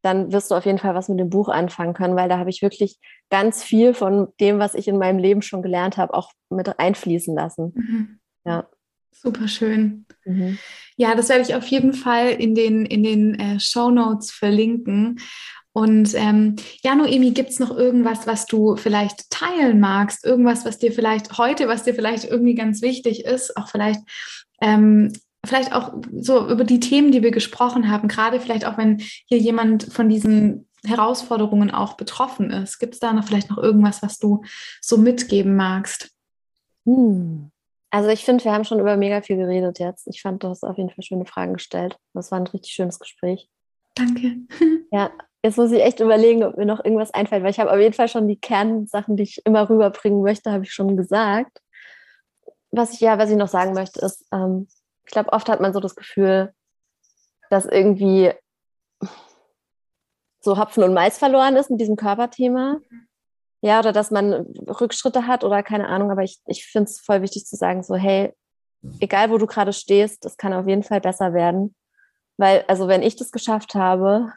dann 0.03 0.32
wirst 0.32 0.50
du 0.50 0.57
auf 0.57 0.66
jeden 0.66 0.78
Fall 0.78 0.94
was 0.94 1.09
mit 1.09 1.20
dem 1.20 1.30
Buch 1.30 1.48
anfangen 1.48 1.94
können, 1.94 2.16
weil 2.16 2.28
da 2.28 2.38
habe 2.38 2.50
ich 2.50 2.61
wirklich 2.61 2.98
ganz 3.30 3.62
viel 3.62 3.94
von 3.94 4.28
dem, 4.40 4.59
was 4.59 4.74
ich 4.74 4.88
in 4.88 4.98
meinem 4.98 5.18
Leben 5.18 5.42
schon 5.42 5.62
gelernt 5.62 5.96
habe, 5.96 6.14
auch 6.14 6.32
mit 6.50 6.78
einfließen 6.78 7.34
lassen. 7.34 7.72
Mhm. 7.74 8.20
Ja. 8.44 8.68
Super 9.12 9.46
schön. 9.46 10.07
Mhm. 10.24 10.59
Ja, 10.96 11.14
das 11.14 11.28
werde 11.28 11.42
ich 11.42 11.55
auf 11.55 11.66
jeden 11.66 11.92
Fall 11.92 12.30
in 12.30 12.55
den, 12.55 12.84
in 12.84 13.05
den 13.05 13.38
äh, 13.38 13.61
Show 13.61 13.90
Notes 13.90 14.32
verlinken. 14.32 15.20
Und 15.72 16.14
ähm, 16.14 16.57
ja, 16.82 16.94
Noemi, 16.94 17.30
gibt 17.30 17.50
es 17.50 17.59
noch 17.59 17.74
irgendwas, 17.74 18.26
was 18.26 18.46
du 18.46 18.76
vielleicht 18.76 19.30
teilen 19.30 19.80
magst? 19.80 20.24
Irgendwas, 20.24 20.64
was 20.64 20.78
dir 20.78 20.92
vielleicht 20.92 21.38
heute, 21.38 21.68
was 21.68 21.84
dir 21.84 21.94
vielleicht 21.94 22.24
irgendwie 22.24 22.55
ganz 22.55 22.82
wichtig 22.82 23.24
ist, 23.24 23.57
auch 23.57 23.68
vielleicht, 23.68 24.00
ähm, 24.61 25.12
vielleicht 25.45 25.72
auch 25.72 25.93
so 26.14 26.49
über 26.49 26.64
die 26.64 26.80
Themen, 26.80 27.12
die 27.12 27.22
wir 27.22 27.30
gesprochen 27.30 27.90
haben, 27.90 28.09
gerade 28.09 28.40
vielleicht 28.40 28.64
auch, 28.64 28.78
wenn 28.78 28.99
hier 29.26 29.38
jemand 29.38 29.84
von 29.84 30.09
diesen 30.09 30.68
Herausforderungen 30.84 31.70
auch 31.70 31.97
betroffen 31.97 32.51
ist. 32.51 32.78
Gibt 32.78 32.95
es 32.95 33.01
da 33.01 33.12
noch 33.12 33.24
vielleicht 33.24 33.51
noch 33.51 33.59
irgendwas, 33.59 34.03
was 34.03 34.18
du 34.18 34.43
so 34.80 34.97
mitgeben 34.97 35.57
magst? 35.57 36.11
Hm. 36.84 37.51
Also 37.90 38.09
ich 38.09 38.24
finde, 38.24 38.45
wir 38.45 38.53
haben 38.53 38.64
schon 38.64 38.80
über 38.80 38.97
mega 38.97 39.20
viel 39.20 39.36
geredet 39.36 39.78
jetzt. 39.78 40.07
Ich 40.07 40.22
fand, 40.22 40.43
du 40.43 40.49
hast 40.49 40.64
auf 40.64 40.78
jeden 40.78 40.90
Fall 40.90 41.05
schöne 41.05 41.26
Fragen 41.26 41.55
gestellt. 41.55 41.99
Das 42.14 42.30
war 42.30 42.40
ein 42.40 42.47
richtig 42.47 42.72
schönes 42.72 42.99
Gespräch. 42.99 43.49
Danke. 43.95 44.36
Ja, 44.95 45.11
jetzt 45.43 45.57
muss 45.57 45.72
ich 45.72 45.82
echt 45.82 46.01
überlegen, 46.01 46.45
ob 46.45 46.59
mir 46.59 46.66
noch 46.66 46.84
irgendwas 46.84 47.14
einfällt, 47.14 47.43
weil 47.43 47.51
ich 47.51 47.59
habe 47.59 47.72
auf 47.72 47.78
jeden 47.78 47.95
Fall 47.95 48.09
schon 48.09 48.28
die 48.28 48.38
Kernsachen, 48.38 49.16
die 49.16 49.22
ich 49.22 49.40
immer 49.47 49.70
rüberbringen 49.70 50.22
möchte, 50.22 50.53
habe 50.53 50.64
ich 50.64 50.74
schon 50.74 50.99
gesagt. 50.99 51.62
Was 52.72 52.93
ich 52.93 53.01
ja, 53.01 53.16
was 53.16 53.30
ich 53.30 53.36
noch 53.36 53.49
sagen 53.49 53.72
möchte, 53.72 54.01
ist, 54.05 54.26
ähm, 54.34 54.68
ich 55.05 55.12
glaube, 55.12 55.32
oft 55.32 55.48
hat 55.48 55.61
man 55.61 55.72
so 55.72 55.80
das 55.80 55.94
Gefühl, 55.94 56.53
dass 57.50 57.66
irgendwie 57.66 58.32
so 60.40 60.59
Hopfen 60.59 60.82
und 60.82 60.94
Mais 60.94 61.18
verloren 61.18 61.57
ist 61.57 61.70
mit 61.70 61.80
diesem 61.80 61.96
Körperthema. 61.96 62.80
Ja, 63.61 63.78
oder 63.78 63.92
dass 63.92 64.11
man 64.11 64.32
Rückschritte 64.32 65.26
hat 65.26 65.44
oder 65.44 65.62
keine 65.62 65.88
Ahnung, 65.88 66.11
aber 66.11 66.22
ich, 66.22 66.40
ich 66.46 66.66
finde 66.66 66.90
es 66.90 67.00
voll 67.00 67.22
wichtig 67.22 67.46
zu 67.46 67.57
sagen, 67.57 67.82
so, 67.84 67.94
hey, 67.94 68.34
egal 68.98 69.30
wo 69.30 69.38
du 69.38 69.46
gerade 69.46 69.72
stehst, 69.72 70.24
das 70.24 70.36
kann 70.36 70.53
auf 70.53 70.66
jeden 70.66 70.82
Fall 70.82 71.00
besser 71.00 71.32
werden. 71.32 71.74
Weil, 72.38 72.64
also 72.66 72.88
wenn 72.88 73.03
ich 73.03 73.14
das 73.16 73.30
geschafft 73.30 73.74
habe, 73.74 74.32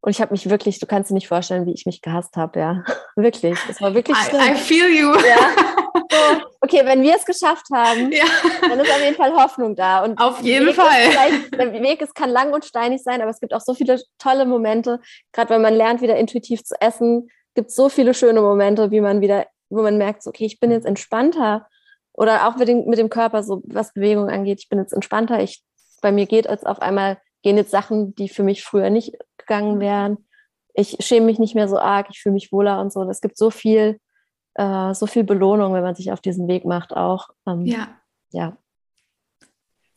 und 0.00 0.10
ich 0.10 0.20
habe 0.20 0.32
mich 0.32 0.50
wirklich, 0.50 0.78
du 0.78 0.86
kannst 0.86 1.10
dir 1.10 1.14
nicht 1.14 1.28
vorstellen, 1.28 1.64
wie 1.64 1.72
ich 1.72 1.86
mich 1.86 2.02
gehasst 2.02 2.36
habe, 2.36 2.60
ja. 2.60 2.84
wirklich. 3.16 3.58
Es 3.70 3.80
war 3.80 3.94
wirklich 3.94 4.16
schlimm. 4.18 4.40
I, 4.40 4.52
I 4.52 4.54
feel 4.54 4.88
you. 4.88 5.14
Ja. 5.14 5.73
So, 5.94 6.00
okay, 6.60 6.82
wenn 6.84 7.02
wir 7.02 7.14
es 7.16 7.24
geschafft 7.24 7.66
haben, 7.72 8.10
ja. 8.12 8.24
dann 8.60 8.80
ist 8.80 8.90
auf 8.90 9.02
jeden 9.02 9.16
Fall 9.16 9.32
Hoffnung 9.34 9.76
da. 9.76 10.04
Und 10.04 10.20
auf 10.20 10.40
jeden 10.42 10.72
Fall. 10.74 11.10
Der 11.56 11.72
Weg 11.72 12.02
ist, 12.02 12.14
kann 12.14 12.30
lang 12.30 12.52
und 12.52 12.64
steinig 12.64 13.02
sein, 13.02 13.20
aber 13.20 13.30
es 13.30 13.40
gibt 13.40 13.54
auch 13.54 13.60
so 13.60 13.74
viele 13.74 14.00
tolle 14.18 14.44
Momente. 14.44 15.00
Gerade 15.32 15.50
wenn 15.50 15.62
man 15.62 15.74
lernt, 15.74 16.02
wieder 16.02 16.16
intuitiv 16.16 16.64
zu 16.64 16.74
essen, 16.80 17.30
gibt 17.54 17.70
es 17.70 17.76
so 17.76 17.88
viele 17.88 18.14
schöne 18.14 18.40
Momente, 18.40 18.90
wie 18.90 19.00
man 19.00 19.20
wieder, 19.20 19.46
wo 19.70 19.82
man 19.82 19.98
merkt, 19.98 20.26
okay, 20.26 20.46
ich 20.46 20.60
bin 20.60 20.70
jetzt 20.70 20.86
entspannter. 20.86 21.66
Oder 22.12 22.48
auch 22.48 22.56
mit 22.56 22.68
dem, 22.68 22.86
mit 22.86 22.98
dem 22.98 23.10
Körper, 23.10 23.42
so 23.42 23.62
was 23.66 23.92
Bewegung 23.92 24.28
angeht, 24.28 24.60
ich 24.60 24.68
bin 24.68 24.78
jetzt 24.78 24.92
entspannter. 24.92 25.40
Ich, 25.40 25.62
bei 26.00 26.12
mir 26.12 26.26
geht 26.26 26.46
es 26.46 26.64
auf 26.64 26.80
einmal 26.80 27.18
gehen 27.44 27.56
jetzt 27.56 27.70
Sachen, 27.70 28.14
die 28.16 28.28
für 28.28 28.42
mich 28.42 28.64
früher 28.64 28.90
nicht 28.90 29.16
gegangen 29.36 29.78
wären. 29.78 30.26
Ich 30.72 30.96
schäme 31.00 31.26
mich 31.26 31.38
nicht 31.38 31.54
mehr 31.54 31.68
so 31.68 31.78
arg, 31.78 32.08
ich 32.10 32.20
fühle 32.20 32.32
mich 32.32 32.50
wohler 32.50 32.80
und 32.80 32.92
so. 32.92 33.08
Es 33.08 33.20
gibt 33.20 33.36
so 33.36 33.50
viel, 33.50 34.00
äh, 34.54 34.94
so 34.94 35.06
viel 35.06 35.24
Belohnung, 35.24 35.74
wenn 35.74 35.82
man 35.82 35.94
sich 35.94 36.12
auf 36.12 36.20
diesen 36.20 36.48
Weg 36.48 36.64
macht, 36.64 36.96
auch. 36.96 37.30
Ähm, 37.46 37.66
ja. 37.66 37.88
Ja. 38.30 38.56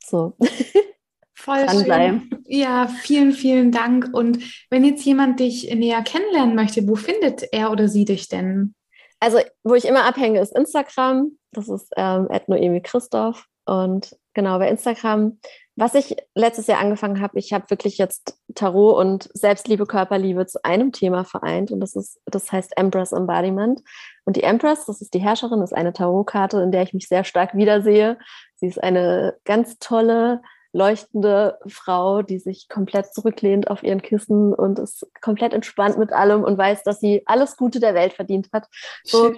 So. 0.04 0.36
Voll 1.34 1.70
schön. 1.70 2.30
Ja, 2.46 2.88
vielen, 2.88 3.32
vielen 3.32 3.72
Dank. 3.72 4.10
Und 4.12 4.40
wenn 4.70 4.84
jetzt 4.84 5.06
jemand 5.06 5.40
dich 5.40 5.74
näher 5.74 6.02
kennenlernen 6.02 6.56
möchte, 6.56 6.88
wo 6.88 6.96
findet 6.96 7.54
er 7.54 7.72
oder 7.72 7.88
sie 7.88 8.06
dich 8.06 8.28
denn? 8.28 8.74
Also, 9.20 9.40
wo 9.64 9.76
ich 9.76 9.86
immer 9.86 10.06
abhänge, 10.06 10.40
ist 10.40 10.56
Instagram. 10.56 11.32
Das 11.52 11.70
ist 11.70 11.94
ähm, 11.96 12.28
Noemi 12.48 12.82
Christoph. 12.82 13.46
Und 13.66 14.16
genau 14.34 14.60
bei 14.60 14.70
Instagram 14.70 15.40
was 15.78 15.94
ich 15.94 16.16
letztes 16.34 16.66
Jahr 16.66 16.80
angefangen 16.80 17.22
habe, 17.22 17.38
ich 17.38 17.54
habe 17.54 17.70
wirklich 17.70 18.00
jetzt 18.00 18.40
Tarot 18.56 18.98
und 18.98 19.30
Selbstliebe, 19.34 19.86
Körperliebe 19.86 20.48
zu 20.48 20.66
einem 20.66 20.92
Thema 20.92 21.24
vereint 21.24 21.70
und 21.70 21.80
das 21.80 21.96
ist, 21.96 22.20
das 22.26 22.52
heißt 22.52 22.76
Empress 22.78 23.12
Embodiment. 23.12 23.84
Und 24.26 24.36
die 24.36 24.44
Empress, 24.44 24.86
das 24.86 25.02
ist 25.02 25.14
die 25.14 25.20
Herrscherin, 25.20 25.62
ist 25.62 25.76
eine 25.76 25.94
Tarotkarte, 25.94 26.60
in 26.62 26.72
der 26.72 26.82
ich 26.82 26.94
mich 26.94 27.08
sehr 27.08 27.24
stark 27.24 27.54
wiedersehe. 27.54 28.18
Sie 28.56 28.66
ist 28.66 28.82
eine 28.82 29.36
ganz 29.46 29.78
tolle, 29.78 30.42
leuchtende 30.74 31.60
Frau, 31.68 32.24
die 32.24 32.40
sich 32.40 32.70
komplett 32.70 33.14
zurücklehnt 33.14 33.70
auf 33.70 33.84
ihren 33.84 34.02
Kissen 34.02 34.56
und 34.56 34.80
ist 34.80 35.08
komplett 35.22 35.54
entspannt 35.54 36.00
mit 36.00 36.12
allem 36.12 36.44
und 36.44 36.58
weiß, 36.58 36.84
dass 36.84 37.00
sie 37.00 37.22
alles 37.28 37.56
Gute 37.56 37.80
der 37.80 37.94
Welt 37.94 38.14
verdient 38.14 38.50
hat. 38.52 38.68
So, 39.04 39.36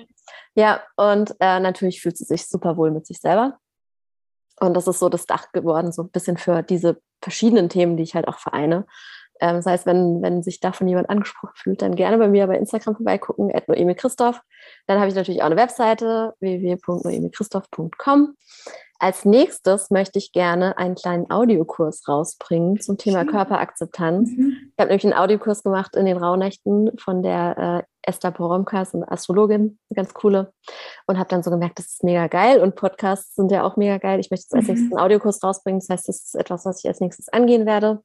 ja, 0.55 0.81
und 0.95 1.35
äh, 1.41 1.59
natürlich 1.59 2.01
fühlt 2.01 2.17
sie 2.17 2.23
sich 2.23 2.47
super 2.47 2.77
wohl 2.77 2.91
mit 2.91 3.05
sich 3.05 3.19
selber. 3.19 3.59
Und 4.59 4.73
das 4.75 4.87
ist 4.87 4.99
so 4.99 5.09
das 5.09 5.25
Dach 5.25 5.51
geworden, 5.51 5.91
so 5.91 6.03
ein 6.03 6.09
bisschen 6.09 6.37
für 6.37 6.61
diese 6.63 7.01
verschiedenen 7.21 7.69
Themen, 7.69 7.97
die 7.97 8.03
ich 8.03 8.15
halt 8.15 8.27
auch 8.27 8.39
vereine. 8.39 8.85
Ähm, 9.39 9.55
das 9.55 9.65
heißt, 9.65 9.85
wenn, 9.85 10.21
wenn 10.21 10.43
sich 10.43 10.59
davon 10.59 10.87
jemand 10.87 11.09
angesprochen 11.09 11.55
fühlt, 11.55 11.81
dann 11.81 11.95
gerne 11.95 12.17
bei 12.17 12.27
mir 12.27 12.47
bei 12.47 12.57
Instagram 12.57 12.95
vorbeigucken, 12.95 13.51
Noemi 13.67 13.95
Christoph. 13.95 14.41
Dann 14.87 14.99
habe 14.99 15.09
ich 15.09 15.15
natürlich 15.15 15.41
auch 15.41 15.47
eine 15.47 15.57
Webseite, 15.57 16.33
www.noemichristoph.com. 16.39 18.35
Als 19.01 19.23
nächstes 19.23 19.91
möchte 19.91 20.19
ich 20.19 20.33
gerne 20.33 20.77
einen 20.77 20.95
kleinen 20.95 21.31
Audiokurs 21.31 22.05
rausbringen 22.07 22.81
zum 22.81 22.97
Thema 22.97 23.23
Körperakzeptanz. 23.23 24.29
Mhm. 24.29 24.71
Ich 24.73 24.73
habe 24.77 24.89
nämlich 24.89 25.05
einen 25.05 25.13
Audiokurs 25.13 25.63
gemacht 25.63 25.95
in 25.95 26.05
den 26.05 26.17
Rauhnächten 26.17 26.91
von 26.97 27.23
der 27.23 27.57
äh, 27.57 27.83
Esther 28.01 28.31
Poromka, 28.31 28.81
ist 28.81 28.93
eine 28.93 29.09
Astrologin, 29.09 29.79
eine 29.89 29.95
ganz 29.95 30.13
coole. 30.13 30.51
Und 31.07 31.17
habe 31.17 31.29
dann 31.29 31.43
so 31.43 31.49
gemerkt, 31.49 31.79
das 31.79 31.87
ist 31.87 32.03
mega 32.03 32.27
geil 32.27 32.61
und 32.61 32.75
Podcasts 32.75 33.35
sind 33.35 33.51
ja 33.51 33.63
auch 33.63 33.77
mega 33.77 33.97
geil. 33.99 34.19
Ich 34.19 34.31
möchte 34.31 34.43
jetzt 34.45 34.55
als 34.55 34.67
mhm. 34.67 34.73
nächstes 34.73 34.91
einen 34.91 34.99
Audiokurs 34.99 35.41
rausbringen. 35.41 35.79
Das 35.79 35.89
heißt, 35.89 36.09
das 36.09 36.17
ist 36.17 36.35
etwas, 36.35 36.65
was 36.65 36.79
ich 36.83 36.87
als 36.89 36.99
nächstes 36.99 37.29
angehen 37.29 37.65
werde. 37.65 38.03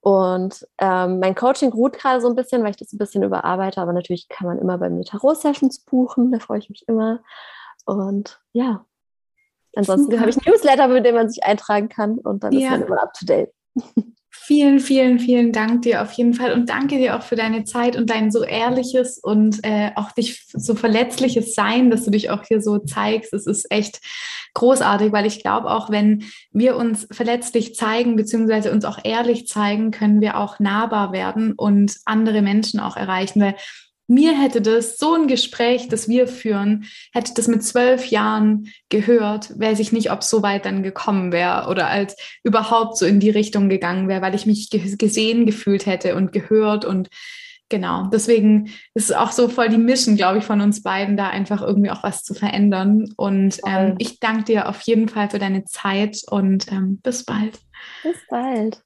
Und 0.00 0.66
ähm, 0.78 1.20
mein 1.20 1.36
Coaching 1.36 1.72
ruht 1.72 1.92
gerade 1.92 2.20
so 2.20 2.28
ein 2.28 2.34
bisschen, 2.34 2.64
weil 2.64 2.70
ich 2.70 2.76
das 2.76 2.92
ein 2.92 2.98
bisschen 2.98 3.22
überarbeite. 3.22 3.80
Aber 3.80 3.92
natürlich 3.92 4.28
kann 4.28 4.48
man 4.48 4.58
immer 4.58 4.78
bei 4.78 4.90
mir 4.90 5.04
Tarot-Sessions 5.04 5.84
buchen. 5.84 6.32
Da 6.32 6.40
freue 6.40 6.58
ich 6.58 6.68
mich 6.68 6.88
immer. 6.88 7.20
Und 7.84 8.40
ja, 8.52 8.84
Ansonsten 9.74 10.20
habe 10.20 10.30
ich 10.30 10.36
Newsletter, 10.44 10.88
mit 10.88 11.06
dem 11.06 11.14
man 11.14 11.28
sich 11.30 11.44
eintragen 11.44 11.88
kann 11.88 12.18
und 12.18 12.44
dann 12.44 12.52
ja. 12.52 12.66
ist 12.66 12.70
man 12.70 12.82
immer 12.82 13.02
up 13.02 13.12
to 13.14 13.26
date. 13.26 13.50
Vielen, 14.34 14.80
vielen, 14.80 15.20
vielen 15.20 15.52
Dank 15.52 15.82
dir 15.82 16.02
auf 16.02 16.10
jeden 16.12 16.34
Fall 16.34 16.52
und 16.52 16.68
danke 16.68 16.96
dir 16.96 17.16
auch 17.16 17.22
für 17.22 17.36
deine 17.36 17.62
Zeit 17.62 17.96
und 17.96 18.10
dein 18.10 18.32
so 18.32 18.42
ehrliches 18.42 19.18
und 19.18 19.60
äh, 19.62 19.92
auch 19.94 20.10
dich 20.10 20.46
so 20.52 20.74
verletzliches 20.74 21.54
Sein, 21.54 21.90
dass 21.90 22.04
du 22.04 22.10
dich 22.10 22.30
auch 22.30 22.42
hier 22.42 22.60
so 22.60 22.78
zeigst. 22.78 23.32
Es 23.34 23.46
ist 23.46 23.70
echt 23.70 24.00
großartig, 24.54 25.12
weil 25.12 25.26
ich 25.26 25.42
glaube, 25.42 25.70
auch 25.70 25.90
wenn 25.90 26.24
wir 26.50 26.76
uns 26.76 27.06
verletzlich 27.12 27.76
zeigen, 27.76 28.16
beziehungsweise 28.16 28.72
uns 28.72 28.84
auch 28.84 28.98
ehrlich 29.04 29.46
zeigen, 29.46 29.92
können 29.92 30.20
wir 30.20 30.38
auch 30.38 30.58
nahbar 30.58 31.12
werden 31.12 31.52
und 31.52 31.98
andere 32.04 32.42
Menschen 32.42 32.80
auch 32.80 32.96
erreichen, 32.96 33.40
weil 33.40 33.54
mir 34.12 34.38
hätte 34.38 34.60
das, 34.60 34.98
so 34.98 35.14
ein 35.14 35.26
Gespräch, 35.26 35.88
das 35.88 36.08
wir 36.08 36.28
führen, 36.28 36.84
hätte 37.12 37.32
das 37.34 37.48
mit 37.48 37.64
zwölf 37.64 38.06
Jahren 38.06 38.68
gehört, 38.88 39.58
weiß 39.58 39.80
ich 39.80 39.92
nicht, 39.92 40.10
ob 40.10 40.20
es 40.20 40.30
so 40.30 40.42
weit 40.42 40.66
dann 40.66 40.82
gekommen 40.82 41.32
wäre 41.32 41.68
oder 41.68 41.88
als 41.88 42.16
überhaupt 42.42 42.98
so 42.98 43.06
in 43.06 43.20
die 43.20 43.30
Richtung 43.30 43.68
gegangen 43.68 44.08
wäre, 44.08 44.22
weil 44.22 44.34
ich 44.34 44.46
mich 44.46 44.70
gesehen 44.70 45.46
gefühlt 45.46 45.86
hätte 45.86 46.14
und 46.14 46.32
gehört 46.32 46.84
und 46.84 47.08
genau. 47.68 48.08
Deswegen 48.12 48.66
ist 48.94 49.10
es 49.10 49.12
auch 49.12 49.32
so 49.32 49.48
voll 49.48 49.70
die 49.70 49.78
Mission, 49.78 50.16
glaube 50.16 50.38
ich, 50.38 50.44
von 50.44 50.60
uns 50.60 50.82
beiden, 50.82 51.16
da 51.16 51.30
einfach 51.30 51.62
irgendwie 51.62 51.90
auch 51.90 52.02
was 52.02 52.22
zu 52.22 52.34
verändern. 52.34 53.12
Und 53.16 53.60
ähm, 53.66 53.94
ich 53.98 54.20
danke 54.20 54.44
dir 54.44 54.68
auf 54.68 54.82
jeden 54.82 55.08
Fall 55.08 55.30
für 55.30 55.38
deine 55.38 55.64
Zeit 55.64 56.18
und 56.30 56.70
ähm, 56.70 57.00
bis 57.02 57.24
bald. 57.24 57.58
Bis 58.02 58.18
bald. 58.28 58.82